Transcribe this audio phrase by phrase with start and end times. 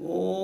[0.00, 0.43] 哦。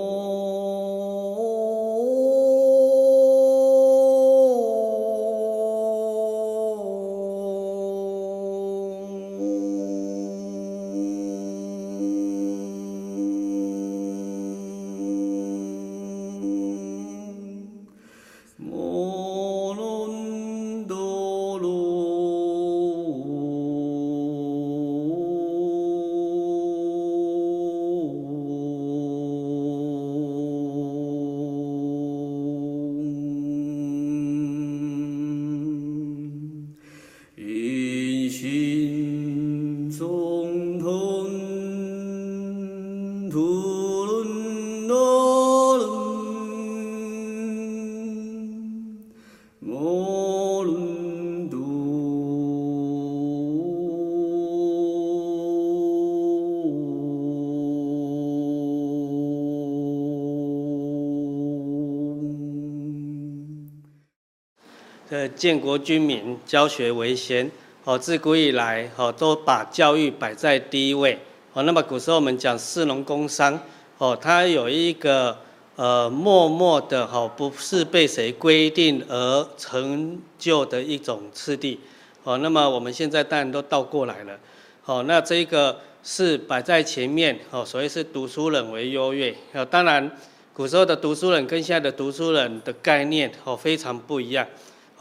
[65.41, 67.51] 建国军民，教学为先。
[67.85, 71.19] 哦，自古以来，哦，都把教育摆在第一位。
[71.55, 73.59] 哦，那么古时候我们讲士农工商，
[73.97, 75.39] 哦，它有一个
[75.77, 81.81] 呃默默的，哦，不是被谁规定而成就的一种次第。
[82.23, 84.39] 哦，那么我们现在当然都倒过来了。
[84.85, 87.41] 哦，那这个是摆在前面。
[87.51, 89.35] 哦，所以是读书人为优越。
[89.55, 90.15] 哦，当然，
[90.53, 94.47] 古时候的读书人跟现在的读书人的概念，哦，非常不一样。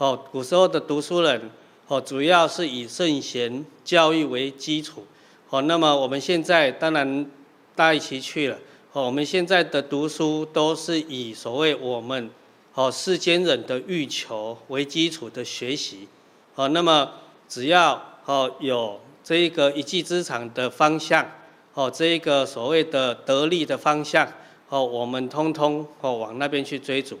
[0.00, 1.50] 哦，古时候的读书人，
[1.86, 5.04] 哦，主要是以圣贤教育为基础。
[5.50, 7.30] 哦，那么我们现在当然
[7.76, 8.56] 大一起去了。
[8.94, 12.30] 哦，我们现在的读书都是以所谓我们
[12.72, 16.08] 哦世间人的欲求为基础的学习。
[16.54, 17.12] 哦，那么
[17.46, 21.30] 只要哦有这一个一技之长的方向，
[21.74, 24.26] 哦，这一个所谓的得力的方向，
[24.70, 27.18] 哦，我们通通哦往那边去追逐。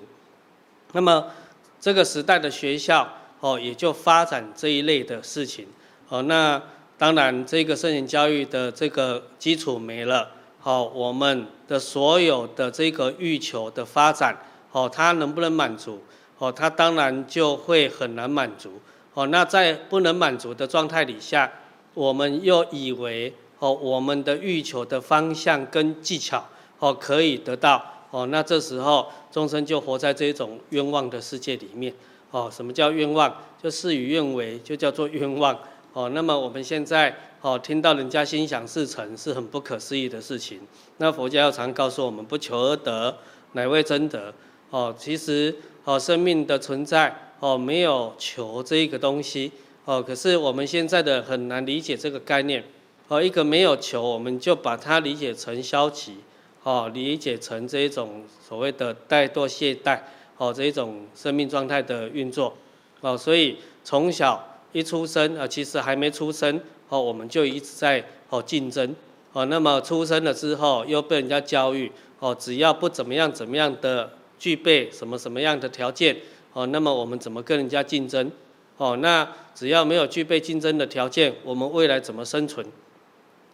[0.92, 1.26] 那么。
[1.80, 3.08] 这个时代的学校
[3.40, 5.66] 哦，也就发展这一类的事情
[6.10, 6.20] 哦。
[6.22, 6.60] 那
[6.98, 10.28] 当然，这个圣贤教育的这个基础没了，
[10.58, 14.36] 好，我们的所有的这个欲求的发展
[14.72, 16.02] 哦，它能不能满足
[16.36, 16.52] 哦？
[16.52, 18.78] 它当然就会很难满足
[19.14, 19.26] 哦。
[19.28, 21.50] 那在不能满足的状态底下，
[21.94, 26.44] 我们又以为哦，我们的欲求的方向跟技巧
[26.78, 28.26] 哦，可以得到哦。
[28.26, 29.10] 那这时候。
[29.30, 31.92] 终生就活在这种冤枉的世界里面，
[32.30, 33.32] 哦，什么叫冤枉？
[33.62, 35.58] 就事与愿违，就叫做冤枉，
[35.92, 36.08] 哦。
[36.10, 40.60] 那么我们现在，哦，听到人家心想事成，是很不可思议的事情。
[40.96, 43.16] 那佛教要常告诉我们，不求而得，
[43.52, 44.32] 乃为真德。
[44.70, 45.54] 哦，其实，
[45.84, 49.52] 哦，生命的存在，哦，没有求这一个东西，
[49.84, 52.64] 哦，可是我们现在的很难理解这个概念，
[53.08, 56.16] 哦，一个没有求，我们就把它理解成消极。
[56.70, 59.98] 哦，理解成这一种所谓的怠惰懈怠，
[60.36, 62.56] 哦，这一种生命状态的运作，
[63.00, 68.94] 哦，所以从小一出生啊，其实还没出生，哦，我们就一直在哦竞争，
[69.32, 74.08] 哦，那么出生了之后又被人家教育，哦，只要不怎么样怎么样的
[74.38, 76.16] 具备什么什么样的条件，
[76.52, 78.30] 哦，那么我们怎么跟人家竞争？
[78.76, 82.64] 哦，那只要没有具备竞争的条件，我们未来怎么生存？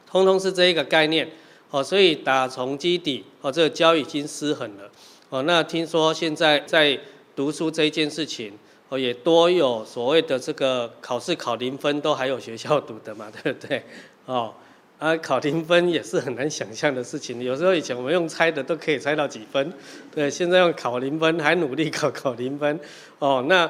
[0.07, 1.27] 通通是这一个概念。
[1.71, 4.91] 哦，所以打从基底，哦，这个交已经失衡了。
[5.29, 6.99] 哦，那听说现在在
[7.35, 8.53] 读书这一件事情，
[8.89, 13.83] 哦，也多有所谓的这个考试考零分都还有学校读的嘛，对不对？
[14.27, 14.55] 哦，
[15.01, 17.43] 啊，考零分也是很难想象的事情。
[17.43, 19.73] 有时候以前我们用猜的都可以猜到几分，
[20.15, 22.79] 对，现在用考零分还努力考考零分，
[23.19, 23.69] 哦，那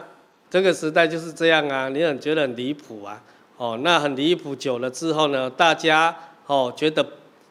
[0.50, 3.22] 这个时代就是这样啊，你很觉得很离谱啊。
[3.56, 6.14] 哦，那很离谱久了之后呢，大家
[6.46, 7.04] 哦觉得。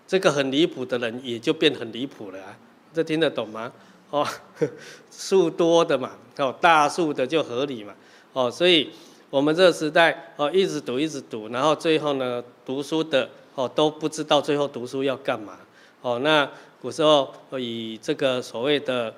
[0.08, 2.58] 这个很离谱的人也就变很离谱了啊，
[2.94, 3.72] 这听得懂吗？
[4.12, 4.26] 哦，
[5.12, 7.94] 数多的嘛，哦，大数的就合理嘛，
[8.34, 8.92] 哦，所以
[9.32, 15.58] 我们这个时代哦，一直读一直读，然后最后呢，读书的哦都不知道最后读书要干嘛，
[16.02, 16.48] 哦，那
[16.80, 19.16] 古时候以这个所谓的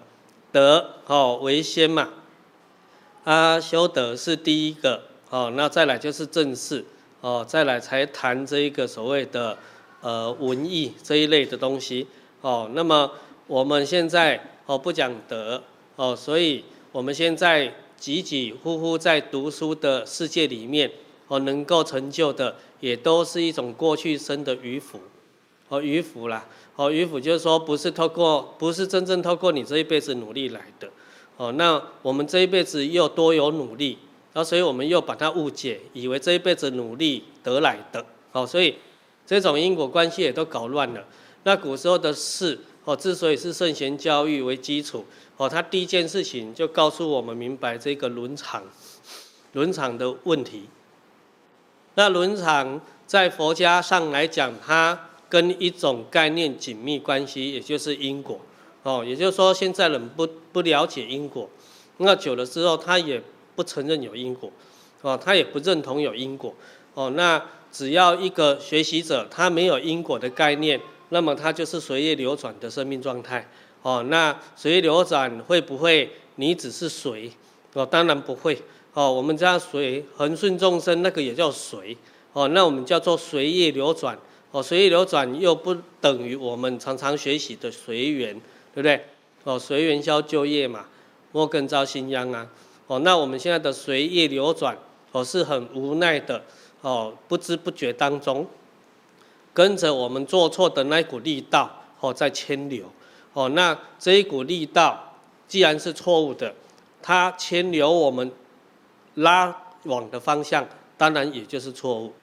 [0.53, 2.07] 德哦为先嘛，
[3.25, 6.85] 啊修德是第一个，哦，那再来就是正事，
[7.19, 9.57] 哦，再来才谈这一个所谓的。
[9.99, 12.05] 呃，文艺这一类的东西，
[12.41, 13.11] 哦，那么
[13.47, 15.63] 我们现在哦不讲德
[15.95, 20.91] 哦，所以我们现在急急呼呼在读书的世界里面
[21.27, 24.99] 哦，能够成就的也都是一种过去生的余福，
[25.69, 26.45] 哦余福啦，
[26.75, 30.87] 哦余福就是说不是透过，不是真正透过你这一辈子努力来的，
[31.37, 33.97] 哦，那我们这一辈子又多有努力，
[34.31, 38.75] 然后所以我们又把它误解，以为这一辈子努力得来的，哦，所以。
[39.27, 41.05] 这种因果关系也都搞乱了。
[41.43, 48.63] 那古时候的事哦，之所以是圣贤教育为基础，哦，他第一件事情就告诉我们明白这个伦常，
[49.51, 50.63] 伦常的问题。
[51.95, 58.39] 那伦常在佛家上来讲，它跟一种概念紧密关系，也就是因果。
[58.83, 61.49] 哦，也就是说，现在人不不了解因果，
[61.97, 63.21] 那久了之后，他也
[63.55, 64.49] 不承认有因果，
[65.01, 66.53] 哦，他也不认同有因果。
[66.93, 70.79] 哦，那只要一个学习者他没有因果的概念。
[71.09, 73.49] 那么他就是随业流转的生命状态，
[73.81, 77.31] 哦，那随意流转会不会你只是随？
[77.71, 78.61] 哦，当然不会，
[78.91, 81.95] 哦，我们叫随恒顺众生，那个也叫随，
[82.33, 84.19] 哦，那我们叫做随业流转，
[84.51, 88.33] 哦，随业流转又不等于我们常常学习的随缘，
[88.73, 89.05] 对不对？
[89.45, 90.87] 哦，随缘消旧业嘛，
[91.31, 92.45] 莫更招新殃啊，
[92.87, 94.77] 哦，那我们现在的随业流转，
[95.13, 96.43] 哦，是很无奈的，
[96.81, 98.45] 哦，不知不觉当中。
[99.53, 102.85] 跟着我们做错的那一股力道哦，在牵流
[103.33, 105.15] 哦，那这一股力道
[105.47, 106.53] 既然是错误的，
[107.01, 108.31] 它牵流我们
[109.15, 110.63] 拉往的方向，
[110.95, 112.13] 当然也就是错误。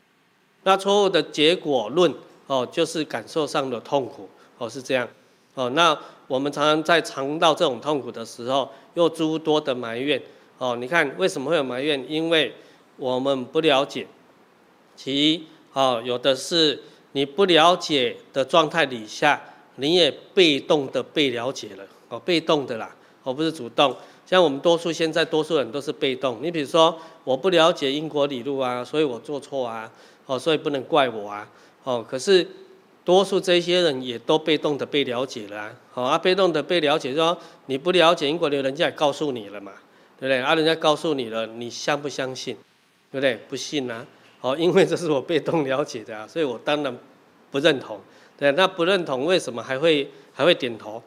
[0.63, 2.15] 那错误的结果论
[2.47, 4.29] 哦，就是感受上的痛苦
[4.59, 5.09] 哦，是这样
[5.55, 5.69] 哦。
[5.71, 5.99] 那
[6.29, 10.23] 我们常常在尝到这种痛苦的时候，又诸多的埋怨
[10.59, 10.77] 哦。
[10.77, 12.09] 你看为什么会有埋怨？
[12.09, 12.55] 因为
[12.97, 14.07] 我们不了解，
[14.97, 16.81] 其一哦，有的是。
[17.17, 19.41] 你不了解的状态底下，
[19.77, 22.93] 你也被动的被了解了哦，被动的啦，
[23.23, 23.97] 而不是主动。
[24.27, 26.41] 像我们多数现在多数人都是被动。
[26.43, 29.89] 你比如说，我不了解因果理路啊，所以我做错啊，
[30.27, 31.49] 哦，所以不能怪我啊，
[31.85, 32.05] 哦。
[32.05, 32.45] 可是
[33.05, 39.71] 多数这些人也都被动的被了解了啊，好啊，被动的被了解，说你不了解因果理路，人家也告诉你了嘛，
[40.19, 40.41] 对不对？
[40.41, 42.57] 啊，人家告诉你了，你相不相信？
[43.13, 43.37] 对不对？
[43.49, 44.05] 不信啊。
[44.45, 46.95] 哦，因为这是我被动了解的啊，所以我当然
[47.51, 47.99] 不认同。
[48.37, 51.03] 对，那不认同为什么还会还会点头？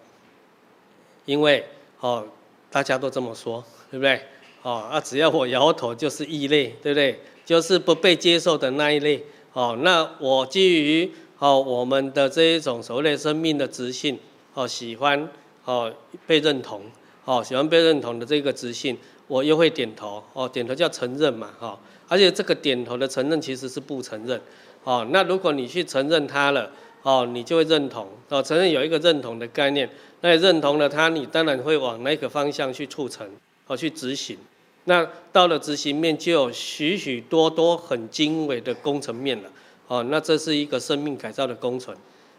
[1.25, 1.63] 因为
[1.99, 2.25] 哦，
[2.71, 4.19] 大家都这么说，对不对？
[4.63, 7.19] 哦，啊，只要我摇头就是异类，对不对？
[7.45, 9.23] 就是不被接受的那一类。
[9.53, 14.17] 哦，那我基于哦我们的这一种所谓的生命的直性，
[14.55, 15.29] 哦，喜欢
[15.65, 15.93] 哦
[16.25, 16.81] 被认同，
[17.25, 18.97] 哦喜欢被认同的这个直性，
[19.27, 20.23] 我又会点头。
[20.33, 21.79] 哦，点头叫承认嘛，哈、哦。
[22.07, 24.39] 而且这个点头的承认其实是不承认，
[24.83, 26.71] 哦，那如果你去承认它了，
[27.03, 29.89] 哦，你就会认同，哦，承认有一个认同的概念，
[30.21, 33.29] 那你认同了它，你当然会往那个方向去促成，
[33.67, 34.37] 哦，去执行，
[34.85, 39.49] 那到了执行面就有许许多多很精微的工程面了，
[39.87, 41.93] 哦，那这是一个生命改造的工程，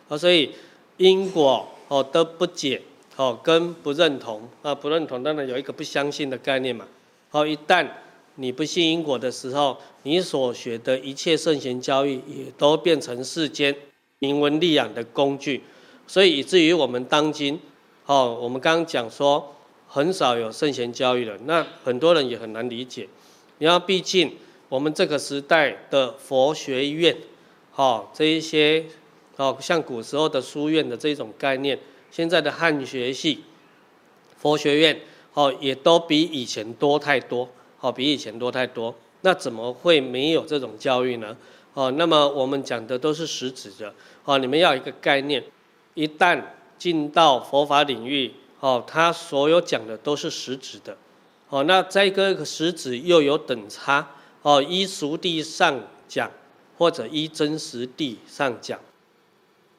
[0.08, 0.50] 啊，所以
[0.96, 2.80] 因果哦都不解，
[3.16, 6.86] 哦，跟不认同，啊，不认同当然有一个不相信的概念嘛，
[7.28, 7.86] 好，一旦。
[8.40, 13.74] 你不信因果的时候，你所学的一切圣贤教育也都变成世间
[14.20, 15.60] 名闻利养的工具，
[16.06, 17.58] 所以以至于我们当今，
[18.06, 19.56] 哦，我们刚刚讲说
[19.88, 23.08] 很少有圣贤教育了，那很多人也很难理解。
[23.58, 24.36] 你要毕竟
[24.68, 27.16] 我们这个时代的佛学院，
[27.74, 28.84] 哦，这一些
[29.34, 31.76] 哦，像古时候的书院的这种概念，
[32.12, 33.40] 现在的汉学系
[34.36, 35.00] 佛学院，
[35.34, 37.48] 哦，也都比以前多太多。
[37.78, 41.36] 好，比以前多太多，那怎么会没有这种教育呢？
[41.74, 43.94] 哦，那么我们讲的都是实质的。
[44.24, 45.44] 哦，你们要一个概念，
[45.94, 46.42] 一旦
[46.76, 50.96] 进到佛法领域，哦，他所有讲的都是实质的。
[51.48, 54.10] 哦，那在一个实质又有等差。
[54.42, 56.30] 哦，依俗地上讲，
[56.78, 58.78] 或者依真实地上讲，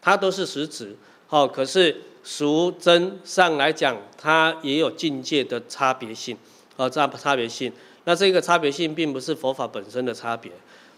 [0.02, 0.96] 它都是实质。
[1.30, 6.38] 哦，可是俗真上来讲，它也有境界的差别性。
[6.76, 7.72] 哦，差差别性。
[8.10, 10.52] 那这个差别性并不是佛法本身的差别，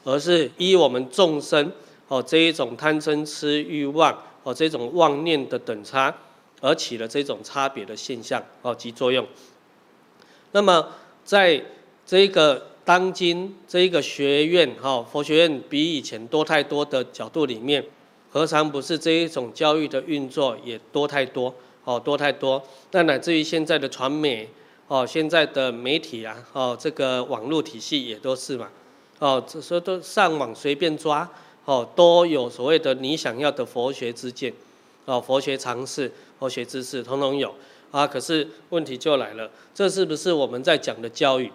[0.06, 1.70] 而是依我们众生
[2.08, 6.16] 哦这一种贪嗔痴欲望哦这种妄念的等差
[6.62, 9.28] 而起了这种差别的现象哦及作用。
[10.54, 10.88] 那么
[11.26, 11.62] 在
[12.06, 17.84] 这个当今这一个学院哈佛学院比以前多太多的角度里面，
[18.32, 21.54] 何尝不是这一种教育的运作也多太多
[21.84, 22.66] 哦多太多？
[22.92, 24.48] 那乃至于现在的传媒。
[24.92, 28.68] 哦，现在的媒体啊，哦，这个网络体系也都是嘛，
[29.20, 31.30] 哦，这说都上网随便抓，
[31.64, 34.54] 哦，都有所谓的你想要的佛学之见，
[35.06, 37.56] 哦，佛学常识、佛学知识，统统有
[37.90, 38.06] 啊。
[38.06, 41.50] 可是问题就来了，这是不是我们在讲的教育？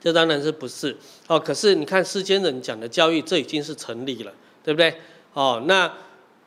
[0.00, 0.96] 这当然是不是。
[1.28, 4.32] 哦，可是你看世间人讲的教育，这已经是成立了，
[4.64, 4.92] 对不对？
[5.34, 5.88] 哦，那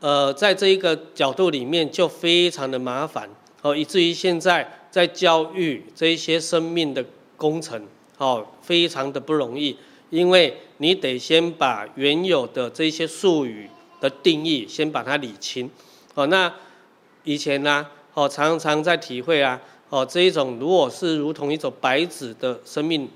[0.01, 3.29] 呃，在这一个角度里面就非常的麻烦，
[3.61, 4.79] 哦，以至于现在。
[4.93, 7.03] 在教育这些生命的
[7.35, 7.83] 工程，
[8.19, 9.75] 哦，非常的不容易，
[10.11, 13.67] 因为你得先把原有的这些术语
[13.99, 15.67] 的定义先把它理清，
[16.13, 16.53] 哦，那
[17.23, 19.59] 以前呢、啊，哦，常常在体会啊，
[19.89, 23.09] 哦，这一种如果是如同一种白纸的生命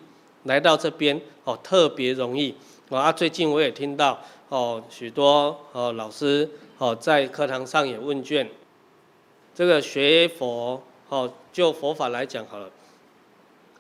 [0.46, 2.56] 来到这边，哦，特别容易。
[2.90, 4.20] 啊，最近我也听到，
[4.50, 8.50] 哦，许多哦老师哦在课堂上也问卷，
[9.54, 12.70] 这个学佛，哦，就佛法来讲好了，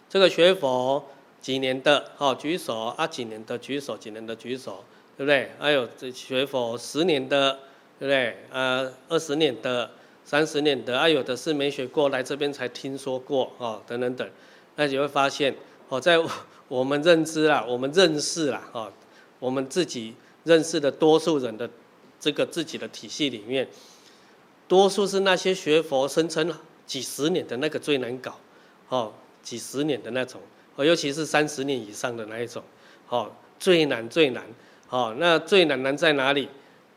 [0.09, 1.05] 这个学佛
[1.41, 4.83] 几年的，哦，举手啊，几年的举手，几年的举手，
[5.17, 5.51] 对不对？
[5.59, 7.59] 还有这学佛十年的，
[7.99, 8.37] 对不对？
[8.51, 9.91] 呃，二十年的。
[10.29, 14.29] 三十年的啊，有的是没学过来这边才听说过哦，等等等，
[14.75, 15.55] 那你会发现
[15.87, 16.19] 哦，在
[16.67, 18.91] 我们认知啊，我们认识啦哦，
[19.39, 21.69] 我们自己认识的多数人的
[22.19, 23.65] 这个自己的体系里面，
[24.67, 26.53] 多数是那些学佛声称
[26.87, 28.39] 几十年的那个最难搞
[28.89, 29.13] 哦，
[29.43, 30.41] 几十年的那种
[30.75, 32.63] 哦，尤其是三十年以上的那一种
[33.09, 34.43] 哦，最难最难
[34.89, 36.47] 哦，那最难难在哪里？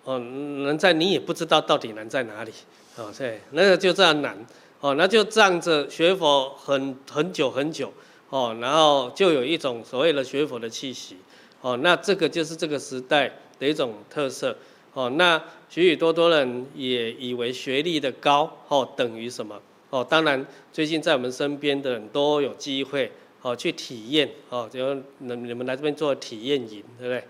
[0.05, 2.53] 哦，难在你也不知道到底难在哪里。
[2.97, 4.37] 哦，对，那个就这样难，
[4.81, 7.93] 哦，那就仗着学佛很很久很久，
[8.29, 11.17] 哦，然后就有一种所谓的学佛的气息，
[11.61, 14.57] 哦，那这个就是这个时代的一种特色，
[14.93, 19.61] 哦，那许许多多人也以为学历的高，哦，等于什么？
[19.91, 27.25] 哦，当然最近在我们身边的人都有机会，哦，去体验，哦，就你你们来这边做体验营，对不对？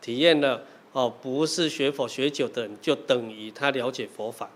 [0.00, 4.50] 体验了，哦，不是学佛学久的人就等于他了解佛法。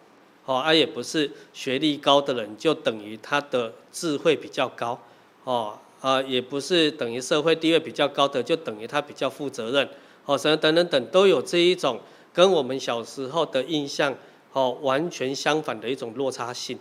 [0.45, 4.99] 哦，啊，也不是学历高的人就等于他的智慧比较高，
[5.45, 9.87] 哦，啊，也不是等于社会地位比较高的就等于他比较负责任，
[10.25, 12.01] 哦，什么等等等都有这一种
[12.33, 14.15] 跟我们小时候的印象，
[14.55, 16.79] 哦，完全相反的一种落差性，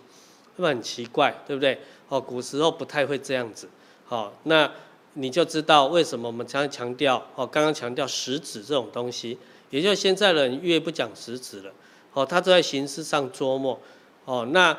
[0.58, 1.80] 是不很奇怪，对不对？
[2.10, 3.70] 哦，古时候不太会这样子，
[4.10, 4.70] 哦，那
[5.14, 9.38] 你就知道为什么我们常常强调，哦，刚刚强调实质这种东西，
[9.70, 11.72] 也就是现在人越不讲实质了。
[12.14, 13.80] 哦，他都在形式上琢磨，
[14.26, 14.76] 哦，那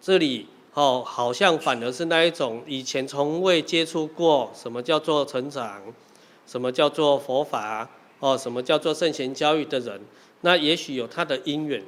[0.00, 5.80] 这里哦，好像反而是那一种以前从未接触过什么叫做成长，
[6.44, 7.88] 什么叫做佛法，
[8.18, 10.00] 哦，什么叫做圣贤教育的人，
[10.40, 11.84] 那也许有他的因缘，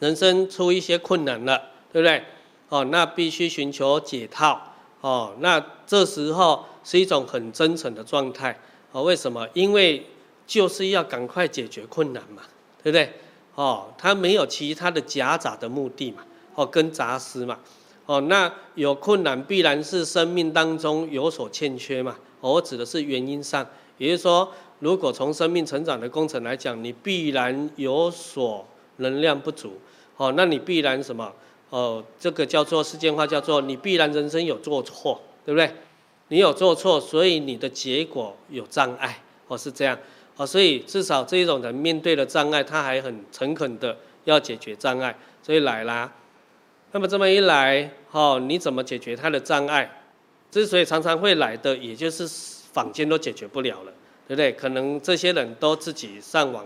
[0.00, 1.62] 人生出一些困难了，
[1.92, 2.22] 对不对？
[2.68, 4.60] 哦，那必须寻求解套，
[5.00, 8.58] 哦，那这时候是一种很真诚的状态，
[8.90, 9.46] 哦，为什么？
[9.54, 10.04] 因为
[10.46, 12.42] 就是要赶快解决困难嘛，
[12.82, 13.12] 对不对？
[13.54, 16.24] 哦，他没有其他的夹杂的目的嘛，
[16.56, 17.58] 哦，跟杂思嘛，
[18.04, 23.64] 哦，那有困难必然是生命当中有所欠缺嘛，哦，我指的是原因上，
[23.96, 28.66] 也就是说，如果从生命成长的工程来讲，你必然有所
[28.96, 29.74] 能量不足，
[30.16, 31.32] 哦，那你必然什么？
[31.70, 35.70] 哦，这个叫做世间话，叫做你必然人生有做错，对不对？
[36.28, 39.98] 你有做错，所以你的结果有障碍，哦，是这样。
[40.36, 46.12] 哦，所以至少这一种人面对了障碍，他还很诚恳的要解决障碍，所以来啦。
[46.92, 50.02] 那么这么一来，哦，你怎么解决他的障碍？
[50.50, 52.26] 之所以常常会来的，也就是
[52.72, 53.92] 坊间都解决不了了，
[54.28, 54.52] 对不对？
[54.52, 56.64] 可能这些人都自己上网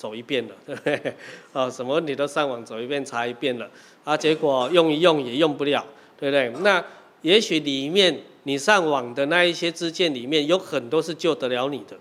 [0.00, 1.14] 走一遍了，对不对？
[1.52, 3.68] 哦，什么问题都上网走一遍查一遍了，
[4.02, 5.84] 啊，结果用一用也用不了，
[6.18, 6.62] 对不对？
[6.62, 6.82] 那
[7.20, 11.98] 也许里面你上网的那一些支见里面有很多是救得了你的。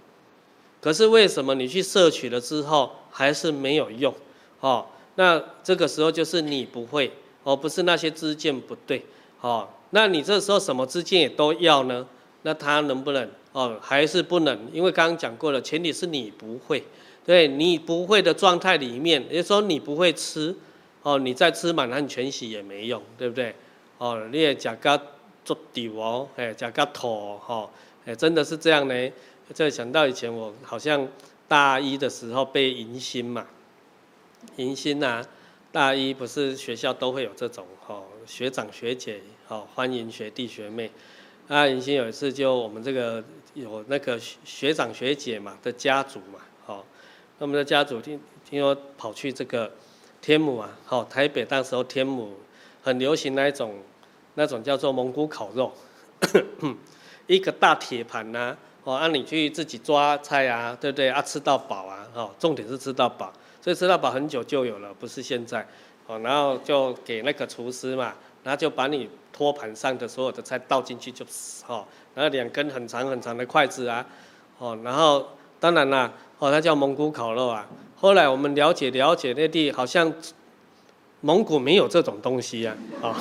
[0.79, 4.15] 可是为什么你去摄取了之后还是没有用？
[4.61, 7.11] 哦，那这个时候就是你不会，
[7.43, 9.03] 而不是那些支见不对。
[9.41, 12.07] 哦，那你这时候什么支见也都要呢？
[12.43, 13.29] 那他能不能？
[13.51, 14.57] 哦，还是不能？
[14.71, 16.81] 因为刚刚讲过了，前提是你不会。
[17.29, 20.55] 对，你不会的状态里面，也就说你不会吃。
[21.03, 23.53] 哦，你再吃满汉全席也没用，对不对？
[23.99, 24.99] 哦，你也假个
[25.45, 27.69] 做底哦，哎，假个土哈，
[28.03, 29.11] 哎，真的是这样呢？
[29.53, 31.07] 这想到以前我好像
[31.47, 33.45] 大一的时候被迎新嘛，
[34.55, 35.23] 迎新啊，
[35.71, 40.89] 大一不是学校都会有这种哦，学长学姐哦，欢迎学弟学妹，
[41.47, 46.39] 啊，迎新有一次就我们这个有那个学长学姐嘛的家族嘛，
[47.39, 49.71] 那我们的家族听听说跑去这个
[50.21, 52.33] 天母啊，哦，台北当时候天母
[52.83, 53.75] 很流行那一种
[54.35, 55.71] 那种叫做蒙古烤肉，
[57.27, 58.55] 一个大铁盘呐。
[58.85, 61.09] 哦，让、你去自己抓菜啊，对不对？
[61.09, 63.31] 啊，吃到饱啊，哦，重点是吃到饱，
[63.61, 65.67] 所以吃到饱很久就有了，不是现在。
[66.07, 71.25] 哦，然后就给那个厨师嘛，然后就把你托盘上的所有的菜倒进去就，
[71.67, 74.03] 哦，然后两根很长很长的筷子啊，
[74.57, 75.27] 哦，然后
[75.59, 77.67] 当然啦，哦，它叫蒙古烤肉啊。
[77.95, 80.11] 后来我们了解了解那地好像
[81.21, 83.13] 蒙古没有这种东西啊，哦，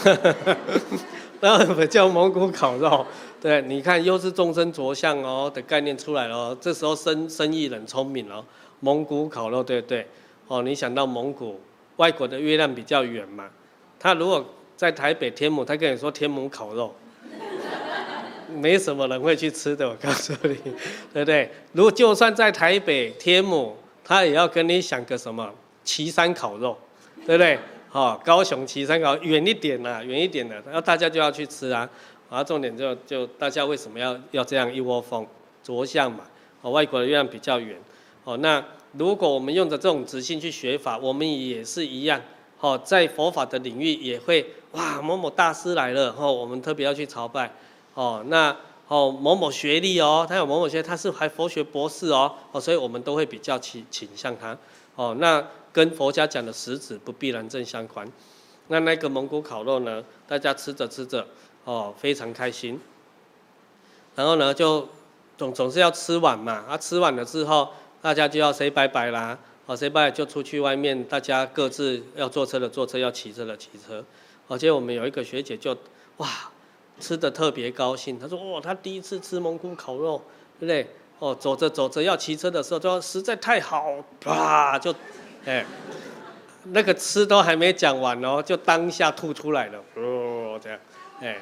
[1.41, 3.05] 那不叫蒙古烤肉。
[3.41, 8.45] 对，你看又是众生着相哦的概念出来了，这时候生生意人聪明了，
[8.81, 10.07] 蒙古烤肉对不对？
[10.47, 11.61] 哦，你想到蒙古
[11.97, 13.49] 外国的月亮比较圆嘛，
[13.99, 14.45] 他如果
[14.77, 16.95] 在台北天母，他跟你说天母烤肉，
[18.49, 20.55] 没什么人会去吃的，我告诉你，
[21.13, 21.51] 对不对？
[21.73, 25.53] 如果就算在台北天母，他也要跟你想个什么
[25.85, 26.77] 旗山烤肉，
[27.27, 27.59] 对不对？
[27.89, 31.89] 好，高雄旗山烤远一点呐，远一点的，然后大家就要去吃啊。
[32.31, 35.27] 然后重点就就大家为什么要要这样一窝蜂
[35.63, 36.25] 着相嘛？
[36.61, 37.75] 哦，外国的月亮比较圆，
[38.25, 38.63] 哦，那
[38.93, 42.21] 如果我们用着这种直性去学法，我们也是一样。
[42.61, 47.51] 哦，在佛法的领域也会哇，某某大师来了，哦，我们特别要去朝拜，
[47.95, 48.57] 哦，那
[48.89, 54.57] 哦某某学历哦，他有某某学，他是还佛学博士哦，哦，所以我们都会比较倾倾向他，
[54.95, 58.11] 哦，那跟佛家讲的实质不必然正相关。
[58.69, 61.27] 那那个蒙古烤肉呢，大家吃着吃着，
[61.65, 62.81] 哦，非常开心，
[64.15, 64.89] 然后呢就
[65.37, 67.69] 总总是要吃完嘛，啊，吃完了之后，
[68.03, 69.39] 大家就要 say 拜拜啦。
[69.67, 74.03] 好，谁拜就出去外面，大家各自要坐车的坐车，要骑车的骑车。
[74.49, 75.77] 而且我们有一个学姐就
[76.17, 76.27] 哇，
[77.01, 78.19] 吃的特别高兴。
[78.19, 80.23] 他说：“哇，他第一次吃蒙古烤肉，
[80.59, 80.87] 对不对？
[81.19, 84.95] 哦，走着走着要骑车的时候，就说实在太好，啪就，
[85.45, 85.67] 哎，
[86.65, 90.79] 那个吃都还没讲完哦，就当下吐出来了，哦这样，
[91.21, 91.37] 哎，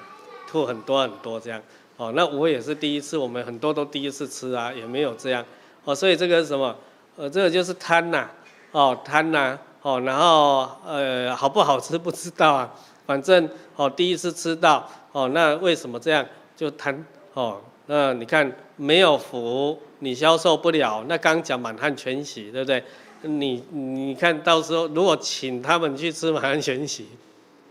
[0.47, 1.61] 吐很多很多这样。
[1.99, 5.45] 哦，那我也是第一次，我们很多都第一次吃啊，也没有这样。
[5.85, 6.75] 哦，所以这个是什么？
[7.17, 8.29] 呃，这个就是贪呐，
[8.73, 12.75] 哦贪呐，哦，然后呃好不好吃不知道啊，
[13.07, 14.87] 反正哦第一次吃到，
[15.17, 16.23] 哦那为什么这样
[16.55, 17.59] 就贪哦？
[17.87, 22.85] 那你看没有福你消受不了，那刚讲满汉全席对不对？
[23.23, 27.07] 你你看到时候如果请他们去吃满汉全席，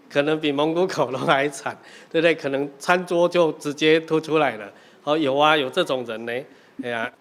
[0.10, 1.78] 可能比蒙古烤肉还惨，
[2.12, 2.34] 对不对？
[2.34, 4.72] 可能餐桌就直接吐出来了。
[5.04, 6.34] 哦有啊有这种人呢，
[6.82, 7.14] 哎呀。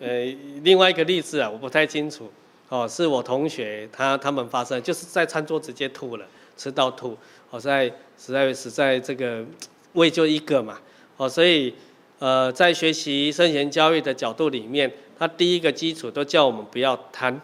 [0.00, 0.24] 呃，
[0.64, 2.28] 另外一个例子啊，我不太清楚，
[2.68, 7.16] 哦，是我同学他他们发生，就是在餐桌直接吐了，吃到吐，
[7.50, 9.44] 哦，在实在实在这个
[9.94, 10.78] 胃就一个嘛，
[11.16, 11.74] 哦，所以
[12.18, 17.40] 呃，在学习圣贤教育的角度里面，他第一个基础都叫我们不要贪，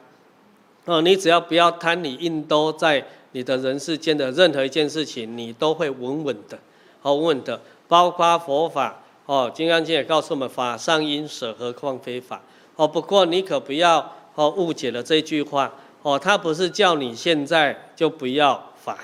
[0.85, 6.59] 哦，你只要不要贪，你印都在你的人世间的任何一件事情，你都会稳稳的，
[7.00, 12.42] 好稳的，包括佛法，哦，《金刚经》也告诉我们，法上应舍，何况非法。
[12.76, 15.72] 哦，不过你可不要哦误解了这句话。
[16.02, 18.96] 哦，他不是叫你现在就不要法。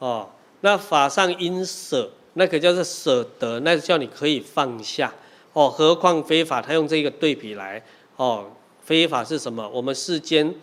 [0.00, 0.28] 哦，
[0.64, 5.12] 那法上应舍，那个叫做舍得，那个叫你可以放下
[5.52, 5.68] 哦。
[5.68, 7.84] 何况非法，他用这个对比来
[8.16, 8.46] 哦，
[8.82, 9.68] 非法是什么？
[9.68, 10.54] 我们世间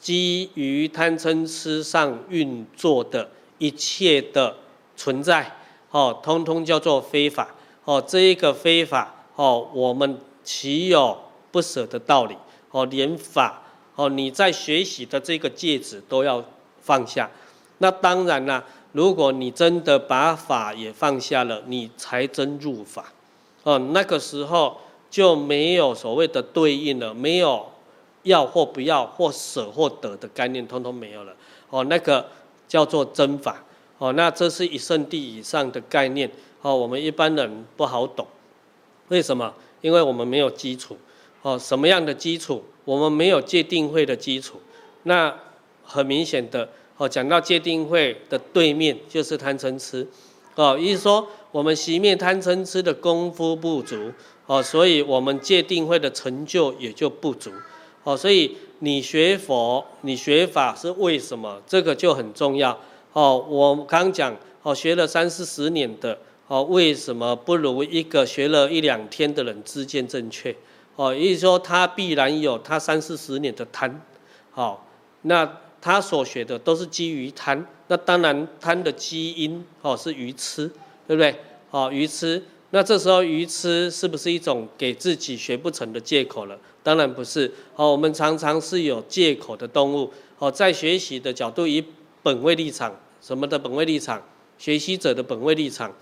[0.00, 4.56] 基于贪嗔痴上运作的一切的
[4.96, 5.58] 存在
[5.90, 8.02] 哦，通通叫做非法哦。
[8.08, 11.18] 这一个非法哦，我们岂有？
[11.50, 12.34] 不舍的道理
[12.70, 13.62] 哦，连法
[13.94, 16.42] 哦，你在学习的这个戒指都要
[16.80, 17.30] 放下。
[17.78, 23.12] 那当然啦，如果你真的把法也放下了，你才真入法
[23.62, 23.78] 哦。
[23.92, 24.78] 那个时候
[25.10, 27.66] 就没有所谓的对应了，没有
[28.22, 31.34] 要或不要或舍或得的概念，通通没有了
[31.70, 31.84] 哦。
[31.84, 32.26] 那个
[32.66, 33.62] 叫做真法
[33.98, 34.12] 哦。
[34.14, 36.30] 那这是一圣地以上的概念
[36.62, 38.26] 哦，我们一般人不好懂。
[39.08, 39.52] 为什么？
[39.80, 40.96] 因为我们没有基础。
[41.42, 42.64] 哦，什么样的基础？
[42.84, 44.60] 我们没有戒定慧的基础。
[45.04, 45.34] 那
[45.84, 50.06] 很明显的，哦，讲到戒定慧的对面就是贪嗔痴。
[50.54, 54.12] 哦，意思说我们熄灭贪嗔痴的功夫不足。
[54.46, 57.52] 哦，所以我们戒定慧的成就也就不足。
[58.02, 61.60] 哦，所以你学佛，你学法是为什么？
[61.66, 62.78] 这个就很重要。
[63.12, 70.56] 哦，我刚讲，哦，学了三四十年的，哦，为什么不如一个学了一两天的人知见正确？
[70.96, 74.00] 哦，意思说他必然有他三四十年的贪，
[74.50, 74.86] 好，
[75.22, 75.48] 那
[75.80, 80.70] 他所学的都是基于贪，那当然贪的基因哦是愚痴，
[81.06, 81.34] 对不对？
[81.70, 86.58] 哦，愚痴，那这时候愚痴是不是一种给自己学不成的借口了？
[86.82, 91.84] 当然不是，哦，我们常常是有借口的动物，哦，在学习的角度以
[92.22, 94.22] 本位立场，什么的本位立场？
[94.58, 95.94] 学习者的本位立场，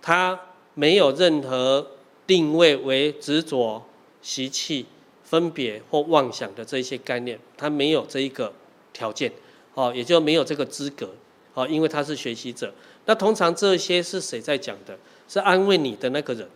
[0.00, 0.38] 他
[0.74, 1.86] 没有任何
[2.26, 3.82] 定位为执着。
[4.22, 4.84] 习气、
[5.24, 8.52] 分别或妄想的这些概念，他没有这一个
[8.92, 9.30] 条件，
[9.74, 11.10] 哦，也就没有这个资格，
[11.54, 12.72] 哦，因为他是学习者。
[13.06, 14.98] 那通常这些是谁在讲的？
[15.28, 16.48] 是安慰你的那个人，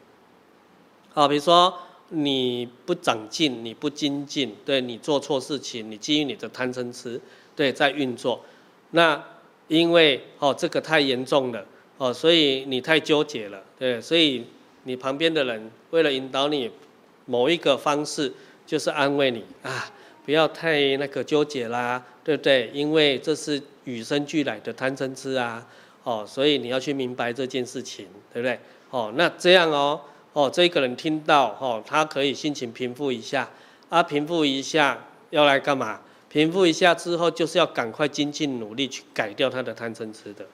[1.13, 1.73] 好，比如说
[2.09, 7.21] 你不长进，你不精进，对你做错事情，你基于你的贪嗔痴，
[7.55, 8.45] 对，在运作。
[8.91, 9.23] 那
[9.69, 11.65] 因为哦，这个太严重了，
[11.99, 14.45] 哦，所以你太纠结了，对，所以
[14.83, 16.71] 你旁边的人为了引导你。
[17.27, 18.31] 某一个方式
[18.67, 19.91] 就是安慰你啊，
[20.25, 22.71] 不要太那个纠结啦，对不对？
[22.73, 25.67] 因为这是与生俱来的贪嗔痴啊，
[26.03, 28.59] 哦，所以你要去明白这件事情，对不对？
[28.91, 30.01] 哦，那这样哦，
[30.33, 33.51] 哦，这个人听到哦，他可以心情平复一下，
[33.89, 36.01] 啊，平复一下要来干嘛？
[36.31, 40.45] 平复一下之后，就是要赶快精进努力去改掉他的贪嗔痴的。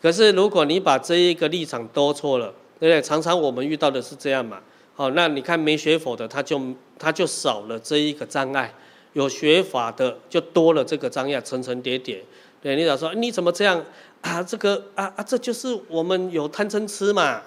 [0.00, 3.02] 可是如果你把这一个立场都错了，对不对？
[3.02, 4.60] 常常我们遇到的是这样嘛，
[4.94, 6.60] 哦，那你看没学佛的，他就
[6.98, 8.72] 他就少了这一个障碍。
[9.18, 12.24] 有学法的就多了这个障碍，层层叠叠。
[12.62, 13.84] 对，你老说你怎么这样
[14.20, 14.40] 啊？
[14.40, 17.42] 这个啊啊，这就是我们有贪嗔痴嘛？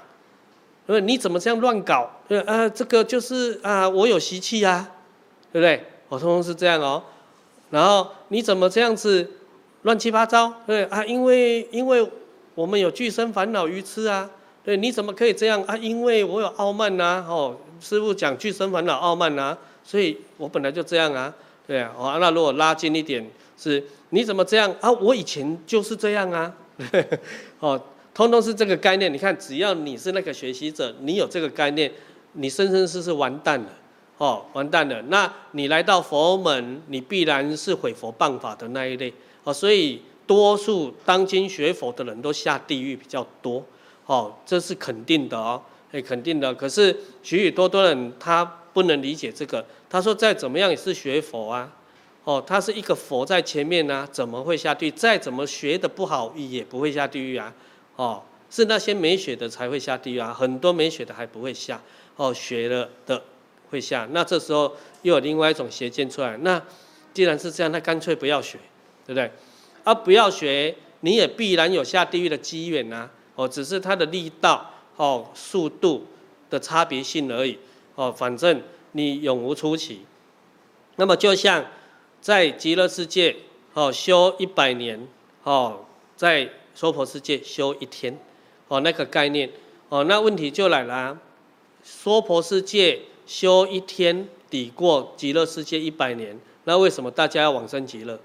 [0.86, 2.10] 对，你怎么这样乱搞？
[2.28, 4.92] 对啊，这个就是啊，我有习气呀，
[5.54, 5.86] 对不对？
[6.10, 7.02] 我通通是这样哦。
[7.70, 9.32] 然后你怎么这样子
[9.84, 10.54] 乱七八糟？
[10.68, 12.06] 对啊，因为因为
[12.54, 14.30] 我们有俱生烦恼愚痴啊。
[14.66, 15.78] 对，你怎么可以这样啊？
[15.78, 17.26] 因为我有傲慢呐。
[17.30, 21.34] 哦，师傅讲俱生烦恼傲慢呐，所以我本来就这样啊。
[21.68, 23.26] 对啊，哦，那如果拉近一点，
[23.58, 24.92] 是你怎么这样啊？
[24.92, 26.54] 我以前就是这样啊，
[27.60, 27.82] 哦，
[28.14, 29.14] 通通是这个概念。
[29.14, 31.90] 你看，只要你是那个学习者，你有这个概念，
[32.34, 33.70] 你生生世世完蛋了，
[34.18, 35.02] 哦，完蛋了。
[35.04, 43.64] 那你来到佛门，你必然是毁佛谤法的那一类，哦，所以多数当今学佛的人都下地狱比较多，
[44.08, 46.54] 哦，这是肯定的哦，哎，肯定的。
[46.54, 46.92] 可是
[47.24, 48.44] 许许多多人他
[48.74, 49.64] 不能理解这个。
[49.92, 51.70] 他说：“再怎么样也是学佛啊，
[52.24, 54.92] 哦，他是一个佛在前面呢，怎么会下地狱？
[54.92, 57.54] 再怎么学的不好，也不会下地狱啊，
[57.98, 61.82] 哦，是那些没学的才会下地狱啊，很多没学的还不会下，
[62.16, 63.22] 哦，学了的
[63.70, 64.08] 会下。
[64.12, 66.62] 那这时候又有另外一种邪见出来，那
[67.14, 68.58] 既然是这样，那干脆不要学，
[69.06, 69.30] 对不对？
[69.84, 76.08] 啊，不要学，你也必然有下地狱的机缘呐，哦，只是它的力道、哦速度
[76.50, 77.60] 的差别性而已，
[77.96, 78.62] 哦，反正。”
[78.94, 80.02] 你永无出期，
[80.98, 81.66] 那么就像
[82.20, 83.36] 在极乐世界
[83.74, 85.08] 哦修一百年
[85.44, 88.20] 哦，在娑婆世界修一天
[88.68, 89.50] 哦，那个概念
[89.90, 91.18] 哦，那问题就来了，
[91.84, 98.20] 娑婆世界修一天抵过极乐世界一百年，那为什么大家要往生极乐？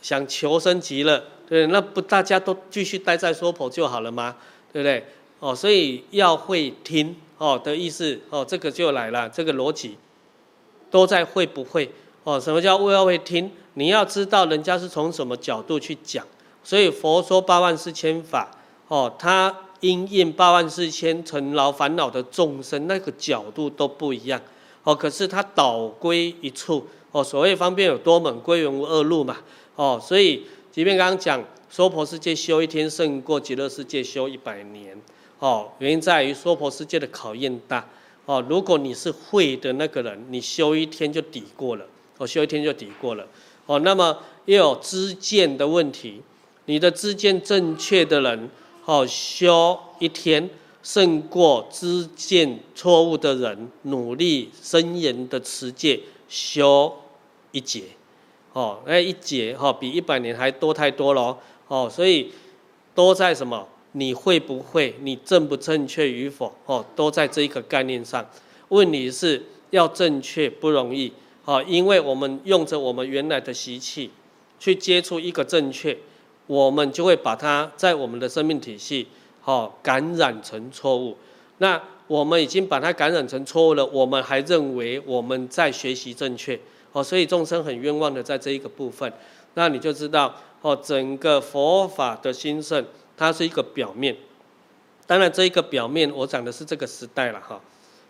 [0.00, 4.36] 想求生极乐，对，那不大家都继续待在娑婆就好了吗？
[4.72, 5.04] 对不对？
[5.40, 7.16] 哦，所以要会听。
[7.38, 9.96] 哦的意思哦，这个就来了，这个逻辑
[10.90, 11.90] 都在会不会
[12.24, 12.38] 哦？
[12.38, 13.50] 什么叫会要会听？
[13.74, 16.26] 你要知道人家是从什么角度去讲，
[16.64, 18.50] 所以佛说八万四千法
[18.88, 24.40] 哦，他因应八万四千尘劳烦恼的众生那个角度都不一样
[24.82, 24.92] 哦。
[24.92, 29.36] 可是他导归一处哦，所谓方便有多门，归元无二路嘛
[29.76, 30.00] 哦。
[30.02, 35.00] 所以即便刚刚讲娑婆世界修一天胜过极乐世界修一百年。
[35.38, 37.88] 哦，原因在于娑婆世界的考验大。
[38.26, 41.86] 哦，如果你是会的那个人，你修一天就抵过了。
[42.18, 43.26] 哦，修一天就抵过了。
[43.64, 46.20] 哦，那么又有知见的问题，
[46.66, 48.50] 你的知见正确的人，
[48.84, 50.50] 哦，修一天
[50.82, 56.94] 胜过知见错误的人，努力深研的持戒修
[57.52, 57.84] 一劫。
[58.52, 61.38] 哦，那一劫哈比一百年还多太多了。
[61.68, 62.32] 哦，所以
[62.94, 63.66] 多在什么？
[63.92, 64.94] 你会不会？
[65.00, 66.52] 你正不正确与否？
[66.66, 68.24] 哦，都在这一个概念上。
[68.68, 71.12] 问题是要正确不容易，
[71.44, 74.10] 哦，因为我们用着我们原来的习气
[74.58, 75.96] 去接触一个正确，
[76.46, 79.06] 我们就会把它在我们的生命体系，
[79.44, 81.16] 哦，感染成错误。
[81.56, 86.58] 那我们已经把它感染成错误了，我们还认为我们在学习正确，
[86.92, 89.10] 哦，所以众生很冤枉的在这一个部分。
[89.54, 92.84] 那你就知道，哦，整个佛法的兴盛。
[93.18, 94.16] 它是一个表面，
[95.06, 97.60] 当然这一个表面，我讲的是这个时代了哈。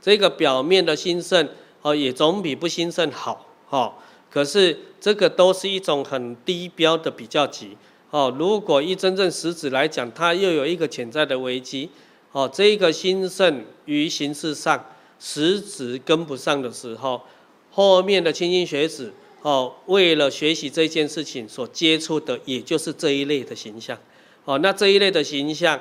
[0.01, 1.49] 这个表面的兴盛
[1.83, 3.95] 哦，也总比不兴盛好哈。
[4.31, 7.77] 可是这个都是一种很低标的比较级
[8.11, 8.33] 哦。
[8.39, 11.89] 如果一真正实质来讲，它又有一个潜在的危机
[12.33, 12.49] 哦。
[12.53, 14.85] 这一个兴盛于形式上
[15.19, 17.23] 实质跟不上的时候，
[17.71, 23.99] 后面的菁英学子哦，为了学习这件事情所接触的，也就是这一类的形象。
[24.49, 25.79] 哦，那这一类的形象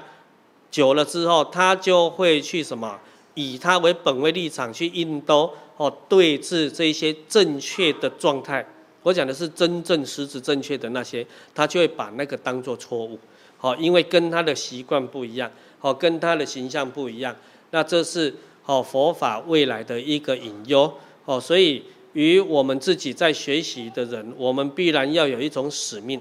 [0.69, 2.99] 久了之后，他就会去什么？
[3.33, 8.67] 以他为本位立场去印兜哦，对峙这些正确的状态。
[9.03, 11.25] 我讲的是真正实质正确的那些，
[11.55, 13.17] 他就会把那个当作错误。
[13.57, 15.49] 好，因为跟他的习惯不一样，
[15.79, 17.33] 好，跟他的形象不一样。
[17.71, 20.93] 那这是好佛法未来的一个隐忧。
[21.23, 26.19] 哦，所以与我们自己在学习的人，我们必然要有一种使命。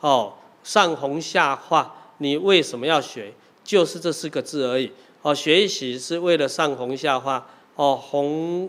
[0.00, 0.32] 哦。
[0.62, 3.32] 上弘下化，你为什么要学？
[3.64, 4.90] 就是这四个字而已。
[5.22, 7.46] 哦，学习是为了上弘下化，
[7.76, 8.68] 哦，弘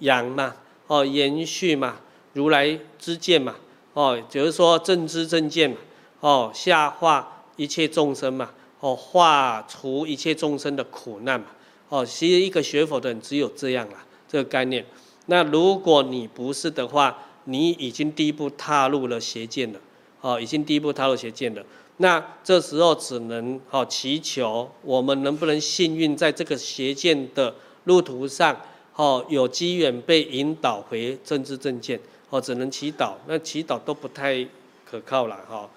[0.00, 0.56] 扬嘛，
[0.88, 2.00] 哦，延续嘛，
[2.32, 3.54] 如来之见嘛，
[3.94, 5.76] 哦，就是说正知正见嘛，
[6.20, 8.50] 哦，下化一切众生嘛，
[8.80, 11.46] 哦，化除一切众生的苦难嘛，
[11.88, 14.84] 哦，其实一个学佛的人只有这样啦，这个概念。
[15.26, 19.78] 那如果你不是的话，你已经第一步踏入了邪见了，
[20.20, 21.62] 哦，已经第一步踏入邪见了。
[21.98, 27.54] 那这时候只能哦祈求我们能不能幸运在这个邪见的
[27.84, 28.56] 路途上，
[28.94, 31.98] 哦有机缘被引导回正知正见，
[32.30, 34.46] 哦只能祈祷，那祈祷都不太
[34.88, 35.68] 可靠了哈。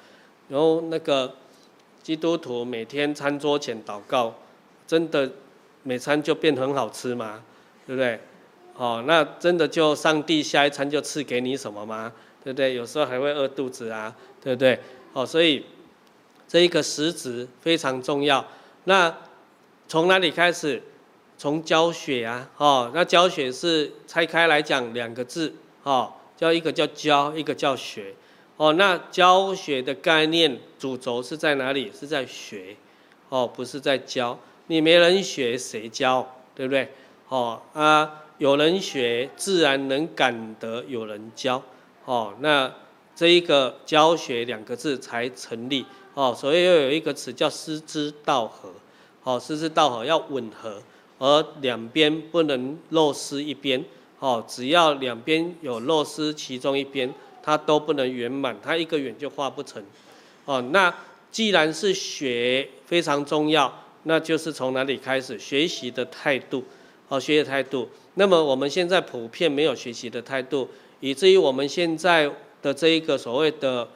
[0.47, 1.33] 然后那个
[2.03, 4.35] 基督徒每天餐桌前祷告，
[4.85, 5.31] 真的
[5.83, 7.43] 每餐就变很好吃吗？
[7.87, 8.19] 对不对？
[8.77, 12.11] 哦，那真的就上帝下一餐就赐给你什么吗？
[12.43, 12.73] 对不对？
[12.75, 14.79] 有时候还会饿肚子啊，对不对？
[15.13, 15.65] 哦，所以
[16.47, 18.45] 这一个实质非常重要。
[18.85, 19.15] 那
[19.87, 20.81] 从哪里开始？
[21.37, 28.13] 从教学啊，哦，那教学是拆开来讲两个字，哦，叫一个叫教，一个叫学。
[28.57, 31.91] 哦，那教学的概念主轴是在哪里？
[31.91, 32.75] 是在学，
[33.29, 34.37] 哦，不是在教。
[34.67, 36.35] 你没人学，谁教？
[36.53, 36.89] 对不对？
[37.29, 38.17] 哦啊。
[38.37, 41.61] 有人学，自然能感得有人教，
[42.05, 42.73] 哦，那
[43.15, 48.71] 这一个教学两个字才成立，哦，所以又有一个词叫师之道合，
[49.23, 50.81] 哦，师之道合要吻合，
[51.19, 53.83] 而两边不能漏失一边，
[54.19, 59.83] 哦，只要两边有漏失其中一边，它都不能圆满，它一个圆就画不成，
[60.45, 60.93] 哦，那
[61.29, 63.71] 既然是学非常重要，
[64.03, 65.37] 那就是从哪里开始？
[65.37, 66.63] 学习的态度，
[67.07, 67.87] 哦，学习态度。
[68.15, 70.67] 那么我们现在普遍没有学习的态度，
[71.01, 73.89] 以至于我们现在的这一个所谓的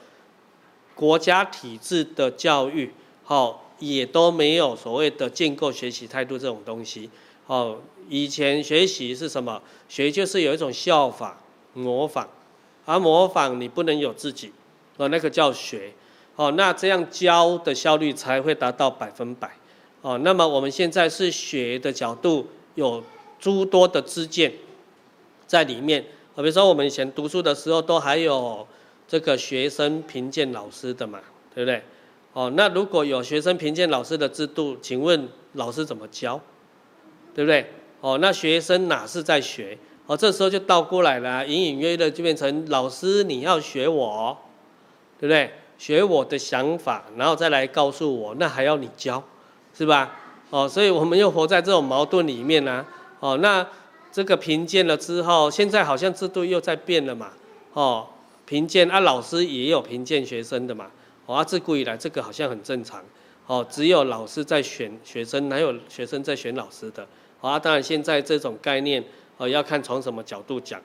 [0.94, 2.92] 国家体制的教育，
[3.24, 7.10] 好，也都没有所谓的建构学习态度这种东西。
[7.48, 7.78] 好，
[8.10, 9.62] 以前学习是什么？
[9.88, 11.40] 学就是有一种效法、
[11.74, 12.28] 模仿，
[12.86, 14.52] 而模仿你不能有自己，
[14.98, 15.94] 哦，那个叫学。
[16.36, 19.50] 哦，那这样教的效率才会达到百分百。
[20.02, 23.02] 哦，那么我们现在是学的角度有。
[23.38, 24.52] 诸多的知见
[25.46, 26.04] 在里面，
[26.44, 28.68] 比如说我们以前读书的时候，都还有
[29.08, 31.20] 这个学生评鉴老师的嘛，
[31.54, 31.82] 对不对？
[32.34, 36.40] 哦，那如果有学生评鉴老师的制度，请问老师怎么教？
[37.34, 37.66] 对不对？
[38.02, 39.78] 哦，那学生哪是在学？
[40.06, 44.38] 哦，这时候就倒过来了，隐隐约约的就变成老师你要学我，
[45.20, 45.52] 对不对？
[45.78, 49.24] 学我的想法，然后再来告诉我，那还要你教，
[49.74, 50.14] 是吧？
[50.50, 52.86] 哦，所以我们又活在这种矛盾里面呢、
[53.20, 53.66] 哦，那
[54.16, 57.34] 这个评鉴了之后，现在好像制度又在变了嘛？
[57.74, 58.08] 哦，
[58.46, 60.90] 评鉴啊，老师也有评鉴学生的嘛？
[61.26, 63.04] 哦，啊，自古以来这个好像很正常。
[63.46, 67.06] 哦，只有老师在选学生，哪有学生在选老师的？
[67.42, 69.04] 哦，啊，当然现在这种概念，
[69.36, 70.82] 哦，要看从什么角度讲，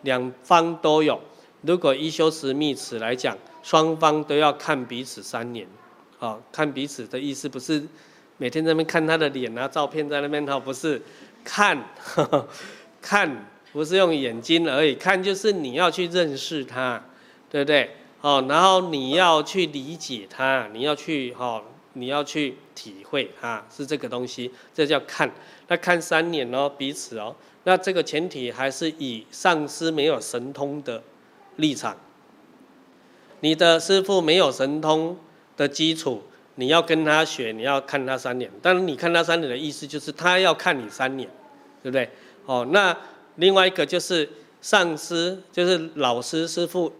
[0.00, 1.20] 两方都有。
[1.60, 5.66] 如果依修持密词来讲，双方都要看彼此三年。
[6.18, 7.86] 哦，看彼此的意思不是
[8.38, 11.02] 每天在那边看他的脸啊，照片在那边，哦，不是。
[11.44, 12.48] 看呵呵，
[13.00, 17.02] 看不是用眼睛而已，看就是你要去认识它，
[17.50, 17.90] 对不对？
[18.20, 21.62] 哦，然后你要去理解它，你要去哦，
[21.94, 25.30] 你要去体会啊，是这个东西，这叫看。
[25.68, 31.02] 那看三年哦，彼此哦，那这个前提还是以上师没有神通的
[31.56, 31.96] 立场，
[33.40, 35.16] 你的师父没有神通
[35.56, 36.22] 的基础。
[36.56, 38.50] 你要跟他学，你要看他三年。
[38.60, 41.28] 但是，你看他三年的意思就是他要看你三年，
[41.82, 42.08] 对不对？
[42.46, 42.96] 哦，那
[43.36, 44.28] 另外一个就是
[44.60, 46.92] 上师，就是老师师傅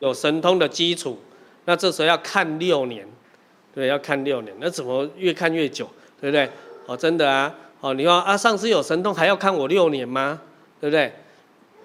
[0.00, 1.18] 有神通的基础，
[1.64, 3.06] 那这时候要看六年，
[3.74, 4.54] 对，要看六年。
[4.60, 5.88] 那怎么越看越久，
[6.20, 6.50] 对不对？
[6.86, 10.40] 哦，真的啊，哦，你说啊，上师有神通还要看我六年吗？
[10.80, 11.12] 对不对？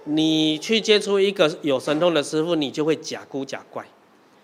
[0.04, 3.86] 你去接触一个有神通的师傅，你就会假姑假怪，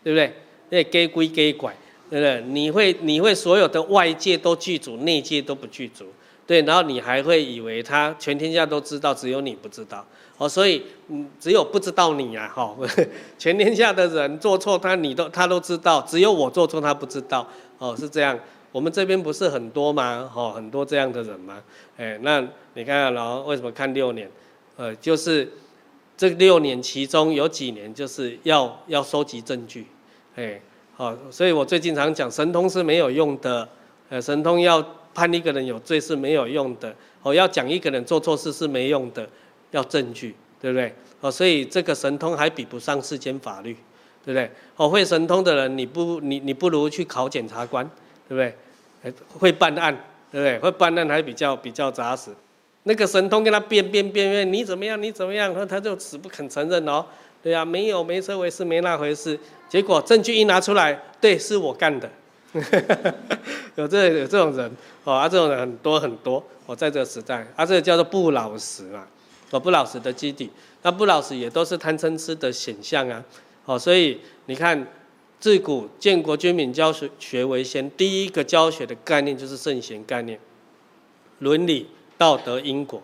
[0.03, 0.33] 对不对？
[0.69, 1.75] 那假鬼假怪。
[2.09, 2.41] 对不对？
[2.47, 6.05] 你会你会所有的外界都具足，内界都不具足，
[6.45, 10.05] 对，然后你还会以为他全天下都知道，只有你不知道，
[10.37, 12.75] 哦，所以嗯，只有不知道你啊，哈，
[13.37, 18.39] 全天下的人做错他你都他都知道，只有我做错他不知道，哦，是这样。
[18.71, 20.31] 我们这边不是很多吗？
[20.35, 21.61] 哦，很多这样的人吗？
[21.97, 22.39] 哎，那
[22.75, 24.29] 你看看，然后为什么看六年？
[24.75, 25.51] 呃，就是
[26.15, 29.87] 这六年其中有几年就是要要收集证据，
[30.35, 30.61] 哎。
[30.97, 33.69] 好，所以我最近常讲，神通是没有用的，
[34.09, 34.83] 呃，神通要
[35.13, 39.29] 判一个人有罪是没有用的，哦，要讲一个人做错事是没用的，
[39.69, 40.91] 要证据，对不对？
[41.21, 43.75] 哦，所以这个神通还比不上世间法律，
[44.25, 44.49] 对不对？
[44.75, 47.87] 哦，会神通的人，你不，你你不如去考检察官，
[48.27, 48.35] 对不
[49.03, 49.13] 对？
[49.37, 49.95] 会办案，
[50.31, 50.57] 对不对？
[50.57, 52.31] 会办案还比较比较扎实。
[52.83, 54.99] 那个神通跟他辩辩辩辩，你怎么样？
[54.99, 55.53] 你怎么样？
[55.53, 57.05] 他他就死不肯承认哦。
[57.47, 59.39] 对呀、啊，没有没这回事，没那回事。
[59.69, 62.11] 结果证据一拿出来，对，是我干的。
[63.75, 64.69] 有这有这种人
[65.05, 66.43] 哦，啊，这种人很多很多。
[66.65, 69.07] 我、哦、在这个时代，啊，这个叫做不老实嘛，
[69.51, 70.49] 哦，不老实的基底，
[70.81, 73.23] 那不老实也都是贪嗔痴的显象啊。
[73.63, 74.85] 哦，所以你看，
[75.39, 80.37] 自古建国军民教学学为先，第一个教学的概念就是圣贤概念，
[81.39, 83.01] 伦理道德因果，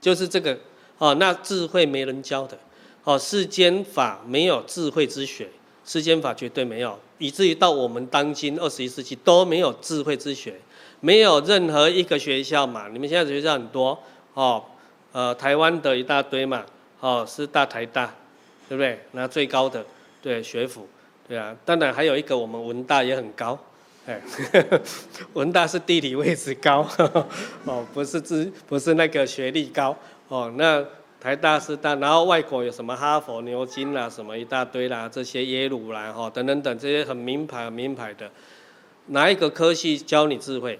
[0.00, 0.58] 就是这个。
[0.96, 2.56] 哦，那智慧没人教的。
[3.04, 5.46] 哦，世间法没有智慧之学，
[5.84, 10.54] 世间法绝对没有，以至于到我们当今二十一世纪都没有智慧之学，
[11.00, 12.88] 没有任何一个学校嘛。
[12.88, 13.98] 你们现在学校很多，
[14.32, 14.64] 哦，
[15.12, 16.64] 呃，台湾的一大堆嘛，
[17.00, 18.06] 哦，师大、台大，
[18.70, 18.98] 对不对？
[19.12, 19.84] 那最高的，
[20.22, 20.88] 对，学府，
[21.28, 21.54] 对啊。
[21.66, 23.58] 当然还有一个，我们文大也很高，
[24.06, 24.18] 哎，
[25.34, 26.88] 文大是地理位置高，
[27.66, 29.94] 哦，不是知，不是那个学历高，
[30.28, 30.82] 哦，那。
[31.24, 38.30] 台大师大，然后外国有什么哈佛、牛津啦，什么一大堆啦，这些耶鲁啦，哈，等等等这些很名牌、很名牌的，
[39.06, 40.78] 哪一个科系教你智慧？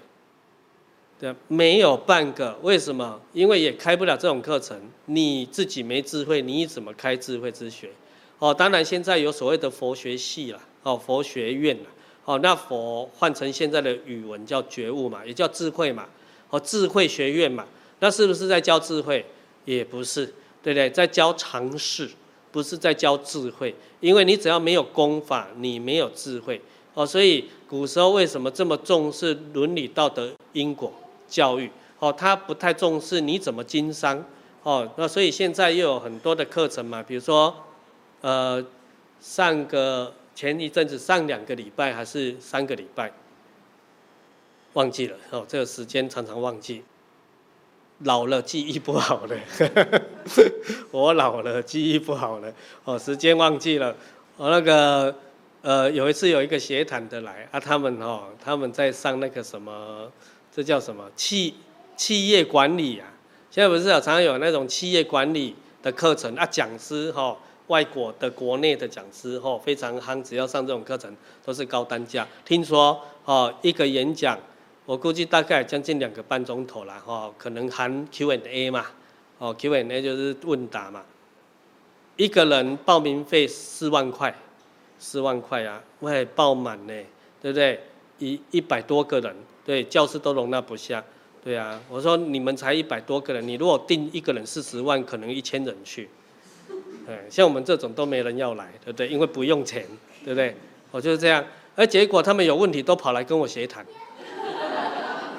[1.19, 2.55] 对，没有半个。
[2.61, 3.19] 为什么？
[3.33, 7.89] 因为也开不了这种课程，你自己没智慧，你怎么开智慧之学？
[8.37, 11.89] 哦，当然现在有所谓的佛学系啦，哦，佛学院啦，
[12.25, 16.05] 哦，那佛换成现在的语文叫觉悟嘛，也叫智慧嘛，
[16.51, 17.65] 哦，智慧学院嘛，
[17.99, 19.25] 那是不是在教智慧？
[19.65, 20.25] 也不是，
[20.63, 20.89] 对不对？
[20.89, 22.09] 在教常识，
[22.51, 23.75] 不是在教智慧。
[23.99, 26.61] 因为你只要没有功法，你没有智慧
[26.93, 27.05] 哦。
[27.05, 30.93] 所以古时候为什么这么重视伦理道德因果
[31.27, 31.69] 教育？
[31.97, 34.23] 哦，他不太重视你怎么经商
[34.63, 34.87] 哦。
[34.97, 37.55] 那所以现在又有很多的课程嘛，比如说，
[38.21, 38.63] 呃，
[39.19, 43.11] 上个前一阵子上两个礼拜还是三个礼拜，
[44.73, 45.45] 忘记了哦。
[45.47, 46.83] 这个时间常常忘记。
[47.99, 49.35] 老了记忆不好了，
[50.91, 52.53] 我老了记忆不好了，
[52.83, 53.95] 哦，时间忘记了。
[54.35, 55.15] 我那个
[55.61, 60.11] 呃，有一次有一个协谈的来啊，他们哦，他们在上那个什么，
[60.53, 61.53] 这叫什么企
[61.95, 63.07] 企业管理啊？
[63.49, 66.45] 现在不是啊常常有那种企业管理的课程啊？
[66.45, 72.27] 讲师哈，外国的、国内的讲师哈，非常夯，只要上这种课程都是高单价。
[72.43, 74.37] 听说哦，一个演讲。
[74.85, 78.85] 我估计大概将近两个半钟头了哈，可能含 Q&A 嘛，
[79.39, 81.03] 哦 Q&A 就是问答嘛，
[82.17, 84.35] 一个人报名费四万块，
[84.99, 86.93] 四万块啊，喂，爆满呢，
[87.41, 87.79] 对不对？
[88.19, 91.03] 一一百多个人，对，教室都容纳不下，
[91.43, 96.07] 对啊，我说你们才一百多个人，你如果定一个人四十万，可能一千人去，
[97.07, 99.07] 哎，像我们这种都没人要来，对不对？
[99.07, 99.85] 因为不用钱，
[100.23, 100.55] 对不对？
[100.91, 101.43] 我就是这样，
[101.75, 103.85] 而结果他们有问题都跑来跟我协谈。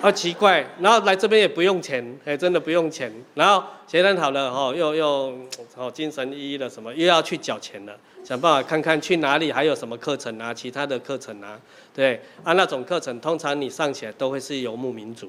[0.00, 3.12] 好奇怪，然后来这边也不用钱，哎，真的不用钱。
[3.35, 5.35] 然后协谈好了，哦，又又
[5.74, 11.59] 哦精神奕奕的什么，又要去缴钱了，想办法看看去哪里还有什么课程啊，其他的课程啊，
[11.92, 15.28] 对，啊那种课程通常你上起来都会是游牧民族，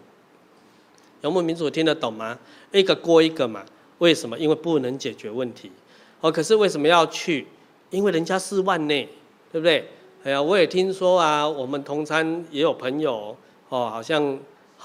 [1.22, 2.38] 游牧民族听得懂吗？
[2.72, 3.64] 一个过一个嘛，
[3.98, 4.38] 为什么？
[4.38, 5.72] 因为不能解决问题，
[6.20, 7.48] 哦，可是为什么要去？
[7.90, 9.10] 因为人家四万呢，
[9.52, 9.90] 对不对？
[10.24, 13.36] 哎呀，我也听说啊，我们同餐也有朋友
[13.70, 14.38] 哦，好像。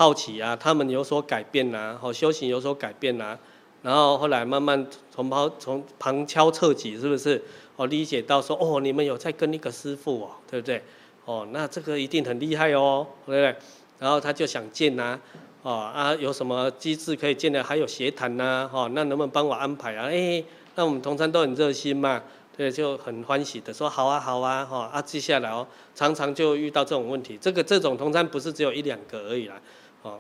[0.03, 3.39] 好奇啊，他们有所改变呐、啊，哦，修行有所改变呐、啊，
[3.83, 7.41] 然后后来慢慢从旁从旁敲侧击，是不是？
[7.77, 10.83] 哦，理解到说，哦，你们有在跟一个师父哦，对不对？
[11.25, 13.57] 哦，那这个一定很厉害哦，对不对？
[14.01, 15.17] 然后他就想见呐，
[15.63, 17.63] 哦啊，有什么机制可以见的？
[17.63, 20.09] 还有协谈呐，哦，那能不能帮我安排啊？
[20.11, 20.43] 哎，
[20.75, 22.21] 那我们同参都很热心嘛，
[22.57, 29.55] 对，就很欢喜的说好啊，好啊，哈啊，接下来哦，常常就遇到这种问题，这个这种同参不是只有一两个而已啦。
[30.03, 30.19] 哦，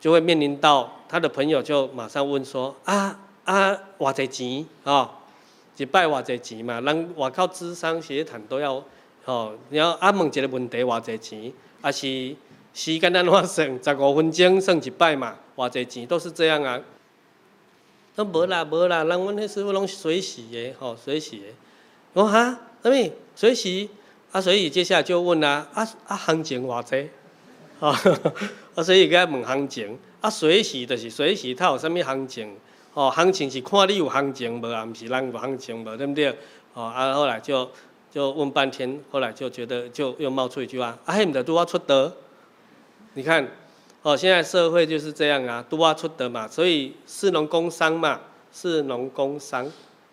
[0.00, 5.10] 就会面临到他的朋友就马上问说啊啊，偌济钱哦，
[5.76, 8.82] 一拜偌济钱嘛，人外口智商协谈都要
[9.24, 12.36] 哦，然后啊问一个问题偌济钱，啊是
[12.72, 16.80] 时间安怎算，十五分钟算一拜嘛，偌济钱都是这样啊。
[18.16, 21.46] 那无啦无啦，人阮迄师傅拢随喜的，吼随喜的。
[22.12, 23.90] 我哈，什么随喜？
[24.30, 27.10] 啊，所以接下来就问啦，啊啊行情偌济？
[28.74, 32.56] 啊，所以该问行情，啊，随时就是随时，它有啥物行情？
[32.94, 36.28] 哦，行情是看你有行情无啊，毋是人有行情无，对不对？
[36.74, 37.68] 哦，啊，后来就
[38.10, 42.16] 就问半天，后来就觉得就又冒出一句话，啊，迄毋着拄我出德？
[43.14, 43.46] 你看，
[44.02, 48.20] 哦，现在社会就是这样啊，拄我出德嘛，所以士农工商嘛，
[48.52, 49.64] 士农工商，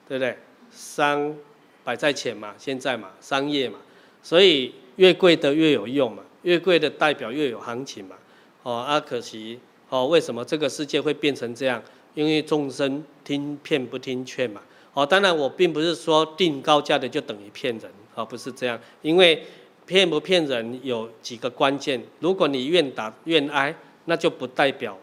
[0.07, 0.37] 对不对？
[0.71, 1.35] 商
[1.83, 3.77] 摆在前嘛，现在嘛，商业嘛，
[4.23, 6.23] 所以越贵的越有用嘛。
[6.43, 8.15] 越贵的代表越有行情嘛，
[8.63, 11.81] 哦啊，可惜哦，为什么这个世界会变成这样？
[12.13, 14.61] 因为众生听骗不听劝嘛。
[14.93, 18.77] 哦，当然我并不是说定高价的就等于骗人，哦，不是这样。
[19.01, 19.41] 因为
[19.85, 23.73] 骗不骗人有几个关键，如果你愿打愿挨，
[24.05, 24.97] 那就不代表，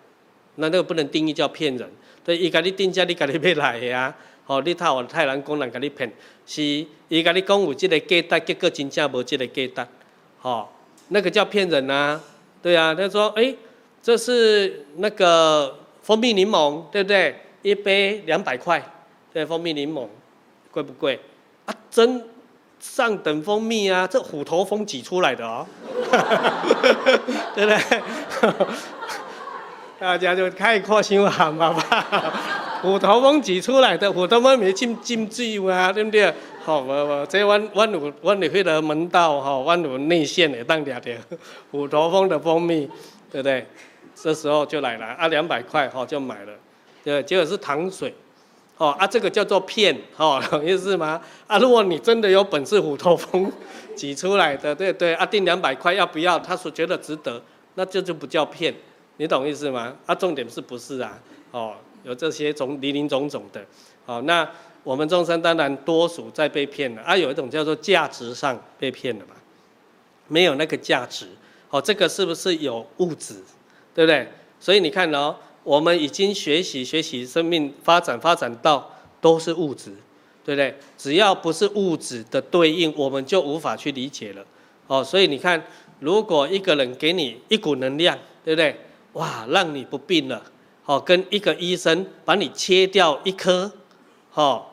[0.57, 1.91] 那那个不能定义叫骗人。
[2.23, 4.15] 对，伊甲你定价，你家己要来的啊。
[4.47, 6.11] 哦，你套我太阳公人甲你骗，
[6.45, 6.63] 是
[7.09, 9.91] 伊甲你讲有这个价值，结果真正无这个价值。
[10.43, 10.69] 哦，
[11.09, 12.21] 那个叫骗人啊。
[12.61, 13.55] 对啊，他说，哎，
[14.03, 17.41] 这是那个蜂蜜柠檬，对不对？
[17.63, 18.83] 一杯两百块。
[19.33, 20.07] 对，蜂蜜柠檬
[20.71, 21.21] 贵不贵？
[21.67, 22.25] 啊，真
[22.81, 25.67] 上等蜂蜜啊，这虎头蜂挤出来的哦，
[27.55, 28.03] 对不对？
[30.01, 32.79] 大家就开阔心好嘛吧。
[32.83, 36.33] 虎头蜂挤出来的，虎头蜂没进进去啊，对不对？
[36.69, 41.17] 哦，我我这弯弯路弯路去的门道哈，弯路内线的当条条
[41.71, 42.87] 虎头蜂的蜂蜜，
[43.31, 43.67] 对不对？
[44.15, 46.53] 这时候就来了啊，两百块哈就买了，
[47.03, 48.15] 对，结果是糖水。
[48.77, 51.19] 哦啊，这个叫做骗，哦，懂意思吗？
[51.47, 53.51] 啊，如果你真的有本事，虎头蜂
[53.97, 56.39] 挤出来的，对对，啊，定两百块，要不要？
[56.39, 57.43] 他所觉得值得，
[57.77, 58.73] 那这就不叫骗，
[59.17, 59.97] 你懂意思吗？
[60.05, 61.19] 啊，重点是不是啊？
[61.51, 63.65] 哦，有这些种林林总总的，
[64.05, 64.49] 哦，那
[64.89, 69.35] 我们众生当然多数在被骗了，啊，有一种叫做价值上被骗了嘛，
[70.29, 71.27] 没有那个价值，
[71.69, 73.35] 哦，这个是不是有物质，
[73.95, 74.27] 对不对？
[74.59, 75.37] 所以你看哦。
[75.65, 79.91] 我们已经学习学习，生命发展发展到都是物质，
[80.43, 80.75] 对不对？
[80.97, 84.43] 只要不是物质的对应，我们就无法去理解了。
[84.87, 85.63] 哦，所以你看，
[86.01, 88.75] 如果一个人给你一股能量，对不对？
[89.13, 90.43] 哇，让你不病了。
[90.87, 93.71] 哦，跟一个医生把你切掉一颗，
[94.33, 94.65] 哦，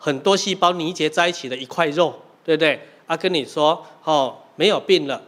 [0.00, 2.80] 很多细胞凝结在一起的一块肉，对不对？
[3.06, 5.22] 啊，跟你说，哦，没有病了，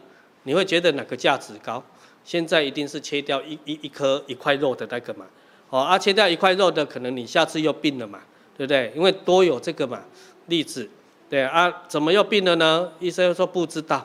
[0.45, 1.81] 你会觉得哪个价值高？
[2.25, 5.27] 现在一定是切掉一一一颗一块肉的那个嘛，
[5.69, 8.21] 哦，啊，切掉一块肉的，可能你下次又病了嘛，
[8.57, 8.91] 对不对？
[8.97, 10.01] 因为多有这个嘛
[10.47, 10.89] 例子，
[11.29, 12.91] 对啊，怎么又病了呢？
[12.99, 13.99] 医生又说不知道，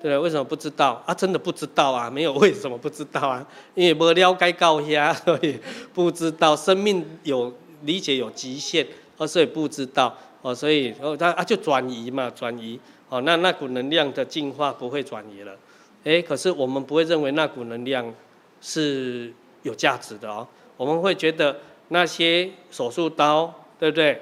[0.00, 0.18] 对不对？
[0.18, 1.02] 为什么不知道？
[1.06, 3.44] 啊，真的不知道啊，没有为什么不知道啊？
[3.74, 5.58] 因为没了解到呀，所以
[5.94, 6.54] 不知道。
[6.54, 7.52] 生命有
[7.84, 8.86] 理解有极限，
[9.22, 15.56] 哦，所以不知道，哦，所以哦，他啊就转移嘛，转移，哦，那那股能量的进化不会转移了。
[16.02, 18.12] 哎，可是我们不会认为那股能量
[18.60, 20.46] 是有价值的哦。
[20.76, 21.56] 我们会觉得
[21.88, 24.20] 那些手术刀，对不对？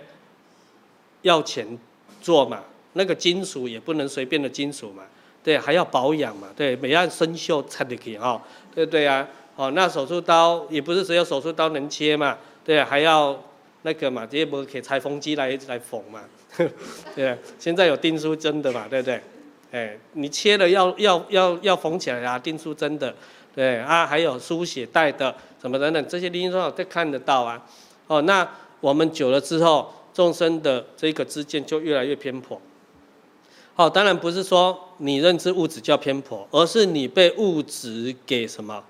[1.22, 1.66] 要钱
[2.20, 5.04] 做嘛，那个金属也不能随便的金属嘛，
[5.42, 8.42] 对，还要保养嘛，对，每样生锈才得给哈，
[8.74, 9.26] 对不对啊？
[9.56, 13.38] 哦，那手术刀也不是只有手术刀能切嘛，对，还要
[13.82, 16.22] 那个嘛，这些不是可以裁缝机来来缝嘛，
[17.16, 19.20] 对，现在有订书针的嘛，对不对？
[19.72, 23.14] 哎，你切了要要要要缝起来啊，订书针的，
[23.54, 27.64] 对啊，还有输血带的，什么等等，这些零零总总都看得到啊。
[28.06, 28.46] 哦，那
[28.80, 32.60] 我们久了之后，众生的这个知见就越来越偏颇。
[33.74, 38.82] 好，当然不是说你认知物质叫偏颇，而是你被物质给什么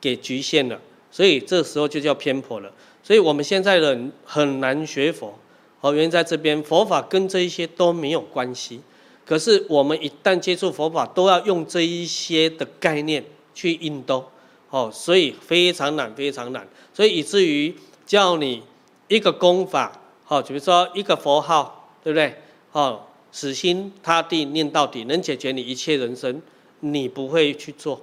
[0.00, 2.72] 给局限了，所以这时候就叫偏颇了。
[3.06, 5.32] 所以我们现在人很难学佛，
[5.80, 8.80] 哦，原因在这边，佛法跟这一些都没有关系。
[9.24, 14.24] 可是我们一旦接触佛法，都要用这一些的概念去印兜，
[14.70, 17.72] 哦，所以非常难，非常难，所以以至于
[18.04, 18.64] 叫你
[19.06, 19.92] 一个功法，
[20.24, 22.34] 好，比如说一个佛号，对不对？
[22.72, 26.42] 哦，死心塌地念到底，能解决你一切人生，
[26.80, 28.00] 你不会去做，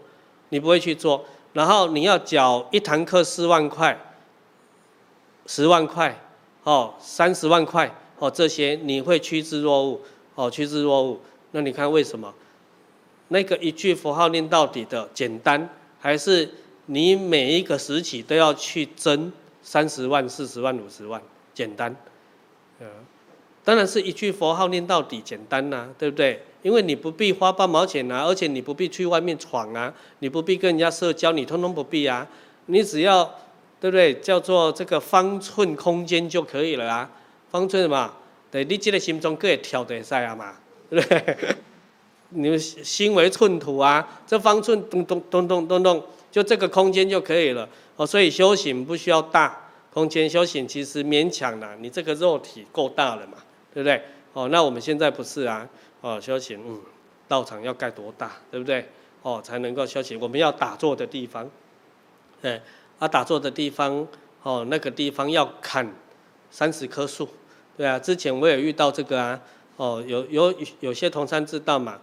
[0.47, 4.12] 你不会去做，然后你要缴一堂课四万块、
[5.45, 6.17] 十万块、
[6.63, 9.99] 哦，三十万块，哦，这些你会趋之若鹜。
[10.35, 11.19] 哦，趋之若鹜。
[11.51, 12.33] 那你看为什么？
[13.27, 15.69] 那个一句佛号念到底的简单，
[15.99, 16.49] 还是
[16.87, 19.31] 你每一个时期都要去争
[19.61, 21.21] 三十万、四十万、五十万？
[21.53, 21.95] 简单。
[22.79, 22.87] 嗯，
[23.63, 26.43] 当然是一句佛号念到底简单呐、啊，对不对？
[26.63, 32.27] 因为你不必花半毛钱啊，而且你不必去外面闯啊，你不必跟人家社交，你通通不必啊。
[32.67, 33.29] 你只要
[33.83, 34.13] 对不对？
[34.21, 37.11] 叫做这个方寸空间就可以了啊。
[37.51, 38.13] 方寸什么？
[38.49, 40.53] 对，你这个心中可以跳得赛啊嘛，
[40.89, 41.37] 对不对？
[42.29, 47.67] 你心为寸土啊，这方寸咚咚咚咚咚咚，就这个空间就可以了。
[47.97, 53.39] 哦，所以修行不需要大空间，修行其实勉强了，你这个肉体够大了嘛，
[53.73, 54.01] 对不对？
[54.31, 55.67] 哦，那我们现在不是啊，
[55.99, 56.79] 哦，修行，嗯，
[57.27, 58.87] 道场要盖多大，对不对？
[59.23, 60.17] 哦，才能够修行。
[60.21, 61.49] 我们要打坐的地方，
[62.41, 62.61] 对，
[63.03, 64.07] 啊，打坐的地方，
[64.43, 65.93] 哦，那个地方要砍
[66.49, 67.27] 三十棵树。
[67.75, 69.37] 对啊，之前我也遇到这个啊，
[69.75, 71.99] 哦，有有有些同山知道嘛，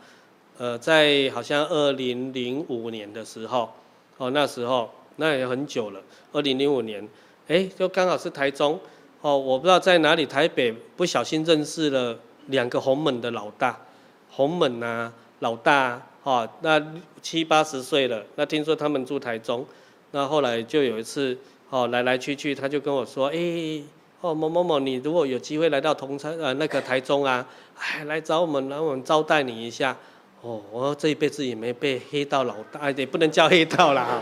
[0.59, 3.73] 呃，在好像二零零五年的时候，
[4.19, 7.09] 哦，那时候那也很久了，二零零五年，
[7.49, 8.79] 哎，就刚好是台中，
[9.23, 12.15] 哦，我不知道在哪里，台北不小心认识了
[12.49, 13.81] 两个洪门的老大，
[14.29, 16.79] 洪门啊，老大，哦，那
[17.23, 19.65] 七八十岁了，那听说他们住台中，
[20.13, 21.37] 那后来就有一次，
[21.71, 23.83] 哦，来来去去，他就跟我说，哎。
[24.23, 27.43] 哦，某某某，你如果有机会来到同城呃那个台中啊，
[27.79, 29.97] 哎，来找我们，来我们招待你一下。
[30.43, 34.21] 哦，我这一辈子也没被黑道老大，也不能叫黑道啦，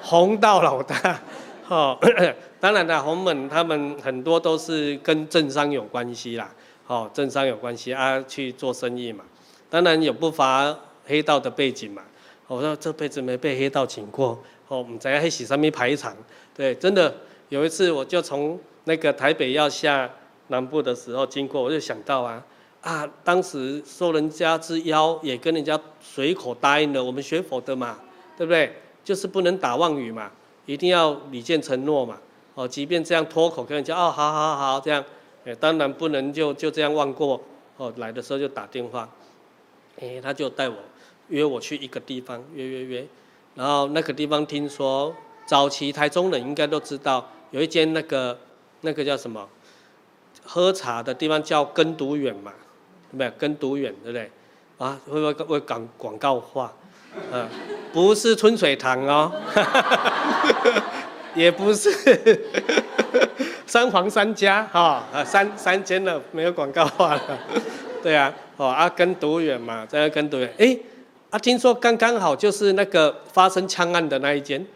[0.00, 1.20] 红道老大。
[1.68, 1.98] 哦，
[2.58, 6.50] 当然了，洪门他们很多都是跟政商有关系啦，
[6.86, 9.22] 哦，政商有关系啊，去做生意嘛。
[9.68, 10.74] 当然也不乏
[11.04, 12.00] 黑道的背景嘛。
[12.46, 16.16] 我说这辈子没被黑道请过，哦，我们在黑洗上面排场。
[16.54, 17.14] 对，真的
[17.48, 18.58] 有一次我就从。
[18.88, 20.08] 那个台北要下
[20.46, 22.40] 南部的时候经过，我就想到啊
[22.82, 27.02] 啊，当时受人家之邀，也跟人家随口答应了。
[27.02, 27.98] 我们学佛的嘛，
[28.38, 28.72] 对不对？
[29.02, 30.30] 就是不能打妄语嘛，
[30.66, 32.16] 一定要礼见承诺嘛。
[32.54, 35.04] 哦，即便这样脱口跟人家哦，好好好这样，
[35.44, 37.42] 哎，当然不能就就这样忘过。
[37.78, 39.08] 哦，来的时候就打电话，
[40.00, 40.76] 哎，他就带我
[41.26, 43.06] 约我去一个地方，约约约。
[43.56, 45.12] 然后那个地方听说
[45.46, 48.38] 早期台中人应该都知道，有一间那个。
[48.82, 49.44] 那个叫什么？
[50.44, 52.52] 喝茶的地方叫耕读园嘛，
[53.10, 53.30] 对不对？
[53.30, 54.30] 耕读园对不对？
[54.78, 56.72] 啊，会不会会讲广告话？
[57.32, 57.48] 嗯，
[57.92, 59.32] 不是春水堂哦，
[61.34, 61.90] 也不是
[63.66, 67.22] 三皇三家哈，啊三三间了，没有广告话了。
[68.02, 70.52] 对啊，哦啊耕读远嘛，在那耕读园。
[70.58, 70.78] 哎，
[71.36, 74.66] 啊听说刚刚好就是那个发生枪案的那一间，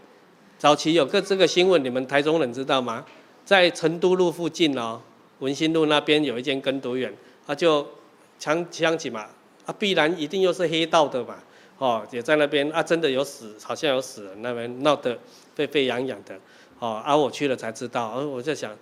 [0.58, 3.02] 早期有个这个新闻，你们台中人知道吗？
[3.46, 5.00] 在成都路附近哦，
[5.38, 7.10] 文心路那边有一间耕读院，
[7.46, 7.88] 他就
[8.38, 9.26] 枪枪击嘛，
[9.64, 11.36] 啊，必然一定又是黑道的嘛，
[11.78, 15.18] 哦，也在那边啊，真的有死，好像有死人，那边闹得
[15.54, 16.38] 沸沸扬扬的，
[16.78, 18.76] 哦，啊，我去了才知道，而我在想，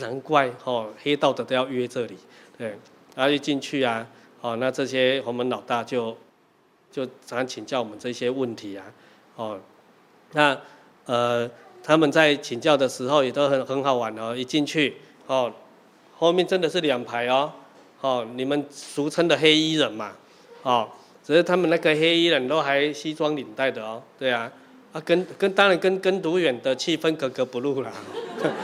[0.00, 2.16] 难怪哦，黑道的都要约这里，
[2.56, 2.68] 对，
[3.14, 4.06] 然后一进去啊，
[4.40, 6.16] 哦，那这些洪门老大就
[6.90, 8.84] 就常请教我们这些问题啊，
[9.36, 9.60] 哦，
[10.32, 10.58] 那
[11.06, 11.50] 呃。
[11.80, 15.50] 他们在请教的时候也都很很好玩哦，一进去哦，
[16.18, 17.50] 后面真的是两排哦，
[18.02, 20.12] 哦，你们俗称的黑衣人嘛，
[20.64, 20.86] 哦，
[21.24, 24.50] 只是他们那个黑衣人都还西装领带的哦，对啊，
[24.92, 27.90] 啊跟跟当然跟跟读远的气氛格格不入啦，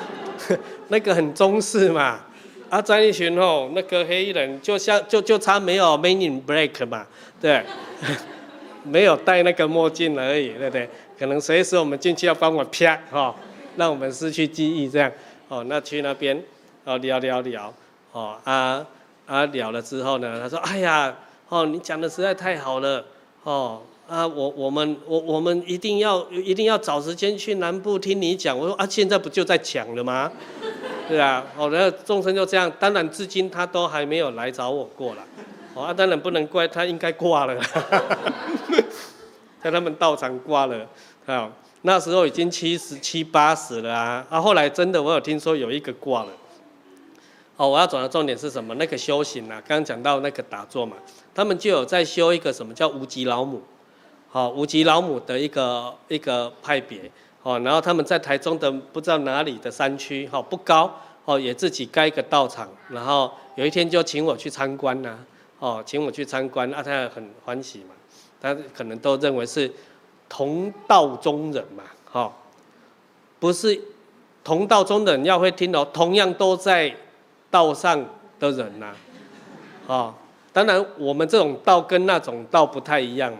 [0.88, 2.26] 那个很中式嘛，
[2.74, 7.06] 啊在一群哦，那个黑衣人就像就就差没有 Men in Black 嘛，
[7.40, 7.62] 对，
[8.82, 10.88] 没有戴那个墨镜而已，对不对？
[11.16, 13.32] 可能随时我们进去要帮我啪哈，
[13.76, 15.08] 让我们失去记忆这样
[15.46, 15.62] 哦。
[15.68, 16.42] 那去那边
[16.82, 17.72] 哦聊聊聊
[18.10, 18.84] 哦啊
[19.26, 21.14] 啊聊了之后呢，他说哎呀
[21.50, 23.04] 哦你讲的实在太好了
[23.44, 28.56] 哦啊我我们我我们一定要一定要找时间去南部听你讲。
[28.58, 30.30] 我说啊现在不就在讲了吗？
[31.08, 35.22] 对啊，哦那众生就这样，当然至今他都还没有来找我过了。
[35.74, 37.58] 哦啊当然不能怪他，应该挂了。
[39.62, 40.86] 在他们道场挂了，
[41.24, 41.50] 啊，
[41.82, 46.28] 那时候已经七十七八十了啊，啊，后来真的我有听说有一个挂了，
[47.56, 48.74] 哦，我要转的重点是什么？
[48.74, 50.96] 那个修行啊，刚刚讲到那个打坐嘛，
[51.34, 53.62] 他们就有在修一个什么叫无极老母，
[54.34, 57.08] 好，无极老母的一个一个派别，
[57.44, 60.92] 哦，然后他们在台中的不知道哪里的山区，哈，不高，
[61.24, 65.16] 哦，也自己盖一个道场，然后有一天就请我去参观呐，
[65.60, 67.94] 哦，请我去参观，啊，他很欢喜嘛。
[68.40, 69.72] 他可能都认为是
[70.28, 72.32] 同道中人嘛，哈，
[73.38, 73.80] 不是
[74.42, 76.92] 同道中人要会听哦，同样都在
[77.52, 78.04] 道上
[78.40, 78.92] 的人呐，
[79.86, 80.12] 啊，
[80.52, 83.38] 当然我们这种道跟那种道不太一样嘛，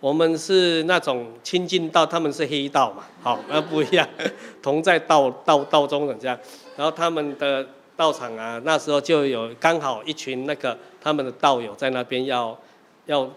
[0.00, 4.08] 我们是那种清净道，他们是黑道嘛，好，那不一样，
[4.60, 6.36] 同在道道道中人这样，
[6.76, 7.64] 然后他们的
[7.96, 12.58] 道场啊，那时候就有刚好一群那个他们的道友在那边要
[13.06, 13.30] 要。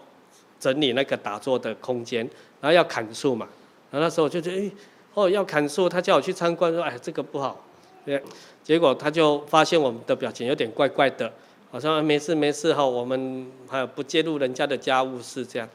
[0.60, 2.20] 整理那个打坐的空间，
[2.58, 3.46] 然后要砍树嘛，
[3.90, 4.70] 然后那时候我就觉得，哎，
[5.12, 7.62] 哦，要砍树，他叫我去参观，说，哎，这个不好，
[8.06, 8.22] 对，
[8.62, 11.30] 结果他就发现我们的表情有点怪怪的，
[11.70, 15.68] 好像没事没事哈，我们还有不介入人家的家务事这样，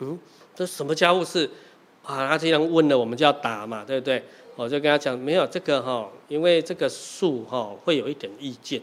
[0.00, 0.18] 嗯，
[0.54, 1.48] 这什么家务事？
[2.02, 4.22] 啊，他既然问了，我们就要打嘛，对不对？
[4.56, 8.80] 我就跟他讲，没有这个哈，因为这个树哈会有一点意见，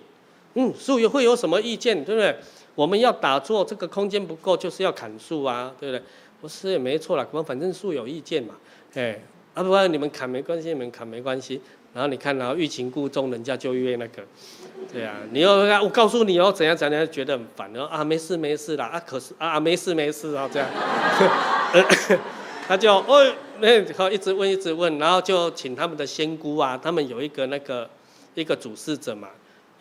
[0.56, 2.36] 嗯，树又会有什么意见，对不对？
[2.76, 6.04] 我们要打坐，这个空间不够，就是要砍树啊，对不对？
[6.42, 8.56] 不是也没错啦，反正树有意见嘛，
[8.96, 9.22] 哎，
[9.54, 11.62] 啊不你们砍没关系，你们砍没关系。
[11.94, 14.24] 然后你看，然后欲擒故纵，人家就约那个，
[14.94, 20.70] 对啊，你要我告诉你哦，怎样怎样，觉得很烦，然后啊没事没事啦，啊可是啊没事没事啊这样，
[22.66, 23.30] 他就哦，
[23.60, 27.90] 那好一直问一直问，然后就请他们的仙姑啊，他们有一个那个
[28.36, 29.28] 一个主事者嘛，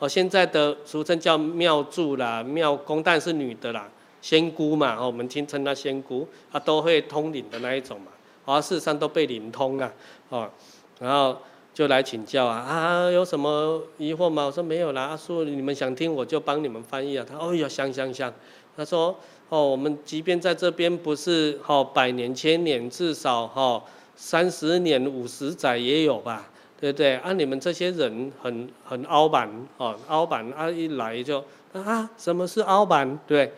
[0.01, 3.89] 哦，现在的俗称叫庙祝啦、庙公，但是女的啦，
[4.21, 8.11] 仙姑嘛，哦，我们听称她仙姑，啊，都会通灵的那一种嘛，
[8.53, 9.93] 啊，事实上都被灵通啊，
[10.31, 10.51] 哦，
[10.99, 11.41] 然后。
[11.81, 14.45] 就来请教啊啊，有什么疑惑吗？
[14.45, 15.05] 我说没有啦。
[15.05, 17.25] 阿叔，你们想听我就帮你们翻译啊。
[17.27, 18.31] 他哦哟，想想想。
[18.77, 19.19] 他说
[19.49, 23.83] 哦，我们即便在这边不是哦百年千年，至少哦
[24.15, 27.17] 三十年五十载也有吧，对不对？
[27.17, 33.19] 啊，你们这些人很很凹板哦，凹板啊一来就啊，什么是凹板？
[33.27, 33.51] 对，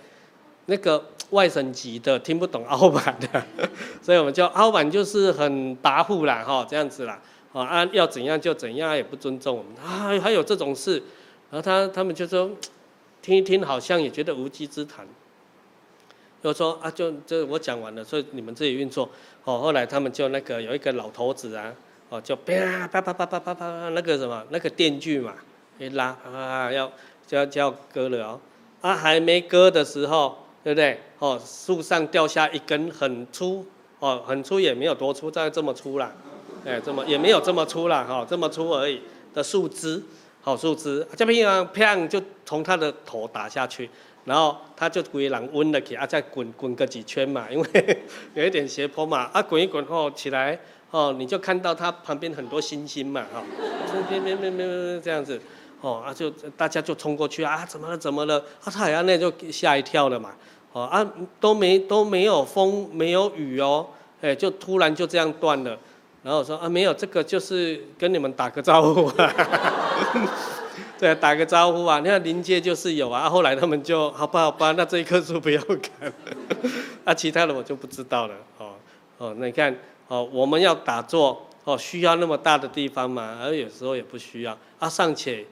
[0.67, 3.43] 那个外省籍的听不懂凹版的，
[4.01, 7.21] 所以我们叫凹版就是很跋扈啦哈，这样子啦。
[7.53, 11.03] 啊，要怎样就怎样，也不尊重我们啊，还有这种事，
[11.51, 12.51] 然后他他们就说，
[13.21, 15.07] 听一听好像也觉得无稽之谈，
[16.43, 19.09] 就说啊，就这我讲完了，所以你们自己运作。
[19.45, 21.75] 哦，后来他们就那个有一个老头子啊，
[22.09, 25.35] 哦，就啪啪啪啪啪啪啪那个什么那个电锯嘛，
[25.79, 26.91] 一拉啊，要
[27.27, 28.41] 就要就要割了哦，
[28.81, 30.99] 啊还没割的时候，对不对？
[31.19, 33.67] 哦，树上掉下一根很粗，
[33.99, 36.13] 哦，很粗也没有多粗，大概这么粗啦。
[36.65, 39.01] 哎，这么也没有这么粗了哈，这么粗而已
[39.35, 40.03] 的树枝，
[40.41, 43.89] 好树枝，这边啊砰就从他的头打下去，
[44.25, 48.03] 然后他就归人温了起，啊再滚滚个几圈嘛，因为
[48.35, 50.59] 有一点斜坡嘛，啊滚一滚后起来，
[50.91, 53.43] 哦你就看到他旁边很多星星嘛，哈，
[54.09, 55.41] 别别别别这样子，
[55.81, 58.39] 哦啊就大家就冲过去啊，怎么了怎么了？
[58.39, 60.33] 啊他好像那就吓一跳了嘛，
[60.73, 61.05] 哦啊
[61.41, 63.89] 都没都没有风没有雨哦，
[64.21, 65.79] 哎就突然就这样断了。
[66.23, 69.35] 然后我说啊，没有，这个就是跟你们打个招呼啊，
[70.97, 71.99] 对，打个招呼啊。
[71.99, 76.13] 你看临界就是有啊，后来他们就好吧好吧，那这一棵树不要砍，
[77.05, 78.35] 啊，其他的我就不知道了。
[78.59, 78.75] 哦
[79.19, 83.39] 哦，那你看哦，我们要打坐哦，需要那么大的地方嘛？
[83.43, 85.45] 而有时候也不需要啊，尚且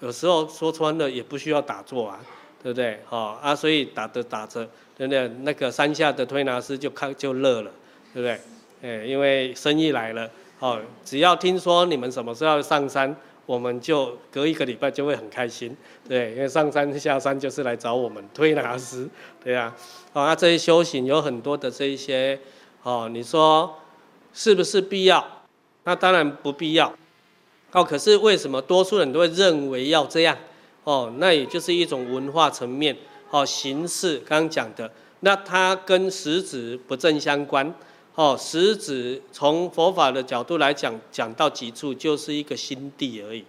[0.00, 2.18] 有时候说穿了也不需要打坐啊，
[2.62, 3.02] 对不对？
[3.10, 5.28] 哦啊，所以打着打着，对不对？
[5.42, 7.70] 那个山下的推拿师就开就乐了，
[8.14, 8.40] 对不对？
[8.86, 10.30] 哎，因为生意来了，
[10.60, 13.14] 哦，只要听说你们什么时候要上山，
[13.44, 15.76] 我们就隔一个礼拜就会很开心，
[16.08, 19.08] 对，因为上山下山就是来找我们推拿师，
[19.42, 19.74] 对呀，
[20.12, 22.38] 啊，那这些修行有很多的这一些，
[22.84, 23.74] 哦，你说
[24.32, 25.26] 是不是必要？
[25.82, 26.94] 那当然不必要，
[27.72, 30.38] 哦，可是为什么多数人都会认为要这样？
[30.84, 32.96] 哦，那也就是一种文化层面，
[33.30, 34.88] 哦，形式刚刚讲的，
[35.20, 37.74] 那它跟实质不正相关。
[38.16, 43.44] 哦，实质从佛法的角度来讲，讲到极处就是一个心地而已。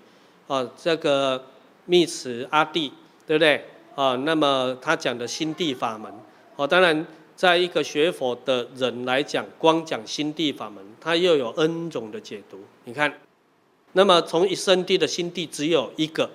[0.47, 1.41] 哦，这个
[1.85, 2.91] 密慈阿弟，
[3.25, 3.65] 对不对？
[3.95, 6.11] 哦，那么他讲的心地法门，
[6.57, 12.59] 哦，当然，在一个学佛的人来讲，光讲心地法门，他又有 N 种的解读。
[12.83, 13.21] 你看，
[13.93, 16.29] 那么从一生地的心地只有一个，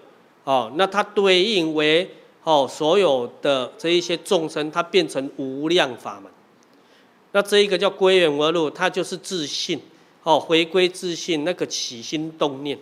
[0.45, 2.11] 哦，那它对应为
[2.45, 6.33] 哦所有的这一些众生，它变成无量法门。
[7.33, 9.81] 那这一个叫归元而入，它就是自信，
[10.23, 12.79] 哦，回归自信，那个起心动念，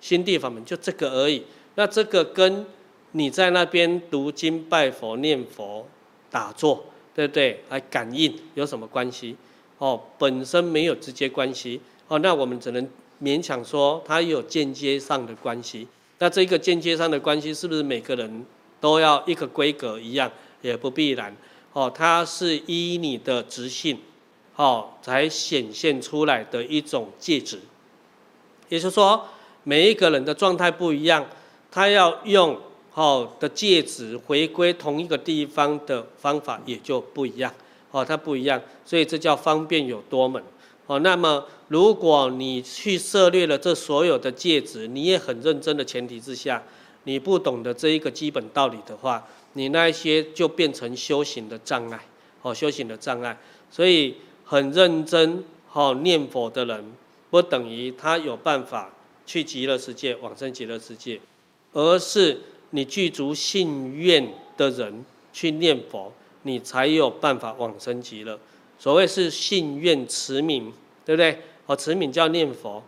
[0.00, 1.42] 心地法门就这个而已。
[1.74, 2.64] 那这个跟
[3.12, 5.86] 你在那边读经、拜佛、念佛、
[6.30, 6.84] 打坐，
[7.14, 7.62] 对不对？
[7.70, 9.36] 来感应有什么关系？
[9.78, 11.80] 哦，本身没有直接关系。
[12.06, 12.88] 哦，那我们只能
[13.22, 15.86] 勉强说它有间接上的关系。
[16.20, 18.46] 那这个间接上的关系是不是每个人
[18.80, 20.30] 都要一个规格一样？
[20.62, 21.34] 也不必然。
[21.72, 23.98] 哦，它是依你的直性，
[24.56, 27.60] 哦，才显现出来的一种介质。
[28.68, 29.24] 也就是说，
[29.64, 31.26] 每一个人的状态不一样，
[31.70, 32.58] 他要用
[32.90, 37.52] 好的介质回归同一个地方的方法也就不一样。
[37.90, 40.42] 哦，它不一样，所以这叫方便有多门。
[40.86, 46.62] 哦，那么如果你去涉猎了这所有的介质，你也很认真的前提之下，
[47.04, 49.26] 你不懂得这一个基本道理的话，
[49.58, 51.98] 你那一些就变成修行的障碍，
[52.42, 53.36] 哦，修行的障碍。
[53.68, 55.42] 所以很认真
[55.72, 56.92] 哦念佛的人，
[57.28, 58.94] 不等于他有办法
[59.26, 61.20] 去极乐世界往生极乐世界，
[61.72, 62.40] 而是
[62.70, 66.12] 你具足信愿的人去念佛，
[66.44, 68.38] 你才有办法往生极乐。
[68.78, 70.72] 所谓是信愿持名，
[71.04, 71.36] 对不对？
[71.66, 72.80] 哦，持名叫念佛，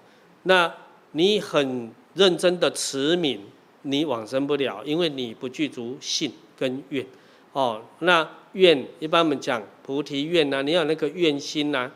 [0.45, 0.73] 那
[1.13, 3.41] 你很认真的持名，
[3.83, 6.31] 你往生不了，因为你不具足信。
[6.61, 7.07] 跟愿，
[7.55, 11.91] 哦，那愿一般我们讲菩提愿呐，你要有那个愿心呐，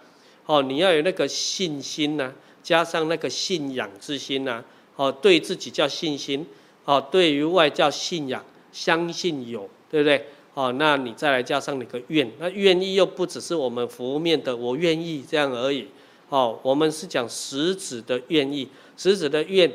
[0.46, 4.64] 哦，你要有那个信心呐，加上那个信仰之心呐，
[4.96, 6.46] 哦，对自己叫信心，
[6.86, 8.42] 哦，对于外叫信仰，
[8.72, 10.26] 相信有，对不对？
[10.54, 15.88] 哦，那你再来加上你个愿，那愿意又不只是我们浮面的我愿意这样而已，
[16.30, 19.70] 哦，我们是讲实质的愿意，实质的愿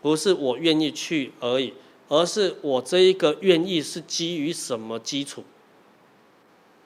[0.00, 1.72] 不是我愿意去而已，
[2.08, 5.44] 而是我这一个愿意是基于什么基础？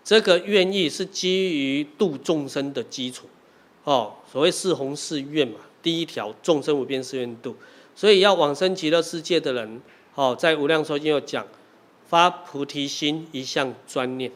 [0.05, 3.27] 这个愿意是基于度众生的基础，
[3.85, 7.57] 哦，所谓四弘誓愿嘛，第一条众生无边誓愿度，
[7.95, 9.81] 所以要往生极乐世界的人，
[10.15, 11.47] 哦，在无量寿经有讲。
[12.07, 14.33] 发菩提心，一向专念，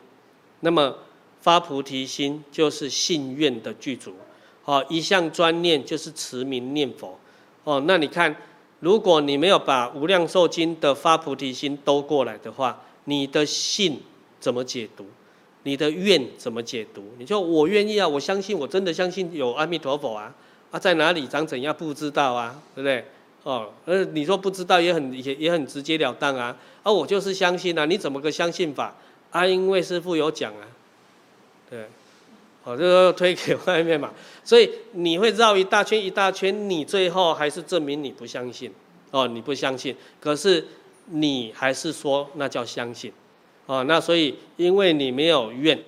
[0.60, 0.98] 那么
[1.40, 4.12] 发菩提心就是信愿的具足。
[4.66, 7.18] 哦，一向专念就是持名念佛。
[7.64, 8.36] 哦，那你看，
[8.82, 14.00] 如果你没有把无量寿经的发菩提心兜过来的话，你的信
[14.40, 15.06] 怎么解读？
[15.62, 17.14] 你的愿怎么解读？
[17.16, 20.34] 你说我愿意啊，我相信，我真的相信有阿弥陀佛啊，
[20.72, 23.04] 啊，在哪里长怎样不知道啊，对不对？
[23.44, 28.92] 哦，呃，你说不知道也很也也很直截了当啊，啊，我就是相信啊，你怎么个相信法？
[29.30, 30.66] 啊，因为师父有讲啊，
[31.70, 31.86] 对，
[32.64, 34.12] 哦，这个推给外面嘛，
[34.44, 38.72] 所以你会绕一大圈一大圈，你最后还是证明你不相信，
[39.10, 40.64] 哦，你不相信，可是
[41.06, 43.12] 你还是说那叫相信，
[43.66, 45.82] 哦，那所以因为你没有愿，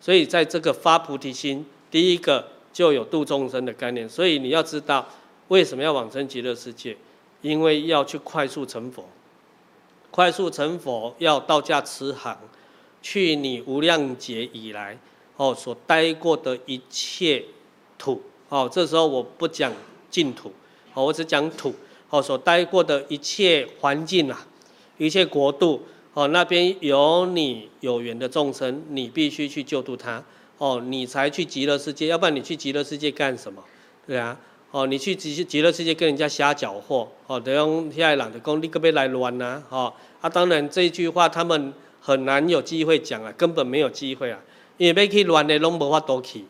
[0.00, 5.06] 所以在这个发菩提心，第一个就有度众生的概念，所以你要知道。
[5.48, 6.94] 为什么要往生极乐世界？
[7.40, 9.08] 因为要去快速成佛，
[10.10, 12.38] 快速成佛要道家慈航，
[13.00, 14.98] 去你无量劫以来
[15.38, 17.42] 哦所待过的一切
[17.96, 18.20] 土
[18.50, 19.72] 哦，这时候我不讲
[20.10, 20.52] 净土
[20.92, 21.74] 哦，我只讲土
[22.10, 24.46] 哦，所待过的一切环境啊，
[24.98, 25.82] 一切国度
[26.12, 30.22] 哦，那边有你有缘的众生，你必须去救度他
[30.58, 33.64] 哦，你才去极乐世界，要不然你去极乐世界干什么？
[34.06, 34.38] 对啊。
[34.70, 41.72] 哦，你去极极乐世界跟人家瞎搅和，哦，等于现在懒得讲，你可别来乱呐，哦，啊，当然这句话他们
[42.02, 44.38] 很难有机会讲啊，根本没有机会啊，
[44.78, 46.44] 因为要去乱的拢无法度去，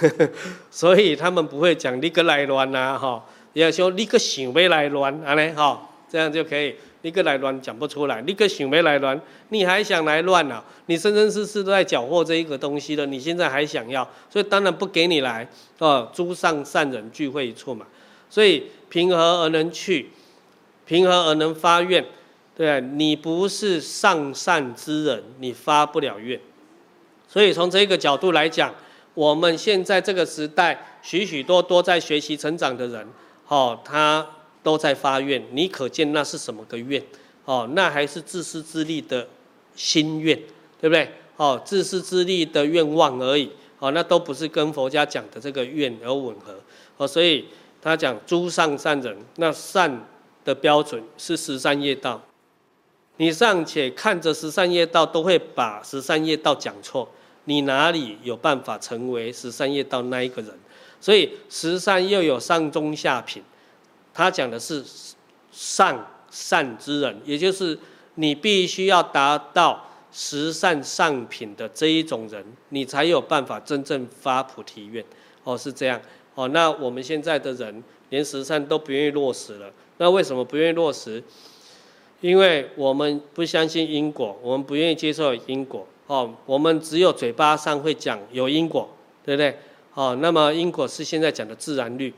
[0.70, 6.74] 所以他们不会讲你个来乱呐，哈，也要说你个想要来乱，安尼，哈，这样就可以。
[7.02, 9.18] 你个来乱讲不出来，你个想没来乱，
[9.50, 10.62] 你还想来乱啊？
[10.86, 15.48] 你生生世世都在搅和这一个东西了，你现在还想要，所以当然不给你来
[15.78, 16.10] 哦。
[16.12, 17.86] 诸上善人聚会一处嘛，
[18.28, 20.10] 所以平和而能去？
[20.86, 22.04] 平和而能发愿？
[22.56, 26.40] 对啊，你不是上善之人，你发不了愿。
[27.28, 28.74] 所以从这个角度来讲，
[29.14, 33.06] 我们现在这个时代，许许多多在学习成长的人，
[33.46, 34.26] 哦，他。
[34.60, 37.02] 都在发愿，你可见那是什么个愿？
[37.44, 39.26] 哦，那还是自私自利的
[39.74, 40.36] 心愿，
[40.78, 41.10] 对不对？
[41.36, 43.50] 哦，自私自利的愿望而已。
[43.78, 46.54] 哦，那都不是跟佛家讲的这个愿而吻合。
[46.98, 47.46] 哦，所以
[47.80, 50.04] 他讲诸上善人，那善
[50.44, 52.20] 的标准是十三业道。
[53.18, 57.08] 你尚且看着十三业道都会把十三业道讲错，
[57.44, 60.52] 你哪里有办法成为十三业道那一个人？
[61.00, 63.42] 所以十善又有上中下品。
[64.14, 64.84] 他讲的是
[65.52, 67.78] 上善之人，也就是
[68.16, 75.04] 你必须要达到十善上品的这一种人，你才有办法真正发菩提愿。
[75.44, 76.00] 哦，是这样。
[76.34, 79.72] 哦，那我们现在的人连十善都不愿意落实了。
[79.98, 81.22] 那为什么不愿意落实？
[82.20, 85.86] 因为我们不相信因果，我们不愿意接受因果。
[86.06, 88.88] 哦，我们只有嘴巴上会讲有因果，
[89.24, 89.56] 对不对？
[89.94, 92.12] 哦，那么因果是现在讲的自然律。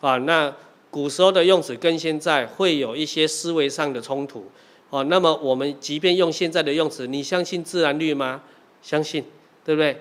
[0.00, 0.54] 啊，那。
[0.92, 4.44] 古时候的用词跟现在会有一些思维上的冲突，
[4.90, 8.42] 哦，那么我们即便用现在的用词，你相信自然律吗？
[8.82, 9.24] 相信，
[9.64, 9.96] 对不对？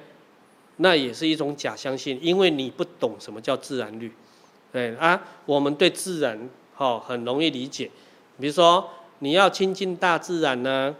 [0.76, 4.12] 那也是一种假相信，因为你不懂什么叫自然律，
[4.74, 6.38] 对啊，我们对自然
[6.76, 7.90] 哦很容易理解，
[8.38, 8.90] 比如说
[9.24, 10.96] 你要亲近大自然呢，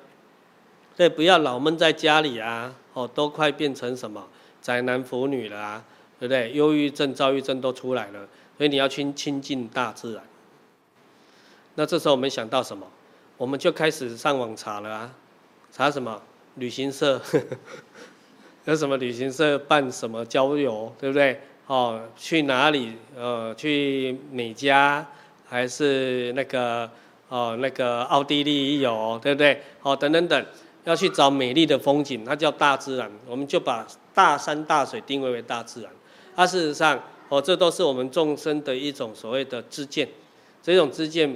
[0.96, 4.28] 对，不要老闷在家里啊，哦，都快变成什么
[4.62, 5.84] 宅男腐女了啊，
[6.20, 6.54] 对不对？
[6.54, 8.28] 忧郁症、躁郁症都出来了。
[8.58, 10.24] 所以你要亲亲近大自然。
[11.74, 12.86] 那这时候我们想到什么？
[13.38, 15.14] 我们就开始上网查了啊，
[15.72, 16.22] 查什么？
[16.56, 17.20] 旅行社，
[18.66, 21.42] 有什么旅行社办什么郊游，对不对？
[21.66, 22.98] 哦，去哪里？
[23.16, 25.04] 呃，去美加
[25.48, 26.88] 还是那个
[27.32, 29.64] 哦那个奥地利有，对不对？
[29.82, 30.46] 哦，等等等，
[30.84, 33.10] 要去找美丽的风景，它叫大自然。
[33.26, 35.92] 我们就把大山大水定位为大自然。
[36.36, 37.02] 它事实上。
[37.32, 40.06] 哦，这都是我们众生的一种所谓的知见，
[40.62, 41.34] 这种知见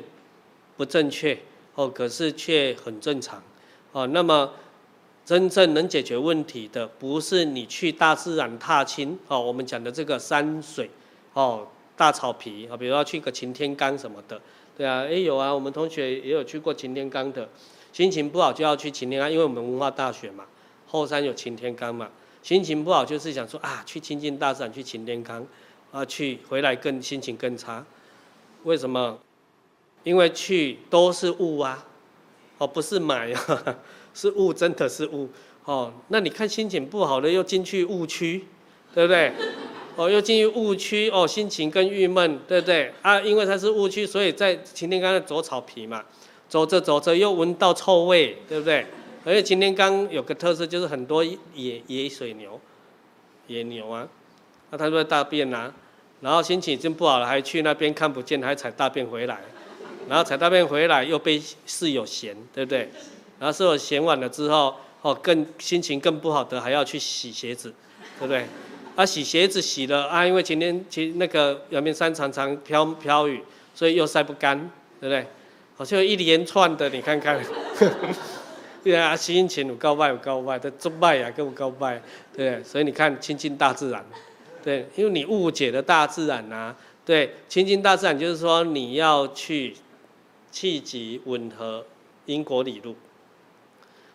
[0.76, 1.39] 不正确
[1.74, 3.41] 哦，可是却很正常
[3.93, 4.06] 哦。
[4.08, 4.52] 那么
[5.24, 10.89] 真正能解决问题的，不是你去大自然踏青哦，我们讲的这个山水
[11.32, 11.66] 哦，
[11.96, 14.41] 大草皮啊，比如说去个擎天岗什么的，
[14.78, 17.47] 对啊，哎有啊，我们同学也有去过擎天岗的。
[17.93, 20.43] 心情不好就要去擎天岗，因为我们文化大学嘛，
[20.86, 22.09] 后山有擎天岗嘛。
[22.43, 25.47] 心情不好就是想说啊，去亲近大自然，去擎天岗，
[25.91, 27.86] 啊，去回来更心情更差。
[28.63, 29.17] 为什么？
[30.03, 31.86] 因为去都是雾啊，
[32.57, 33.78] 哦，不是买啊，
[34.13, 35.30] 是雾，真的是雾。
[35.63, 38.45] 哦，那你看心情不好的又进去雾区，
[38.93, 39.32] 对不对？
[39.96, 42.91] 哦，又进入误区，哦，心情更郁闷，对不对？
[43.02, 46.04] 啊，因为它是误区，所以在擎天岗走草皮嘛，
[46.50, 48.86] 走着走着又闻到臭味，对不对？
[49.24, 52.60] 而且擎天刚有个特色，就是很多野野水牛、
[53.48, 54.08] 野牛啊，
[54.70, 55.74] 那它就会大便啊，
[56.22, 59.39] 然后心情已经不好了，还去那边看不见，还踩大便回来，
[60.10, 62.89] 然后踩大便回来又被室友嫌，对不对？
[63.39, 67.74] 然后室友嫌完了之后，哦，更心情更不好的还要去洗鞋子，
[68.20, 68.46] 对不对？
[68.96, 73.41] 啊，洗鞋子洗了啊，因为前天其那个阳明山常常飘飘雨，
[73.74, 74.58] 所以又晒不干，
[75.00, 75.26] 对不对？
[75.76, 77.39] 好像一连串的，你看看。
[78.86, 82.00] 对啊，心情有够坏，有够坏，他做坏啊，更有够坏，
[82.36, 84.06] 对，所以你看亲近大自然，
[84.64, 89.76] 对，因为你误解了大自然啊，对，亲近大自然就是说你要去
[90.52, 91.84] 气急吻合
[92.28, 92.96] 因果理路，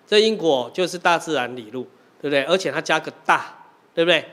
[0.06, 1.88] 这因果就是大自然理路，
[2.22, 2.44] 对不对？
[2.44, 3.52] 而且它加个大，
[3.92, 4.24] 对不对？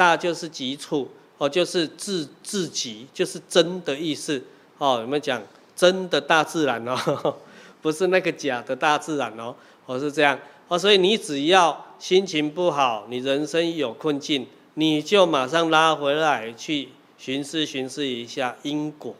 [0.00, 4.42] 大就是急处，哦，就是自自己，就是真的意思，
[4.78, 5.42] 哦，有没有讲
[5.76, 7.36] 真的大自然哦？
[7.82, 9.54] 不是那个假的大自然哦。
[9.84, 10.38] 我是这样
[10.68, 16.88] 哦，所以你只要心情不好，你人生有困境，你就马上拉回来去
[17.18, 19.14] 寻思寻思一下因果，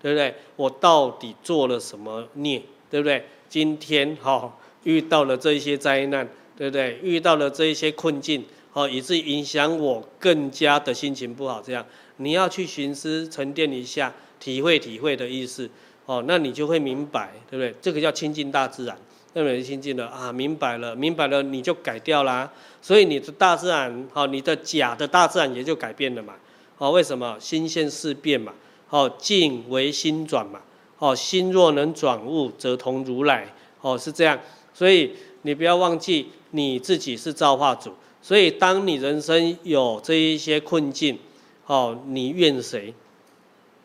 [0.00, 0.32] 对不对？
[0.54, 3.26] 我到底做了什么孽，对不对？
[3.48, 4.52] 今天哈、哦、
[4.84, 7.00] 遇到了这些灾难，对不对？
[7.02, 11.60] 遇到了这一些困境，哦，以致影响我更加的心情不好。
[11.60, 11.84] 这样
[12.16, 15.68] 你要去寻思沉淀一下，体会体会的意思，
[16.06, 17.74] 哦，那你就会明白，对不对？
[17.80, 18.96] 这个叫亲近大自然。
[19.34, 22.50] 那么亲近了啊，明白了，明白了，你就改掉啦。
[22.82, 26.34] 所以你的大自然，好，你的假的大自然也就改变了嘛。
[26.76, 27.36] 好，为什么？
[27.40, 28.52] 心现事变嘛。
[28.88, 30.60] 好，境为心转嘛。
[30.96, 33.48] 好，心若能转物，则同如来。
[33.80, 34.38] 哦，是这样。
[34.74, 37.94] 所以你不要忘记你自己是造化主。
[38.22, 41.18] 所以当你人生有这一些困境，
[41.66, 42.94] 哦，你怨谁？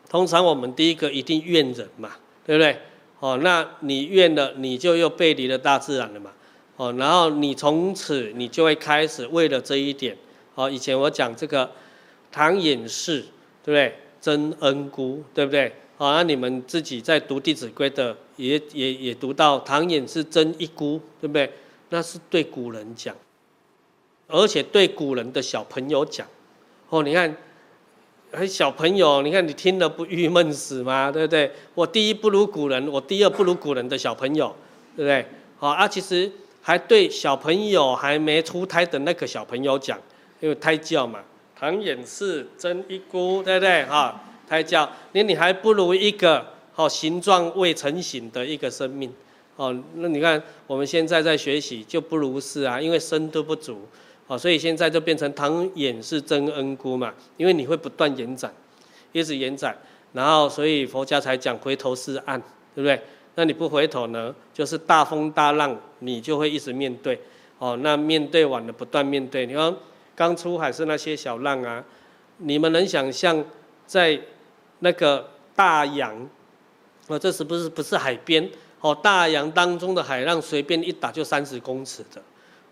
[0.07, 2.11] 通常我们第一个一定怨人嘛，
[2.45, 2.77] 对不对？
[3.19, 6.31] 哦，那你怨了，你就又背离了大自然了嘛。
[6.75, 10.15] 哦，然后你从此你就会开始为了这一点。
[10.53, 11.69] 哦，以前我讲这个
[12.31, 13.21] 唐寅是，
[13.63, 13.95] 对不对？
[14.21, 15.73] 真恩姑，对不对？
[15.97, 21.51] 哦，那你们自己在读《弟子规》的，也也也读到唐寅是真一姑，对不对？
[21.89, 23.15] 那是对古人讲，
[24.27, 26.27] 而且对古人的小朋友讲。
[26.89, 27.35] 哦，你看。
[28.29, 31.09] 还小朋友，你看你听了不郁闷死吗？
[31.09, 31.49] 对不对？
[31.73, 34.53] 我第一不如古人，我第二不如古人的小朋友，
[34.97, 35.25] 对不对？
[35.57, 36.29] 好啊，其实
[36.61, 39.97] 还对小朋友还没出胎的那个小朋友讲，
[40.41, 41.21] 因为胎教嘛，
[41.57, 43.85] 唐寅是真一姑，对不对？
[43.85, 49.09] 哈，胎教，那你还不如一个好形状未成形的一个生命，
[49.55, 53.87] 哦，那你看我们现在在学习就不如是啊，因为深度不足。
[54.27, 58.53] 哦，所以现在就变成唐寅是真恩姑嘛，因为你会不断延展，
[59.13, 59.77] 一直延展，
[60.13, 62.37] 然后所以佛家才讲回头是岸，
[62.75, 63.01] 对不对？
[63.35, 67.19] 那你不回头呢，就是大风大浪，你就会一直面对。
[67.59, 69.45] 哦，那面对完了，不断面对。
[69.45, 69.75] 你看
[70.15, 71.83] 刚出海是那些小浪啊，
[72.37, 73.43] 你们能想象
[73.85, 74.19] 在
[74.79, 76.29] 那个大洋，
[77.07, 78.47] 哦，这是不是不是海边？
[78.81, 82.21] 哦，大洋当中的海浪随便一打就三十公尺的。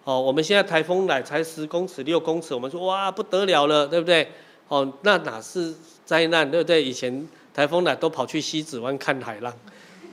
[0.05, 4.27] 哦，我们现在台风来才十公尺、六公尺，我们说哇不得了了，对不对？
[4.67, 5.73] 哦，那哪是
[6.05, 6.83] 灾难，对不对？
[6.83, 9.51] 以前台风来都跑去西子湾看海浪，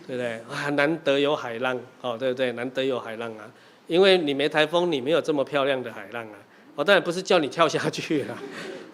[0.06, 0.40] 对不对？
[0.50, 2.52] 啊，难得有海浪，哦，对不对？
[2.52, 3.44] 难得有海浪啊，
[3.86, 6.36] 因为你没台风，你没有这么漂亮的海浪啊。
[6.74, 8.42] 哦，当然不是叫你跳下去啊，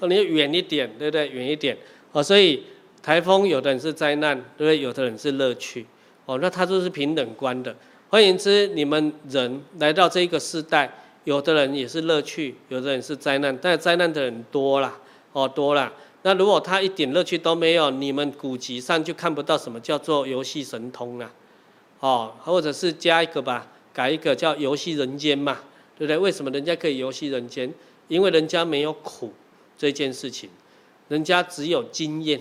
[0.01, 1.29] 哦，你远一点，对不对？
[1.29, 1.79] 远一点。
[2.11, 2.65] 哦，所以
[3.01, 4.81] 台风有的人是灾难，对不对？
[4.81, 5.87] 有的人是乐趣。
[6.27, 7.73] 哦，那它都是平等观的。
[8.11, 10.91] 换言之，你们人来到这个世代，
[11.25, 14.99] 有的人也是乐趣，有的人是灾难，但灾难的人多啦，
[15.33, 15.93] 哦，多啦。
[16.23, 21.31] 那如果他一点乐趣都没有，你们古籍上就看不到什么叫做游戏神通啊，
[22.01, 25.59] 哦，或者是加一个吧，改一个叫游戏人间嘛，
[25.99, 26.17] 对不对？
[26.17, 27.73] 为什么人家可以游戏人间？
[28.09, 29.31] 因为人家没有苦
[29.77, 30.49] 这件事情，
[31.09, 32.41] 人家只有经验。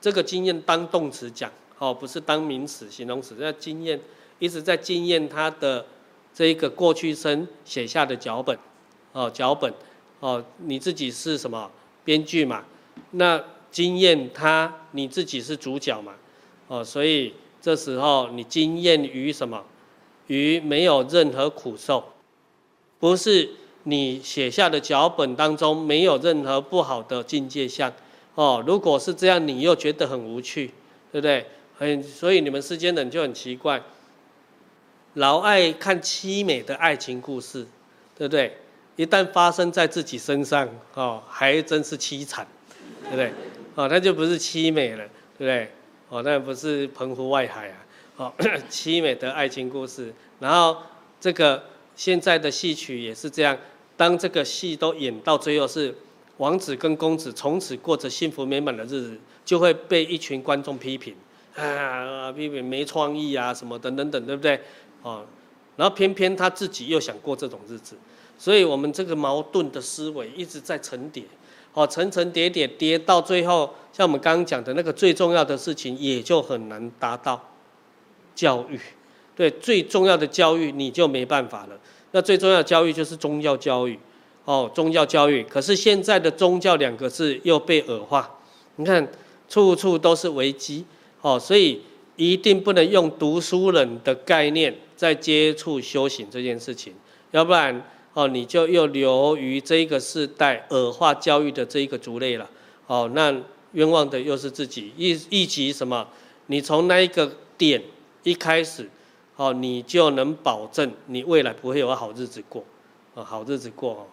[0.00, 4.00] 这个经验当动词讲，哦，不是当名词、形容词，叫经验。
[4.44, 5.86] 一直在经验他的
[6.34, 8.58] 这一个过去生写下的脚本，
[9.12, 9.72] 哦，脚本，
[10.20, 11.70] 哦，你自己是什么
[12.04, 12.62] 编剧嘛？
[13.12, 16.12] 那经验他你自己是主角嘛？
[16.68, 17.32] 哦，所以
[17.62, 19.64] 这时候你经验于什么？
[20.26, 22.04] 于没有任何苦受，
[22.98, 23.50] 不是
[23.84, 27.90] 你写下的脚本当中没有任何不好的境界相
[28.34, 28.62] 哦。
[28.66, 30.68] 如果是这样，你又觉得很无趣，
[31.10, 31.46] 对不对？
[31.76, 33.82] 很，所以你们世间人就很奇怪，
[35.14, 37.66] 老爱看凄美的爱情故事，
[38.16, 38.56] 对不对？
[38.96, 42.46] 一旦发生在自己身上，哦，还真是凄惨，
[43.04, 43.32] 对不对？
[43.76, 45.04] 哦，那就不是凄美了，
[45.38, 45.70] 对不对？
[46.08, 47.76] 哦，那不是澎湖外海啊，
[48.16, 48.32] 哦，
[48.70, 50.12] 凄美的爱情故事。
[50.40, 50.76] 然后
[51.20, 51.62] 这个
[51.96, 53.56] 现在的戏曲也是这样，
[53.96, 55.94] 当这个戏都演到最后是
[56.38, 61.14] 王子跟公子从此过着幸福美满的日子，就会被一群观众批评，
[61.56, 64.60] 啊，批评没创意啊，什么等等等，对不对？
[65.04, 65.24] 哦，
[65.76, 67.94] 然后偏偏他自己又想过这种日子。
[68.36, 71.22] 所以，我们这个矛盾的思维一直在层叠，
[71.72, 77.52] 哦，层层叠叠叠到最后，像我们刚刚讲的那个最重要的事情，也就很难达到
[78.34, 78.80] 教育。
[79.36, 81.78] 对，最重要的教育你就没办法了。
[82.10, 83.98] 那最重要的教育就是宗教教育，
[84.44, 85.44] 哦，宗教教育。
[85.44, 88.38] 可是现在的宗教两个字又被恶化，
[88.76, 89.08] 你看
[89.48, 90.84] 处处都是危机，
[91.20, 91.82] 哦，所以
[92.16, 96.94] 一定不能用读书人的概念在接触修行这件事情，
[97.30, 97.82] 要不然。
[98.16, 102.48] 哦，你就又流于这一个世代恶化教育的这一个族类了。
[102.86, 103.34] 哦，那
[103.72, 106.06] 冤枉的又是自己，一一及什么？
[106.46, 107.28] 你从那一个
[107.58, 107.82] 点
[108.22, 108.88] 一开始，
[109.34, 112.64] 哦，你就能保证你未来不会有好日子过，
[113.14, 114.06] 哦，好日子过哦，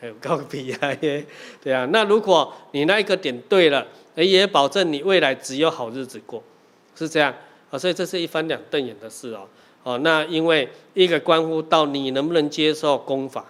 [0.00, 0.92] 还有高个屁啊，
[1.62, 1.88] 对啊。
[1.92, 6.42] 那如果你那一个点对了，也保证你未来只有好日子过，
[6.96, 7.32] 是这样
[7.70, 7.78] 啊。
[7.78, 9.46] 所以这是一翻两瞪眼的事哦。
[9.84, 13.44] 哦，那因为一个关乎到你能不能接受功法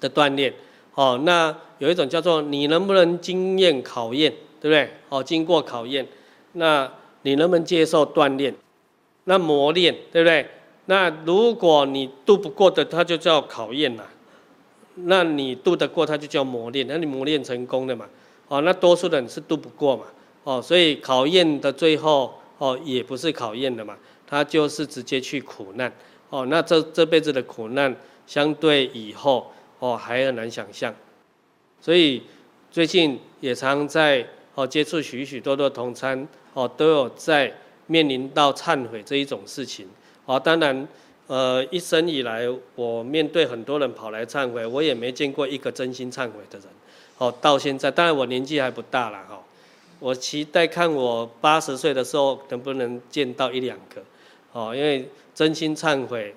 [0.00, 0.54] 的锻炼，
[0.94, 4.90] 哦，那有一种叫做你能不能经验考验，对不对？
[5.08, 6.06] 哦，经过考验，
[6.52, 6.90] 那
[7.22, 8.54] 你能不能接受锻炼？
[9.24, 10.48] 那磨练，对不对？
[10.84, 14.04] 那如果你度不过的，它就叫考验了；
[14.94, 16.86] 那你度得过，它就叫磨练。
[16.88, 18.06] 那你磨练成功的嘛？
[18.46, 20.04] 哦，那多数人是度不过嘛？
[20.44, 23.96] 哦，所以考验的最后，哦，也不是考验的嘛。
[24.26, 25.92] 他就是直接去苦难，
[26.30, 27.94] 哦，那这这辈子的苦难，
[28.26, 30.92] 相对以后哦还很难想象，
[31.80, 32.22] 所以
[32.70, 37.52] 最近也常在哦接触许许多多同参哦都有在
[37.86, 39.86] 面临到忏悔这一种事情，
[40.24, 40.88] 哦，当然
[41.28, 46.68] 呃一生以来我面对很多人跑来忏悔，我也没见过一个真心忏悔的人，
[47.18, 49.40] 哦，到现在当然我年纪还不大了哈，
[50.00, 54.02] 我期待看我八十岁的时候能不能见到一两个。
[54.56, 56.34] 哦，因为真心忏悔，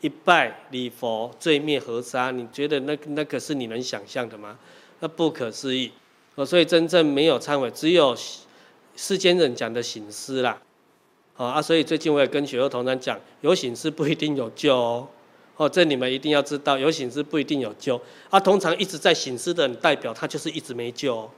[0.00, 4.58] 一拜礼佛，罪灭河沙，你觉得那那个是你能想象的吗？
[5.00, 5.92] 那不可思议。
[6.34, 8.16] 哦，所以真正没有忏悔，只有
[8.96, 10.58] 世间人讲的醒思啦。
[11.36, 15.06] 哦啊，所以最近我也跟许多同仁讲，有醒思不一定有救哦。
[15.58, 18.00] 哦，这你们一定要知道，有醒思不一定有救。
[18.30, 21.30] 啊，通常一直在醒思的，代表他就是一直没救哦。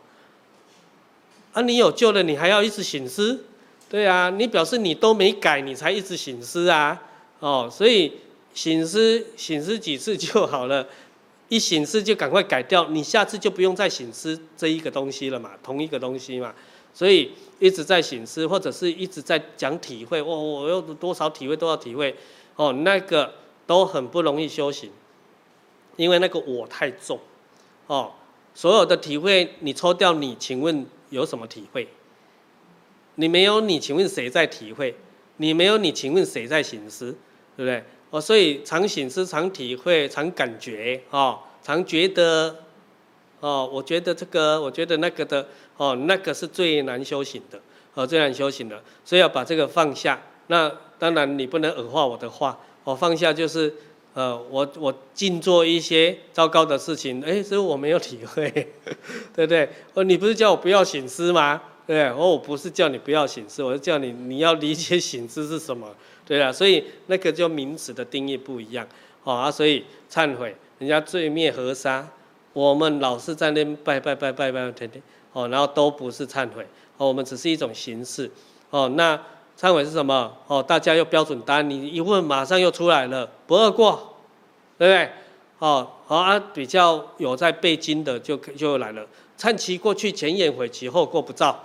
[1.54, 3.44] 啊，你有救了，你还要一直醒思？
[3.88, 7.00] 对啊，你表示你都没改，你才一直醒思啊，
[7.38, 8.12] 哦，所以
[8.52, 10.86] 醒思醒思几次就好了，
[11.48, 16.52] 一醒思就赶快改掉，你下次就不用再醒思这一个东西了嘛，同一个东西嘛，
[16.92, 17.30] 所以
[17.60, 22.12] 一直在醒思，或者是一直在讲体会，我我有多少体会多少体会，
[22.56, 23.34] 哦，那个
[23.68, 24.90] 都很不容易修行，
[25.94, 27.20] 因为那个我太重，
[27.86, 28.10] 哦，
[28.52, 31.86] 所有的体会你抽掉你，请问有什么体会？
[33.16, 34.94] 你没有你，请问谁在体会？
[35.38, 37.14] 你没有你，请问谁在省思？
[37.56, 37.82] 对不对？
[38.10, 42.54] 哦，所以常省思、常体会、常感觉，哦，常觉得，
[43.40, 47.60] 哦，我觉得这个，我觉得那个的，哦，那个是最难修行的，
[47.94, 50.22] 哦，最难修行的，所以要把这个放下。
[50.46, 53.74] 那当然你不能恶化我的话，我放下就是，
[54.14, 58.48] 呃，我我尽做一些糟糕的事情，哎，所以我没有体会，
[59.34, 59.68] 对不对？
[59.94, 61.60] 哦，你不是叫我不要省思吗？
[61.86, 65.88] 对，哦，我不是叫你不要醒思，我是叫你你要理解醒思是什么，
[66.26, 68.84] 对啊，所以那个叫名词的定义不一样，
[69.22, 72.08] 哦啊，所以忏悔，人家罪灭河沙，
[72.52, 75.00] 我们老是在那边拜拜拜拜拜天天，
[75.32, 76.66] 哦，然后都不是忏悔，
[76.96, 78.28] 哦，我们只是一种形式，
[78.70, 79.16] 哦，那
[79.56, 80.36] 忏悔是什么？
[80.48, 84.16] 哦，大家又标准答案，你一问马上又出来了，不二过，
[84.76, 85.08] 对不对？
[85.60, 89.06] 哦，好啊，比较有在背经的就就来了，
[89.38, 91.62] 忏其过去，前言悔其后过不造。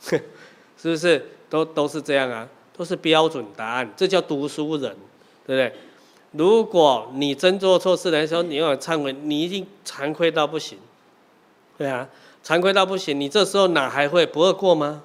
[0.80, 2.48] 是不是都都是这样啊？
[2.76, 4.96] 都是标准答案，这叫读书人，
[5.46, 5.72] 对不对？
[6.32, 10.78] 如果你真做错事的时候，你要忏悔，你一定惭愧到不行，
[11.76, 12.08] 对啊，
[12.42, 15.02] 惭愧到不行，你这时候哪还会不二过吗？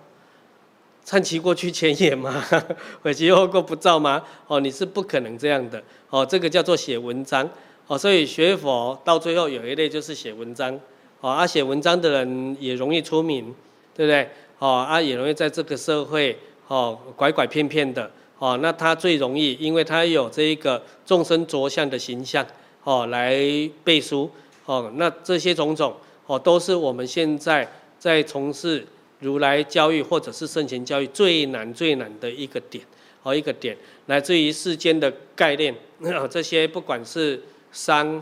[1.05, 2.43] 忏其过去前也吗？
[3.03, 4.23] 悔其后过不造吗？
[4.47, 5.83] 哦，你是不可能这样的。
[6.09, 7.47] 哦，这个叫做写文章。
[7.87, 10.79] 哦，所以学佛到最后有一类就是写文章。
[11.21, 13.53] 哦，啊，写文章的人也容易出名，
[13.93, 14.29] 对不对？
[14.59, 16.37] 哦，啊，也容易在这个社会
[16.67, 18.09] 哦拐拐骗骗的。
[18.37, 22.45] 哦，那他最容易，因为他有这一个众生着相的形象。
[22.83, 23.39] 哦，来
[23.83, 24.29] 背书。
[24.65, 25.95] 哦，那这些种种
[26.25, 28.85] 哦，都是我们现在在从事。
[29.21, 32.83] 如来教育或者是圣贤教育最难最难的一个点，
[33.23, 33.75] 哦，一个点，
[34.07, 35.73] 来自于世间的概念，
[36.29, 37.41] 这些不管是
[37.71, 38.21] 商、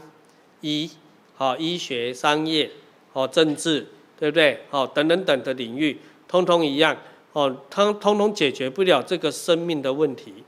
[0.61, 0.89] 医、
[1.35, 2.69] 好医学、商业、
[3.11, 3.85] 哦政治，
[4.17, 4.59] 对不对？
[4.69, 5.97] 哦等等等的领域，
[6.33, 6.97] 通通一样，
[7.33, 10.43] 哦，通通通解决不了这个生命的问题。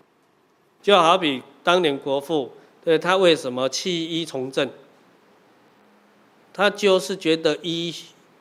[0.82, 2.52] 就好比当年国父，
[2.84, 4.68] 对他为什么弃医从政？
[6.52, 7.94] 他就是觉得医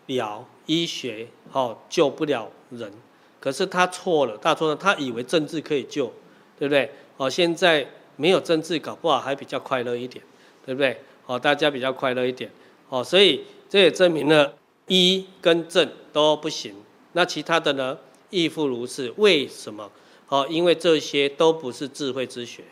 [0.06, 0.42] 疗。
[0.66, 2.90] 医学哦救不了人，
[3.38, 6.10] 可是他错了，他错了，他以为政治可以救，
[6.58, 6.90] 对不对？
[7.18, 7.86] 哦，现在
[8.16, 10.24] 没有政治，搞不好还比较快乐一点，
[10.64, 10.98] 对不对？
[11.26, 12.50] 哦，大家比较快乐一点，
[12.88, 14.54] 哦，所以这也证明了
[14.86, 16.74] 医跟政都不行，
[17.14, 17.98] 那其他的呢
[18.30, 19.12] 亦复如是。
[19.16, 19.90] 为什么？
[20.28, 22.62] 哦，因为这些都不是智慧之学，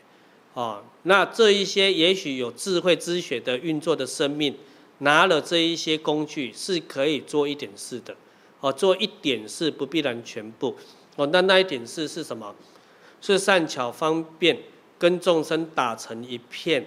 [0.54, 4.54] 哦，那这一些也许有智慧之学的运作的生命。
[4.98, 8.14] 拿了这一些工具是可以做一点事的，
[8.60, 10.76] 哦，做一点事不必然全部，
[11.16, 12.54] 哦，那那一点事是什么？
[13.20, 14.56] 是善巧方便
[15.00, 16.86] 跟众生打成一片，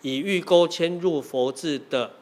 [0.00, 2.14] 以欲钩牵入佛智的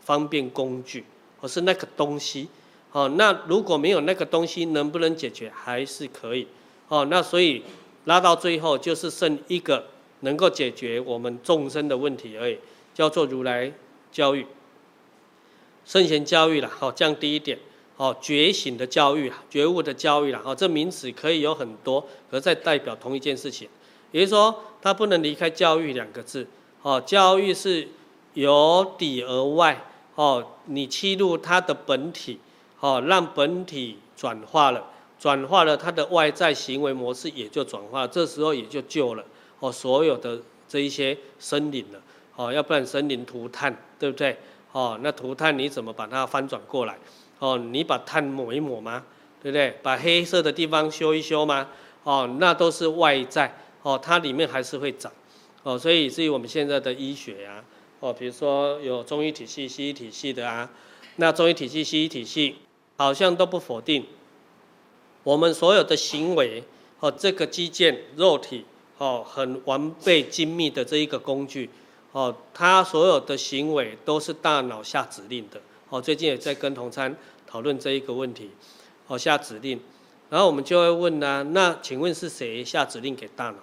[0.00, 1.04] 方便工具，
[1.42, 2.48] 而，是那个东西，
[2.92, 5.50] 哦，那如果没有那个东西，能不能解决？
[5.54, 6.46] 还是可以，
[6.88, 7.62] 哦，那所以
[8.04, 9.86] 拉到最后就是剩一个
[10.20, 12.58] 能够解决我们众生的问题而已，
[12.94, 13.72] 叫做如来。
[14.12, 14.44] 教育，
[15.84, 17.56] 圣贤教育了，好降低一点，
[17.96, 23.68] 好觉醒的教育，觉悟的教育了，好这名词可以有很多，可在代表同一件事情，
[24.10, 26.44] 也就是说，它不能离开教育两个字，
[26.82, 27.86] 哦，教育是
[28.34, 29.84] 由底而外，
[30.16, 32.40] 哦，你侵入它的本体，
[32.80, 34.84] 哦，让本体转化了，
[35.18, 39.24] 转化了它的外在行为模式也就转化了，这时候也就救了，
[39.60, 42.00] 哦，所有的这一些生灵了。
[42.36, 44.34] 哦，要不然生灵涂炭，对不对？
[44.72, 46.96] 哦，那涂炭你怎么把它翻转过来？
[47.38, 49.04] 哦，你把炭抹一抹吗？
[49.42, 49.76] 对不对？
[49.82, 51.68] 把黑色的地方修一修吗？
[52.02, 53.54] 哦，那都是外在。
[53.82, 55.12] 哦，它里面还是会长。
[55.62, 57.62] 哦，所以至于我们现在的医学呀，
[57.98, 60.70] 哦，比如说有中医体系、西医体系的啊，
[61.16, 62.56] 那中医体系、西医体系
[63.00, 64.04] 好像都不否定
[65.22, 66.62] 我们所有的行为
[66.98, 68.66] 哦，这个肌腱肉体
[68.98, 71.70] 哦，很完备精密的这一个工具。
[72.12, 75.58] 哦，他所有的行为都是大脑下指令的。
[75.88, 78.50] 哦，最近也在跟同参讨论这一个问题。
[79.06, 79.80] 哦，下指令，
[80.28, 83.56] 然后我们就会问呢、那请问是谁下指令给大脑？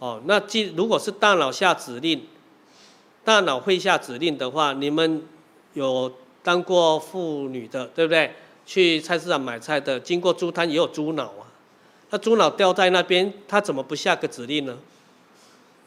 [0.00, 2.26] 哦，那既如果是大脑下指令，
[3.22, 5.22] 大脑会下指令的话，你们
[5.74, 6.12] 有
[6.42, 8.32] 当过妇女的，对不对？
[8.64, 11.50] 去菜市场买菜的，经过猪摊也有猪脑啊。
[12.10, 14.78] 那猪脑掉在那边，他怎么不下个指令呢？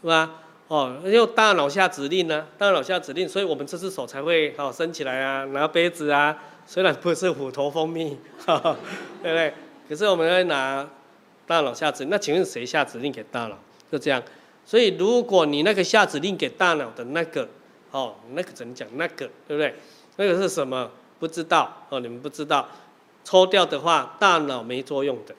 [0.02, 0.42] 是吧？
[0.68, 2.46] 哦，用大脑下指令呢？
[2.58, 6.38] 大脑下指令，所以我们这只手才会好伸起来啊，拿杯子啊。
[6.68, 8.76] 虽然不是虎头蜂蜜， 哈哈，
[9.22, 9.54] 对不对？
[9.88, 10.88] 可是我们会拿
[11.46, 12.10] 大脑下指令。
[12.10, 13.58] 那请问谁下指令给大脑？
[13.92, 14.22] 就这样。
[14.66, 17.48] 所以如果你那个下指令给大脑的那个，
[17.92, 18.88] 哦，那个怎么讲？
[18.96, 19.76] 那个对不对？
[20.18, 20.90] 那个是什么？
[21.20, 22.68] 不知道哦，你们不知道。
[23.24, 25.34] 抽掉的话，大脑没作用的。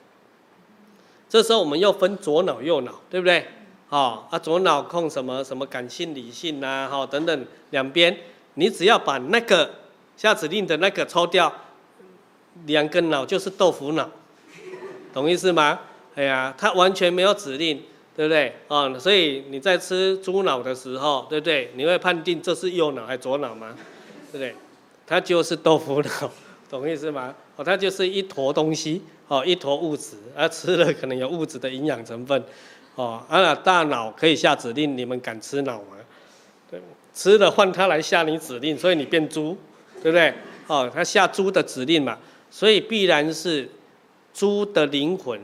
[1.29, 3.45] 这时候我们又分左脑右脑，对不对？
[3.89, 8.17] 哦，啊，左脑控什么什么感性、理性呐、啊，哈、等等，两边，
[8.55, 9.69] 你只要把那个
[10.17, 11.53] 下指令的那个抽掉，
[12.65, 14.09] 两个脑就是豆腐脑，
[15.13, 15.79] 懂意思吗？
[16.15, 17.81] 哎呀，它完全没有指令，
[18.15, 18.53] 对不对？
[18.67, 21.71] 哦，所以你在吃猪脑的时候，对不对？
[21.75, 23.73] 你会判定这是右脑还是左脑吗？
[24.31, 24.55] 对不对？
[25.07, 26.31] 它就是豆腐脑，
[26.69, 27.33] 懂意思吗？
[27.55, 32.43] 哦，它就是一坨东西，哦，一坨物质，啊、吃了可能有物质的营养成分。
[32.95, 35.95] 哦，啊，大脑可以下指令，你们敢吃脑吗？
[36.69, 36.81] 对，
[37.13, 39.57] 吃了换它来下你指令，所以你变猪，
[40.03, 40.33] 对不对？
[40.67, 42.17] 哦，它下猪的指令嘛，
[42.51, 43.69] 所以必然是
[44.33, 45.39] 猪的灵魂，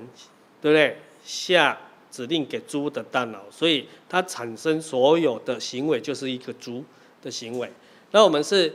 [0.61, 0.97] 对不对？
[1.23, 1.77] 下
[2.11, 6.83] 指令给猪的大脑，所以它产生所有的行为就是一个猪
[7.21, 7.71] 的行为。
[8.11, 8.73] 那我们是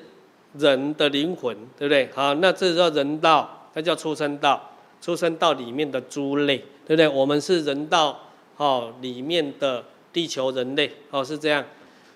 [0.54, 2.08] 人的灵魂，对不对？
[2.14, 4.70] 好，那这叫人道，它叫畜生道，
[5.00, 7.08] 畜生道里面的猪类，对不对？
[7.08, 8.20] 我们是人道。
[8.56, 11.64] 哦，里面的地球人类哦是这样，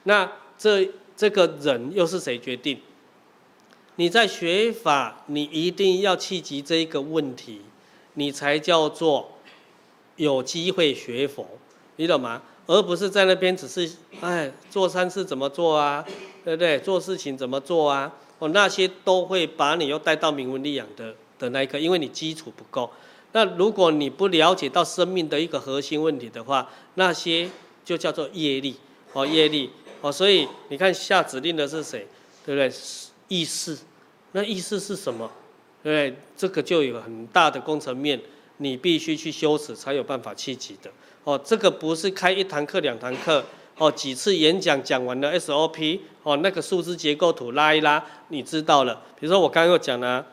[0.02, 0.28] 那
[0.58, 2.80] 这这个人又是谁决定？
[3.94, 7.60] 你在学法，你一定要企及这一个问题，
[8.14, 9.30] 你才叫做
[10.16, 11.46] 有机会学佛，
[11.94, 12.42] 你懂吗？
[12.66, 13.90] 而不是在那边只是
[14.20, 16.04] 哎做善事怎么做啊，
[16.44, 16.78] 对不对？
[16.78, 18.12] 做事情怎么做啊？
[18.38, 22.90] 哦，那些都会把你又带到名闻利养的的那一刻，因为你基础不够。
[23.32, 27.48] 那如果你不了解到生命的一个核心问题的话，那些
[27.84, 28.76] 就叫做业力
[29.12, 29.70] 哦，业力
[30.00, 30.12] 哦。
[30.12, 32.06] 所以你看下指令的是谁，
[32.44, 32.72] 对不对？
[33.28, 33.78] 意识，
[34.32, 35.30] 那意识是什么？
[35.82, 38.20] 对，这个就有很大的工程面，
[38.58, 40.90] 你必须去修持才有办法契机的。
[41.24, 43.44] 哦，这个不是开一堂课、两堂课，
[43.78, 49.02] 哦，几次演讲讲完了 SOP，哦，那个数字结构图拉一拉，你知道了。
[49.18, 50.26] 比如说我刚刚又讲了，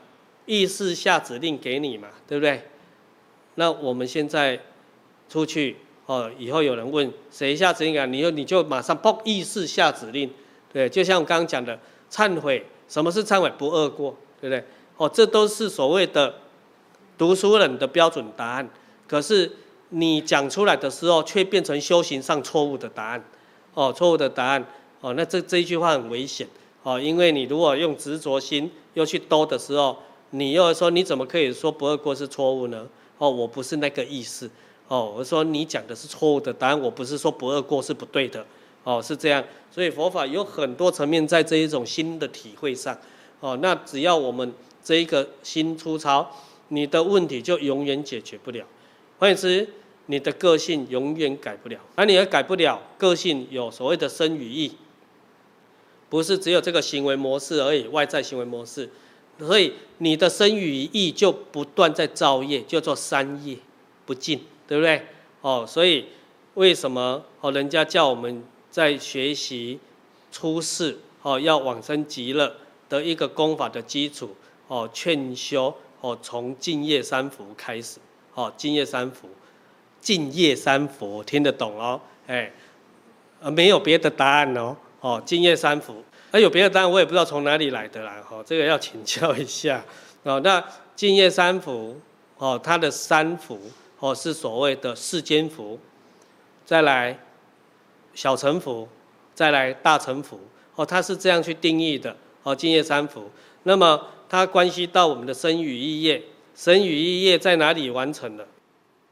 [0.46, 2.64] 意识下指令给你嘛，对不对？
[3.56, 4.60] 那我们现在
[5.28, 8.06] 出去，哦，以后有人问谁下指令啊？
[8.06, 10.32] 你就你就马上报意识下指令，
[10.74, 11.78] 对，就像我刚刚讲的
[12.12, 12.66] 忏悔。
[12.88, 13.48] 什么是忏悔？
[13.56, 14.64] 不恶过，对不对？
[14.98, 16.34] 哦，这都是所谓的
[17.20, 18.68] 读书人的标准答案。
[19.08, 19.52] 可是
[19.90, 23.24] 你讲出来的时候，却变成修行上错误的答案。
[23.74, 24.66] 哦，错误的答案。
[25.02, 26.48] 哦，那这这一句话很危险。
[26.84, 29.98] 哦，因为你如果用执着心又去兜的时候，
[30.32, 32.88] 你又说你怎么可以说不二过是错误呢？
[33.18, 34.50] 哦，我不是那个意思。
[34.88, 38.46] 哦，我说你讲的是错误的答案，我不是说不二过是不对的。
[38.84, 42.98] 哦，是这样，所以佛法有很多层面在这一种心的体会上。
[43.40, 44.54] 哦，那只要我们
[44.84, 46.30] 这一个心粗糙，
[46.70, 48.66] 你的问题就永远解决不了。
[49.20, 49.68] 换言之，
[50.10, 51.80] 你的个性永远改不了。
[51.96, 54.76] 那你也改不了，个性有所谓的身语意，
[56.10, 58.90] 不是只有这个行为模式而已，外在行为模式。
[59.38, 63.58] 所以你的身语意就不断在造业，叫做三业
[64.06, 65.06] 不尽，对不对？
[65.42, 66.08] 哦，所以
[66.56, 68.44] 为什么哦，人家叫我们？
[68.72, 69.80] 在学习
[70.32, 72.56] 出世哦，要往生极乐
[72.88, 74.36] 的一个功法的基础
[74.68, 77.98] 哦，劝修哦，从净业三福开始
[78.36, 79.28] 哦，净业三福，
[80.02, 82.00] 净业三福听得懂哦？
[82.28, 82.52] 哎，
[83.52, 89.84] 没有别的答案哦，哦，净业三福，那有别的答案我也不知道从哪里来的啦，哈，这个要请教一下
[90.24, 90.40] 哦。
[90.42, 90.64] 那
[90.96, 92.00] 净业三福
[92.38, 93.60] 哦，它的三福
[94.00, 95.80] 哦是所谓的世间福，
[96.66, 97.18] 再来。
[98.16, 98.86] 小乘福，
[99.34, 100.38] 再来大乘福，
[100.76, 102.14] 哦，它是这样去定义的，
[102.44, 103.30] 哦，净业三福。
[103.64, 106.22] 那么它关系到我们的生与意业，
[106.54, 108.46] 生与意业在哪里完成了？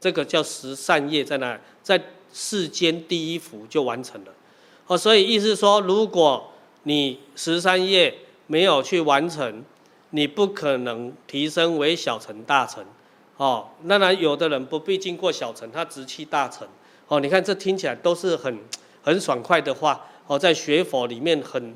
[0.00, 1.58] 这个叫十善业在哪？
[1.82, 2.00] 在
[2.32, 4.32] 世间第一福就完成了，
[4.86, 6.52] 哦，所以意思说，如果
[6.82, 8.14] 你十善业
[8.46, 9.64] 没有去完成，
[10.10, 12.84] 你不可能提升为小乘大乘，
[13.36, 16.66] 哦，当然有的人不必经过小乘，他直去大乘，
[17.08, 18.58] 哦，你看这听起来都是很。
[19.00, 21.74] 很爽快的话，哦，在学佛里面很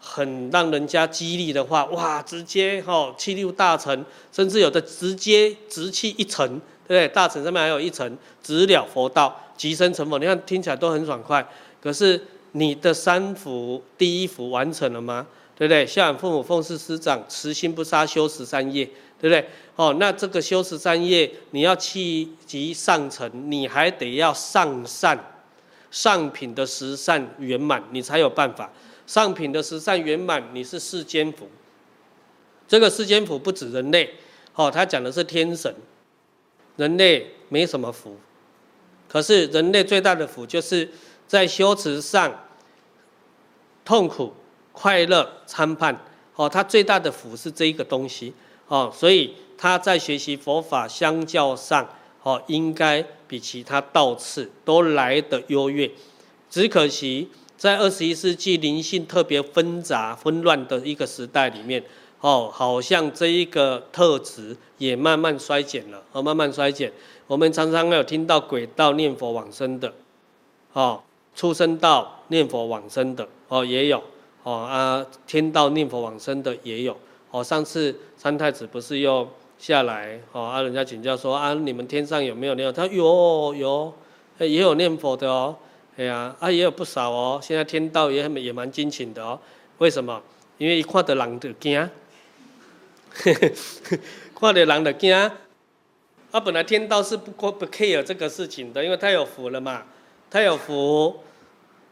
[0.00, 7.08] 很让人家激励的话，哇，直接哦，七六大乘，甚至有的直接直去一乘，对不对？
[7.08, 10.18] 大乘上面还有一层，直了佛道，即生成佛。
[10.18, 11.46] 你看听起来都很爽快，
[11.80, 12.20] 可是
[12.52, 15.26] 你的三福第一福完成了吗？
[15.54, 15.86] 对不对？
[15.86, 18.84] 孝养父母，奉事师长，慈心不杀，修十三业，
[19.20, 19.46] 对不对？
[19.76, 25.18] 哦，那这个修十三业，你要契机上乘，你还得要上善。
[25.90, 28.70] 上品的十善圆满，你才有办法。
[29.06, 31.46] 上品的十善圆满，你是世间福。
[32.66, 34.08] 这个世间福不止人类，
[34.54, 35.72] 哦，他讲的是天神。
[36.82, 38.16] 人类没什么福，
[39.08, 40.88] 可是人类最大的福就是
[41.28, 42.34] 在修持上
[43.84, 44.32] 痛苦、
[44.72, 45.96] 快乐参判。
[46.34, 48.34] 哦，他最大的福是这一个东西。
[48.66, 51.88] 哦，所以他在学习佛法相较上。
[52.24, 55.90] 哦，应该比其他道次都来得优越，
[56.48, 61.82] 只可惜在二十一世纪灵性特别纷杂纷乱的一个时代里面，
[62.22, 66.90] 哦，好像这一个特质也慢慢衰减了，哦，慢慢衰减。
[67.26, 69.92] 我们常常有听到鬼道念佛往生的，
[70.72, 71.02] 哦，
[71.34, 74.02] 畜生道念佛往生的，哦，也有，
[74.42, 76.96] 哦啊，天道念佛往生的也有，
[77.30, 79.28] 哦，上次三太子不是又。
[79.58, 82.72] 下来，哦，啊，人家请教说，啊，你们天上有没有念佛？
[82.72, 83.94] 他说有有，
[84.40, 85.56] 也有念佛的哦，
[85.96, 87.38] 哎呀，啊，也有不少哦。
[87.40, 89.38] 现在天道也也蛮精勤的哦。
[89.78, 90.20] 为什么？
[90.58, 91.88] 因为一看到人就惊，
[94.38, 95.14] 看到人就惊。
[95.14, 99.82] 啊，本来天道是不过不 care 这个事情的，因为他有福了嘛，
[100.30, 101.20] 他有福，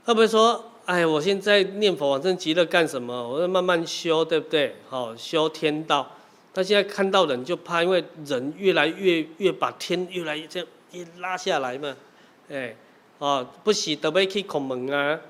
[0.04, 3.28] 他不会说，哎，我现在念佛往生极乐干什么？
[3.28, 4.74] 我要慢慢修，对不对？
[4.88, 6.16] 好，修天道。
[6.54, 11.94] 他现在看到人就怕，因为人越来越越把天越来越这样一拉下来嘛，
[12.48, 12.74] 哎，
[13.18, 15.20] 哦，不喜得要去孔门啊，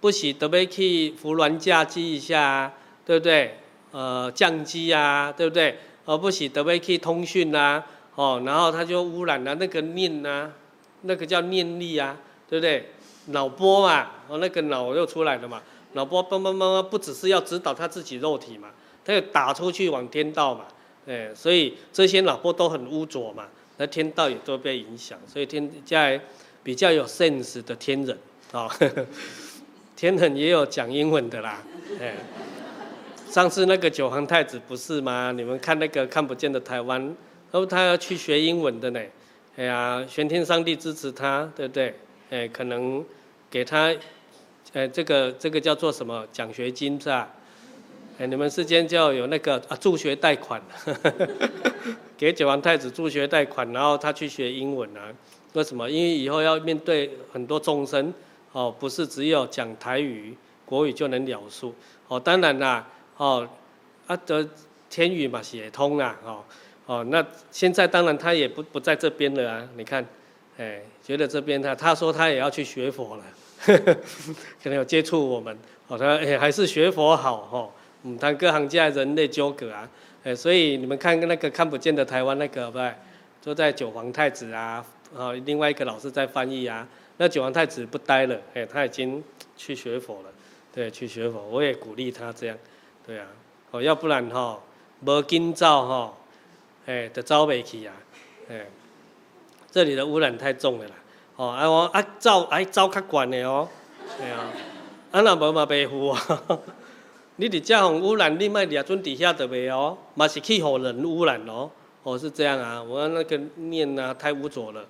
[0.00, 2.74] 不喜得要去扶鸾驾机一下啊，
[3.06, 3.58] 对不对？
[3.96, 5.78] 呃，降机啊，对不对？
[6.04, 7.82] 而不喜得要去通讯啊，
[8.14, 10.52] 哦，然后它就污染了那个念啊，
[11.00, 12.14] 那个叫念力啊，
[12.46, 12.90] 对不对？
[13.28, 15.62] 脑波嘛，哦，那个脑又出来了嘛，
[15.94, 18.68] 脑波嘣嘣嘣嘣，不只是要指导他自己肉体嘛，
[19.02, 20.66] 他要打出去往天道嘛，
[21.06, 23.46] 哎，所以这些脑波都很污浊嘛，
[23.78, 26.20] 那天道也都被影响，所以天在
[26.62, 28.14] 比较有 sense 的天人
[28.52, 28.70] 啊，哦、
[29.96, 31.62] 天人也有讲英文的啦，
[31.98, 32.14] 哎。
[33.36, 35.30] 上次那个九皇太子不是吗？
[35.30, 37.14] 你们看那个看不见的台湾，
[37.50, 39.00] 哦，他要去学英文的呢。
[39.58, 41.94] 哎呀，玄天上帝支持他，对不对？
[42.30, 43.04] 哎，可能
[43.50, 43.94] 给他，
[44.72, 47.28] 哎，这个这个叫做什么奖学金是吧？
[48.18, 50.58] 哎，你们之间就有那个啊助学贷款，
[52.16, 55.12] 给九皇太子助学贷款，然后他去学英文啊？
[55.52, 55.90] 为什么？
[55.90, 58.14] 因为以后要面对很多众生，
[58.52, 60.34] 哦，不是只有讲台语、
[60.64, 61.70] 国语就能了事。
[62.08, 62.88] 哦，当然啦。
[63.16, 63.48] 哦，
[64.06, 64.48] 啊，的
[64.90, 66.44] 天语嘛，写通啊，哦，
[66.86, 70.04] 哦，那现在当然他也不不在这边了啊，你看，
[70.58, 73.24] 哎，觉得这边他他说他也要去学佛了，
[73.60, 73.94] 呵 呵
[74.62, 75.56] 可能有接触我们，
[75.88, 77.70] 哦，他哎还是学佛好，哦，
[78.04, 79.88] 嗯，谈各行各业人类纠葛啊，
[80.22, 82.92] 哎，所以你们看那个看不见的台湾那个，不对，
[83.40, 84.84] 就在九皇太子啊，
[85.14, 86.86] 哦，另外一个老师在翻译啊，
[87.16, 89.22] 那九皇太子不待了，哎，他已经
[89.56, 90.28] 去学佛了，
[90.72, 92.56] 对，去学佛，我也鼓励他这样。
[93.06, 93.26] 对啊，
[93.70, 94.60] 哦，要不然吼，
[95.04, 96.16] 无紧走吼，
[96.86, 97.94] 哎，就走袂去啊，
[98.50, 98.66] 哎，
[99.70, 100.94] 这里的污染太重了啦，
[101.36, 103.68] 哦，啊我啊走，啊走较悬的哦，
[104.18, 104.50] 对啊，
[105.12, 106.20] 啊那无嘛袂负啊，
[107.36, 111.70] 你伫遮互污染，你莫俩准底下就袂哦，嘛是去互人污染哦，
[112.02, 114.84] 哦是这样啊，我那个念啊太污浊了，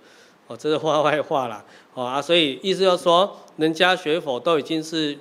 [0.47, 1.62] 哦这是话外话啦，
[1.93, 5.18] 哦啊所以意思要说，人家学佛都已经是。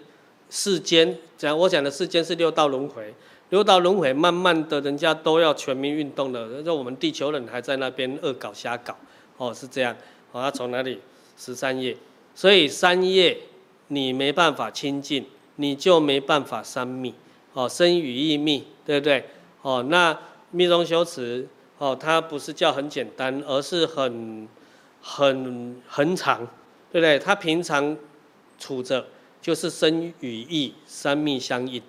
[0.47, 3.13] 世间讲，我讲的世间是六道轮回，
[3.49, 8.97] 六道轮回慢慢的，人家都要全民运动了，那我们地球人还在那边恶搞瞎搞，
[9.37, 9.95] 哦，是这样，
[10.31, 10.99] 哦，他从哪里？
[11.37, 11.95] 十三页，
[12.33, 13.37] 所以三业
[13.89, 15.23] 你没办法清净，
[15.57, 17.13] 你就没办法三密，
[17.53, 19.25] 哦，生与意密，对不对？
[19.61, 20.17] 哦，那
[20.49, 21.47] 密宗修持，
[21.77, 24.47] 哦，它不是叫很简单，而是很
[25.01, 26.39] 很很长，
[26.91, 27.19] 对不对？
[27.19, 27.95] 他平常
[28.57, 29.05] 处着。
[29.45, 31.79] 就是身语意三密相应，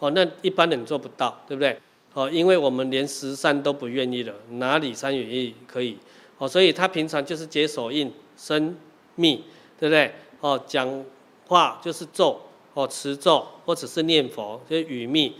[0.00, 1.74] 哦，那一般人做不到，对不对？
[2.12, 5.96] 哦，因为我们连十善都不愿意了，哪里三语意可以？
[6.36, 8.76] 哦，所以他平常就是解手印、身
[9.14, 9.42] 密，
[9.80, 10.12] 对不对？
[10.40, 11.02] 哦，讲
[11.46, 12.38] 话就是咒，
[12.74, 15.32] 哦，持咒或者是念佛，就是语密，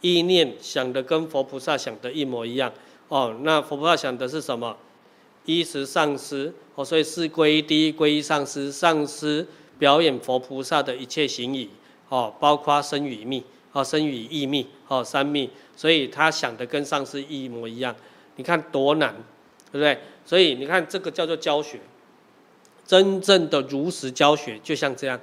[0.00, 2.72] 意念想的跟佛菩萨想的一模一样。
[3.06, 4.76] 哦，那佛菩萨想的是什么？
[5.44, 9.46] 依十上师，哦，所以是皈依第一皈依上师，上师。
[9.80, 11.68] 表演佛菩萨的一切行仪，
[12.10, 13.42] 哦，包括身语密，
[13.72, 17.96] 哦，身语意密，哦，三密，所以他想的跟上师一模一样。
[18.36, 19.14] 你看多难，
[19.72, 19.98] 对不对？
[20.26, 21.80] 所以你看这个叫做教学，
[22.86, 25.18] 真正的如实教学，就像这样，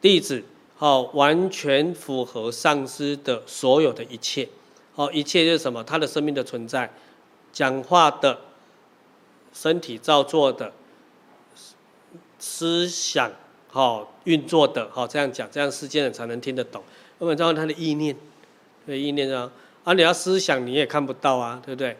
[0.00, 0.42] 弟子，
[0.78, 4.48] 哦，完全符合上师的所有的一切，
[4.94, 5.84] 哦，一切就是什么？
[5.84, 6.90] 他的生命的存在，
[7.52, 8.38] 讲话的，
[9.52, 10.72] 身体造作的，
[12.38, 13.30] 思想。
[13.76, 16.82] 好运作的，好这样讲，这样世间人才能听得懂。
[17.18, 18.16] 要不然他的意念，
[18.86, 19.52] 对意念啊，
[19.84, 21.94] 啊你要思想你也看不到啊，对不对？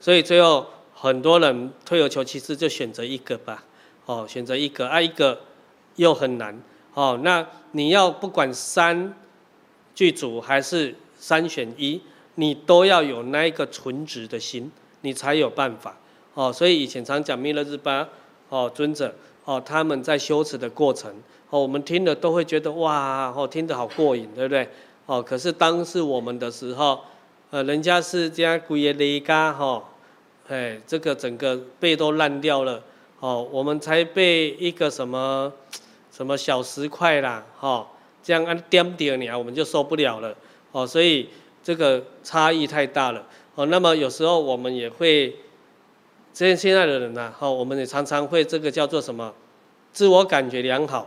[0.00, 3.62] 所以最后很多人退而求其次，就选择一个吧，
[4.06, 5.38] 哦，选择一个，啊一个
[5.94, 6.60] 又很难，
[6.94, 9.14] 哦，那你要不管三
[9.94, 12.00] 具足还是三选一，
[12.34, 15.96] 你都要有那一个纯直的心，你才有办法，
[16.34, 18.08] 哦，所以以前常讲弥勒日巴，
[18.48, 19.14] 哦尊者。
[19.44, 21.10] 哦，他们在修持的过程，
[21.48, 24.68] 哦，我们听了都会觉得哇，哦，听得好过瘾，对不对？
[25.06, 27.00] 哦，可是当是我们的时候，
[27.50, 29.82] 呃，人家是这样鬼也雷嘎哈，
[30.48, 32.82] 哎，这个整个背都烂掉了，
[33.18, 35.52] 哦，我们才被一个什么
[36.12, 37.88] 什么小石块啦，哈，
[38.22, 40.36] 这样按点点你啊，我们就受不了了，
[40.70, 41.28] 哦，所以
[41.64, 43.26] 这个差异太大了，
[43.56, 45.34] 哦，那么有时候我们也会。
[46.40, 49.30] 这现在的人呐，哈，我们也常常会这个叫做什么？
[49.92, 51.06] 自我感觉良好，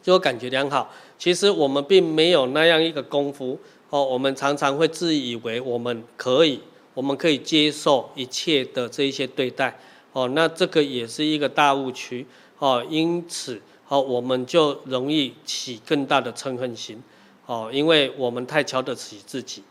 [0.00, 0.90] 自我感觉良好。
[1.18, 3.60] 其实我们并没有那样一个功夫，
[3.90, 6.58] 哦，我们常常会自以为我们可以，
[6.94, 9.78] 我们可以接受一切的这一些对待，
[10.14, 12.26] 哦，那这个也是一个大误区，
[12.58, 17.02] 哦，因此，哦，我们就容易起更大的嗔恨心，
[17.44, 19.62] 哦，因为我们太瞧得起自己。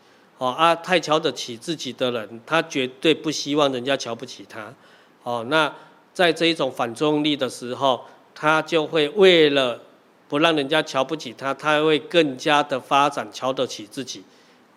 [0.42, 4.74] 哦啊，太瞧得起自己的人，他绝对不希望人家瞧不起他。
[5.22, 5.72] 哦，那
[6.12, 8.04] 在这一种反作用力的时候，
[8.34, 9.80] 他就会为了
[10.26, 14.24] 不让人家瞧不起他，他会更加的发展瞧得起自己。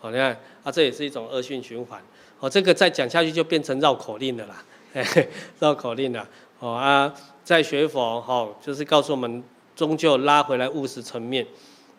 [0.02, 2.00] 哦，你看啊，这也是一种恶性循环。
[2.40, 4.64] 哦，这个再讲下去就变成绕口令了啦。
[5.58, 6.28] 绕口令啊，
[6.60, 7.12] 哦啊，
[7.44, 9.44] 在学佛、哦，就是告诉我们，
[9.76, 11.44] 终究拉回来务实层面，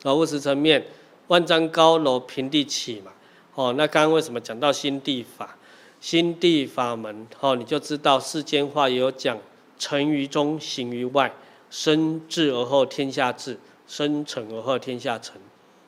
[0.05, 0.86] 啊、哦，务实层面，
[1.26, 3.10] 万丈高楼平地起嘛，
[3.56, 5.56] 哦，那刚刚为什么讲到心地法？
[5.98, 9.36] 心地法门，哦，你就知道世间话也有讲，
[9.78, 11.32] 成于中，行于外，
[11.70, 13.58] 身至而后天下至，
[13.88, 15.34] 身成而后天下成。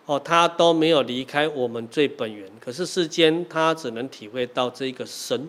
[0.07, 5.47] 哦，他都没有离开我们最本源，可是世间他只能体会到这个神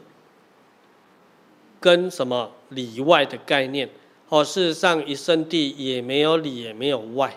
[1.79, 3.89] 跟什么里外的概念。
[4.27, 7.33] 哦，事实上一圣地也没有里也没有外。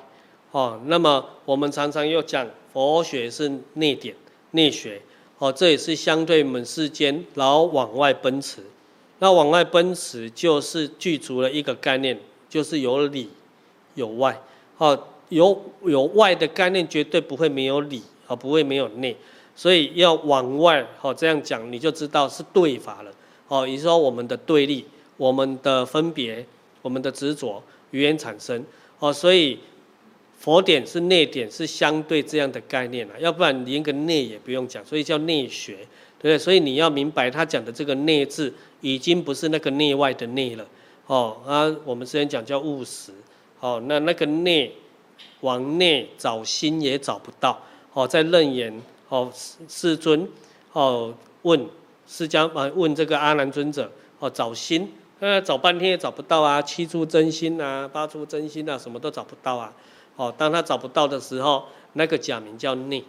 [0.51, 4.15] 哦，那么我们常常又讲佛学是内典
[4.53, 5.03] 内学。
[5.39, 8.63] 哦，这也是相对我们世间老往外奔驰。
[9.19, 12.19] 那往外奔驰就是具足了一个概念，
[12.49, 13.29] 就是有里
[13.95, 14.41] 有外。
[14.79, 15.09] 哦。
[15.29, 19.17] 有有外的概念，绝对不会没有里，啊，不会没有内，
[19.57, 23.11] 所以要往外，好这样讲，你就知道是对法了，
[23.49, 24.85] 哦，也就说我们的对立，
[25.17, 26.45] 我们的分别，
[26.83, 27.63] 我们的执着，
[27.93, 28.63] 语言产生，
[28.99, 29.59] 哦，所以
[30.43, 35.77] 佛典是内典，是相对这样的概念了，要不然连个内也不用讲，所以叫内学，
[36.19, 36.37] 对不对？
[36.37, 40.67] 所以你要明白他讲的这个内字，已经不是那个内外的内了，
[41.07, 43.13] 哦，啊，我们之前讲叫务实，
[43.61, 44.73] 哦，那那个内。
[45.43, 47.61] 往内找心也找不到，
[47.93, 48.73] 哦，在楞严，
[49.09, 49.31] 哦，
[49.69, 50.29] 世尊，
[50.73, 51.13] 哦，
[51.43, 51.67] 问
[52.07, 53.91] 释迦，啊，问这个阿难尊者，
[54.21, 54.89] 哦，找心，
[55.19, 59.73] 呃，找半天也找不到啊，七出真心啊，八出真心啊，什么都找不到啊，
[60.17, 63.05] 哦，当他找不到的时候，那个假名叫内，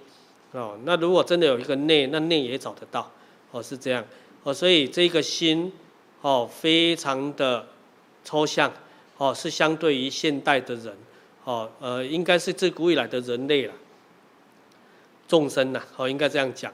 [0.52, 3.12] 哦，那如果真的有一个内，那内也找得到，
[3.52, 4.06] 哦，是这样，
[4.44, 5.72] 哦，所以这个心，
[6.22, 7.68] 哦，非常的
[8.24, 8.72] 抽象，
[9.18, 10.96] 哦，是相对于现代的人。
[11.46, 13.74] 哦，呃，应该是自古以来的人类了，
[15.28, 16.72] 众生呐，哦，应该这样讲。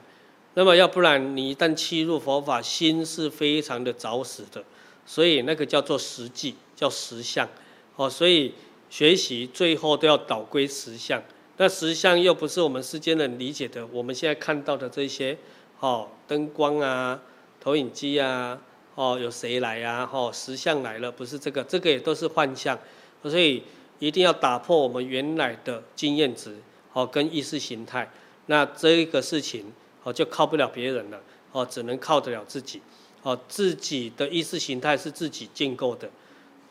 [0.54, 4.62] 那么，要不然你一旦欺入佛法，心是非常的着实的，
[5.04, 7.48] 所以那个叫做实际，叫实相。
[7.96, 8.54] 哦，所以
[8.90, 11.22] 学习最后都要导归实相。
[11.56, 15.38] 那实相又不是我们世间人理解的，我们现在看到的这些，
[15.78, 17.22] 哦，灯光啊，
[17.58, 18.60] 投影机啊，
[18.94, 20.06] 哦，有谁来啊？
[20.12, 22.78] 哦，实相来了，不是这个，这个也都是幻象。
[23.22, 23.62] 所以。
[24.00, 26.56] 一定要打破我们原来的经验值，
[26.94, 28.10] 哦，跟意识形态，
[28.46, 29.70] 那这个事情
[30.02, 31.20] 哦就靠不了别人了，
[31.52, 32.80] 哦，只能靠得了自己，
[33.22, 36.08] 哦，自己的意识形态是自己建构的，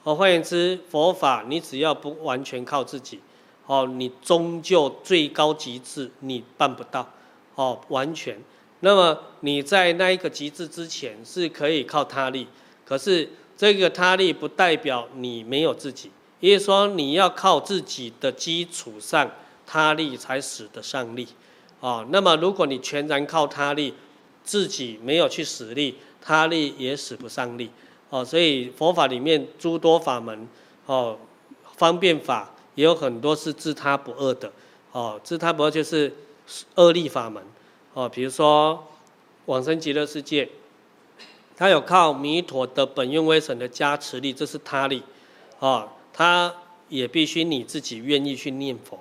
[0.10, 3.20] 哦，换言之，佛法你只要不完全靠自己，
[3.68, 7.08] 哦，你终究最高极致你办不到，
[7.54, 8.42] 哦，完全，
[8.80, 12.48] 那么你在那一个极致之前是可以靠他力，
[12.84, 16.10] 可是这个他力不代表你没有自己。
[16.40, 19.30] 也就是说，你要靠自己的基础上，
[19.68, 21.28] 他力才使得上力，
[21.82, 23.94] 哦，那么如果你全然靠他力，
[24.44, 27.70] 自己没有去使力，他力也使不上力，
[28.10, 30.48] 哦，所以佛法里面诸多法门，
[30.86, 31.18] 哦，
[31.76, 34.52] 方便法也有很多是自他不二的，
[34.92, 36.14] 哦，自他不二就是
[36.76, 37.44] 二力法门，
[37.94, 38.88] 哦，比如说
[39.46, 40.50] 往生极乐世界，
[41.56, 45.04] 他有靠弥陀的本愿威神的加持力，这是他力，
[45.60, 45.88] 哦。
[46.12, 46.54] 他
[46.90, 49.00] 也必须你自己愿意去念佛，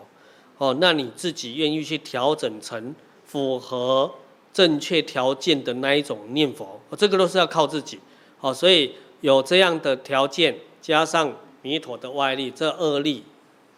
[0.58, 2.94] 哦，那你自己愿意去调整成
[3.24, 4.14] 符合
[4.52, 7.98] 正确条件的那一种念佛，这个都是要靠自己，
[8.40, 11.32] 哦，所以有这样的条件，加上
[11.62, 13.24] 弥陀的外力，这二力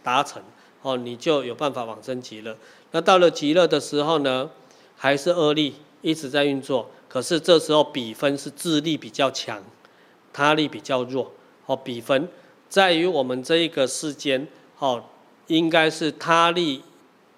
[0.02, 0.42] 达成，
[0.82, 2.56] 哦，你就有办法往生极乐。
[2.92, 4.50] 那到了极乐的时候呢，
[4.96, 9.62] 还是二力一直在运作，可是这时候比分是智力比较强，
[10.32, 11.32] 他力比较弱，
[11.66, 12.28] 哦，比分。
[12.68, 14.46] 在于我们这一个世间，
[14.78, 15.02] 哦，
[15.46, 16.82] 应该是他力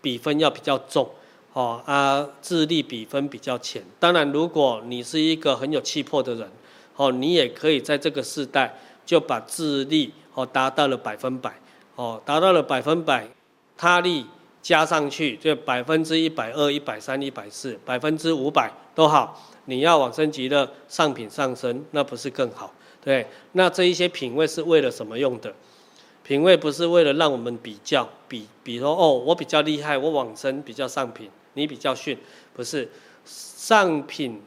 [0.01, 1.09] 比分要比较重，
[1.53, 3.83] 哦啊，智力比分比较浅。
[3.99, 6.51] 当然，如果你是一个很有气魄的人，
[6.97, 11.55] 哦，你也可以在这个世代就把智力哦达到了百分百，
[11.97, 13.27] 哦，达到了百分百，
[13.77, 14.27] 他力
[14.61, 19.49] 加上去就百分之一百二、一百三、一百四、百分之五百都好。
[19.67, 22.73] 你要往升级的，上品上升，那不是更好？
[23.01, 25.55] 对，那这一些品位是为了什么用的？
[26.25, 32.17] 品位不是为了让我们比较，比，比如说哦，我比较厉害，我往生比较上品，你比较逊，
[32.53, 32.89] 不是
[33.25, 34.41] 上品、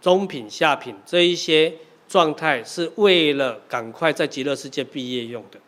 [0.00, 1.72] 中品、下品这一些
[2.12, 5.58] 状态是为了赶快在极乐世界毕业用的。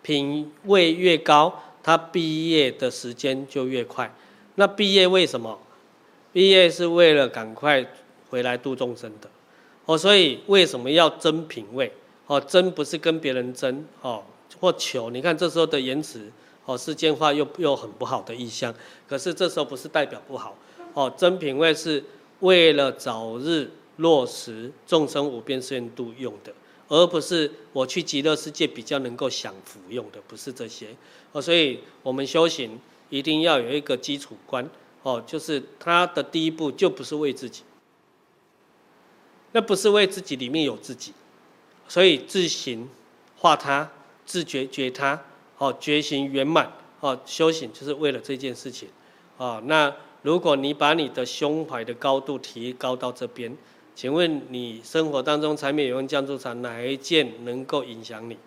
[0.00, 4.10] 品位越高，他毕业的时间就越快。
[4.54, 5.58] 那毕业为什么？
[6.32, 7.86] 毕业是为了赶快
[8.30, 9.28] 回来度众生的。
[9.84, 11.92] 哦，所以为什么要争品位？
[12.26, 14.24] 哦，争不是跟别人争哦，
[14.58, 15.10] 或求。
[15.10, 16.32] 你看这时候的言辞，
[16.64, 18.74] 哦，世间话又又很不好的意象。
[19.06, 20.56] 可是这时候不是代表不好，
[20.94, 22.02] 哦，争品位是
[22.38, 26.52] 为了早日落实众生无边誓愿度用的，
[26.88, 30.88] 而不是我去极乐世界比较能够享福用的，不是这些。
[31.32, 34.68] 哦，所以我们修行一定要有一个基础观，
[35.02, 37.62] 哦，就是他的第一步就不是为自己，
[39.52, 41.12] 那不是为自己，里面有自己，
[41.86, 42.88] 所以自行
[43.36, 43.92] 化他，
[44.24, 45.22] 自觉觉他，
[45.58, 48.88] 哦，觉行圆满，哦，修行就是为了这件事情，
[49.36, 53.56] 哦，那如果你把你的胸怀的高度提高到这边，
[54.00, 58.38] 请问你生活当中柴米油盐酱醋茶哪一件能够影响你？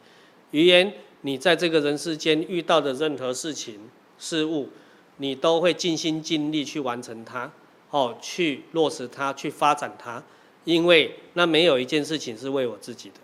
[0.50, 3.80] 语言，你在这个人世间遇到的任何事情
[4.18, 4.70] 事物，
[5.18, 7.52] 你都会尽心尽力去完成它，
[7.92, 10.24] 哦，去落实它，去发展它，
[10.64, 13.18] 因为那没有一件事情是为我自己的，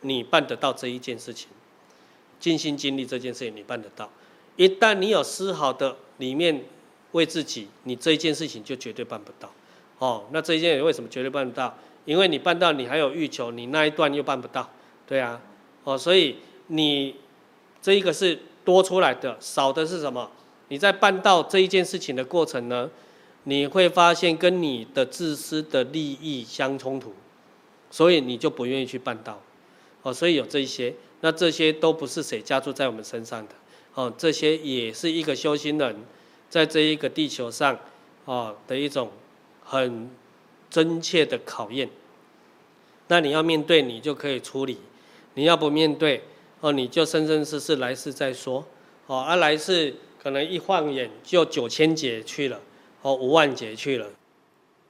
[0.00, 1.48] 你办得到这一件事情，
[2.40, 4.10] 尽心尽力这件事情你办得到，
[4.56, 6.64] 一旦你有丝毫的里面
[7.12, 9.48] 为自己，你这一件事情就绝对办不到，
[9.98, 11.76] 哦，那这一件为什么绝对办不到？
[12.04, 14.68] 因为你办到你还有欲求，你那一段又办不到，
[15.06, 15.40] 对啊，
[15.84, 16.36] 哦，所以。
[16.70, 17.14] 你
[17.80, 20.30] 这一个是多出来的，少的是什么？
[20.68, 22.90] 你在办到这一件事情的过程呢，
[23.44, 27.14] 你会发现跟你的自私的利益相冲突，
[27.90, 29.40] 所以你就不愿意去办到。
[30.02, 33.54] 哦，所以有这一些，那这些都不是谁加注在我们身上的。
[33.94, 35.96] 哦，这些也是一个修行人
[36.50, 37.78] 在这一个地球上，
[38.26, 39.10] 哦的一种
[39.68, 40.10] 很
[40.70, 41.90] 真切的考验。
[43.08, 44.76] 那你要面对，你就可以处理；
[45.34, 46.22] 你要不面对。
[46.60, 48.66] 哦，你就生生世世来世再说，
[49.06, 52.60] 哦，啊来世可能一晃眼就九千劫去了，
[53.00, 54.10] 哦，五万劫去了，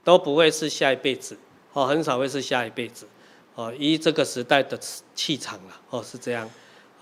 [0.02, 1.36] 都不会是下一辈子，
[1.74, 3.06] 哦，很少会是下一辈子，
[3.54, 4.80] 哦，依这个时代的
[5.14, 6.48] 气场了，哦，是这样，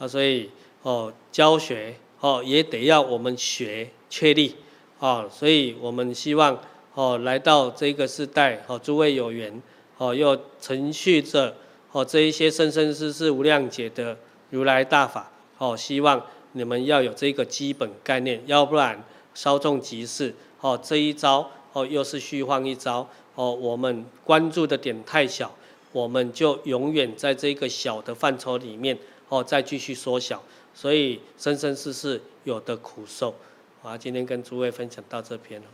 [0.00, 0.50] 啊，所以
[0.82, 4.56] 哦，教学哦也得要我们学确立，
[4.98, 6.60] 哦，所以我们希望
[6.96, 9.62] 哦来到这个时代，哦，诸位有缘，
[9.98, 11.54] 哦，又承续着
[11.92, 14.16] 哦这一些生生世世无量劫的。
[14.50, 15.28] 如来大法，
[15.58, 19.04] 哦，希望你们要有这个基本概念，要不然
[19.34, 25.52] 稍纵即逝，哦，这一招，哦，又是虚晃一招，哦，我们关注的点太小，
[25.90, 28.96] 我们就永远在这个小的范畴里面，
[29.28, 30.40] 哦，再继续缩小，
[30.72, 33.34] 所以生生世世有的苦受。
[33.82, 35.66] 好，今天跟诸位分享到这边了，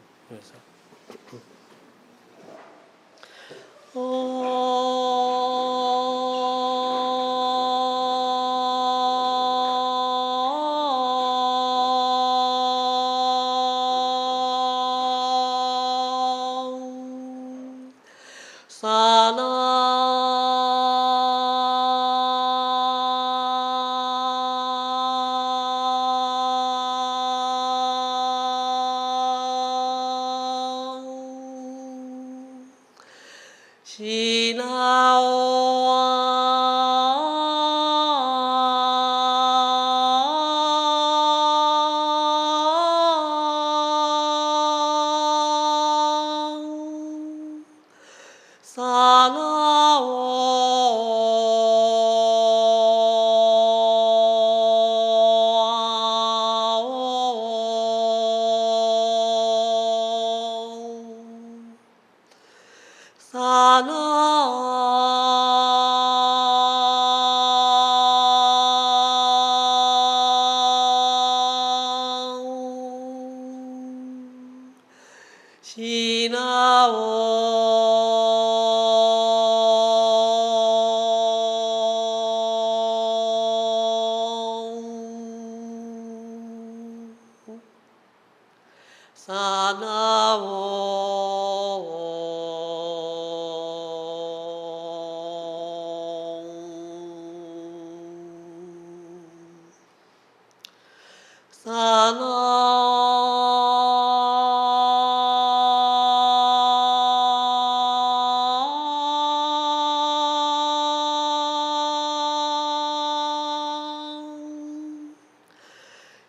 [1.13, 1.43] 西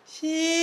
[0.06, 0.53] 七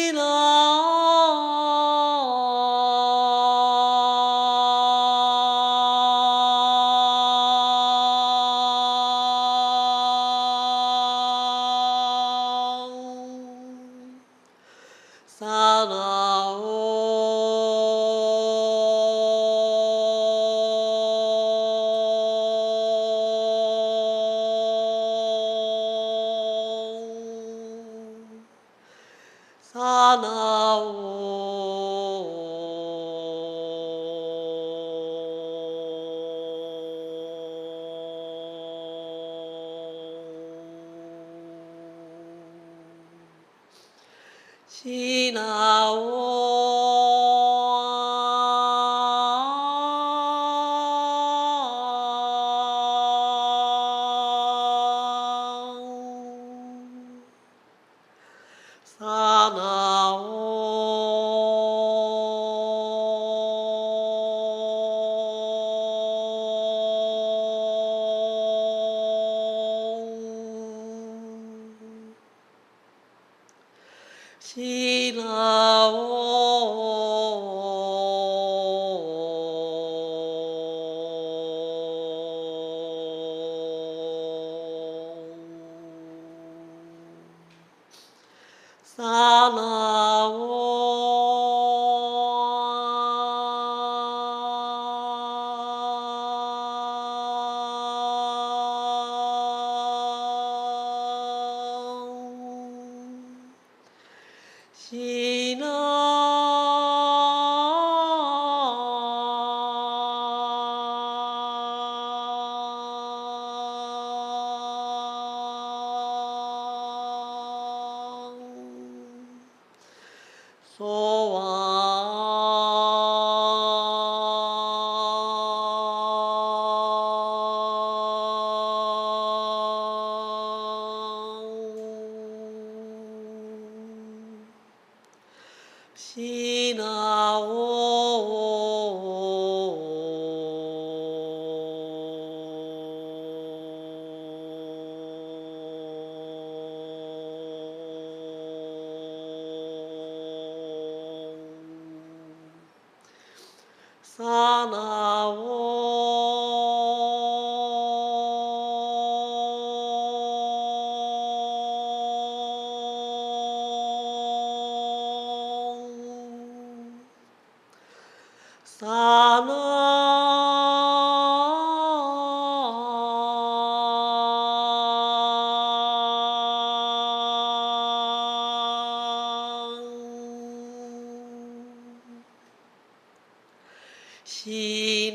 [184.31, 185.11] 感谢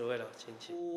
[0.00, 0.89] 是为了亲戚。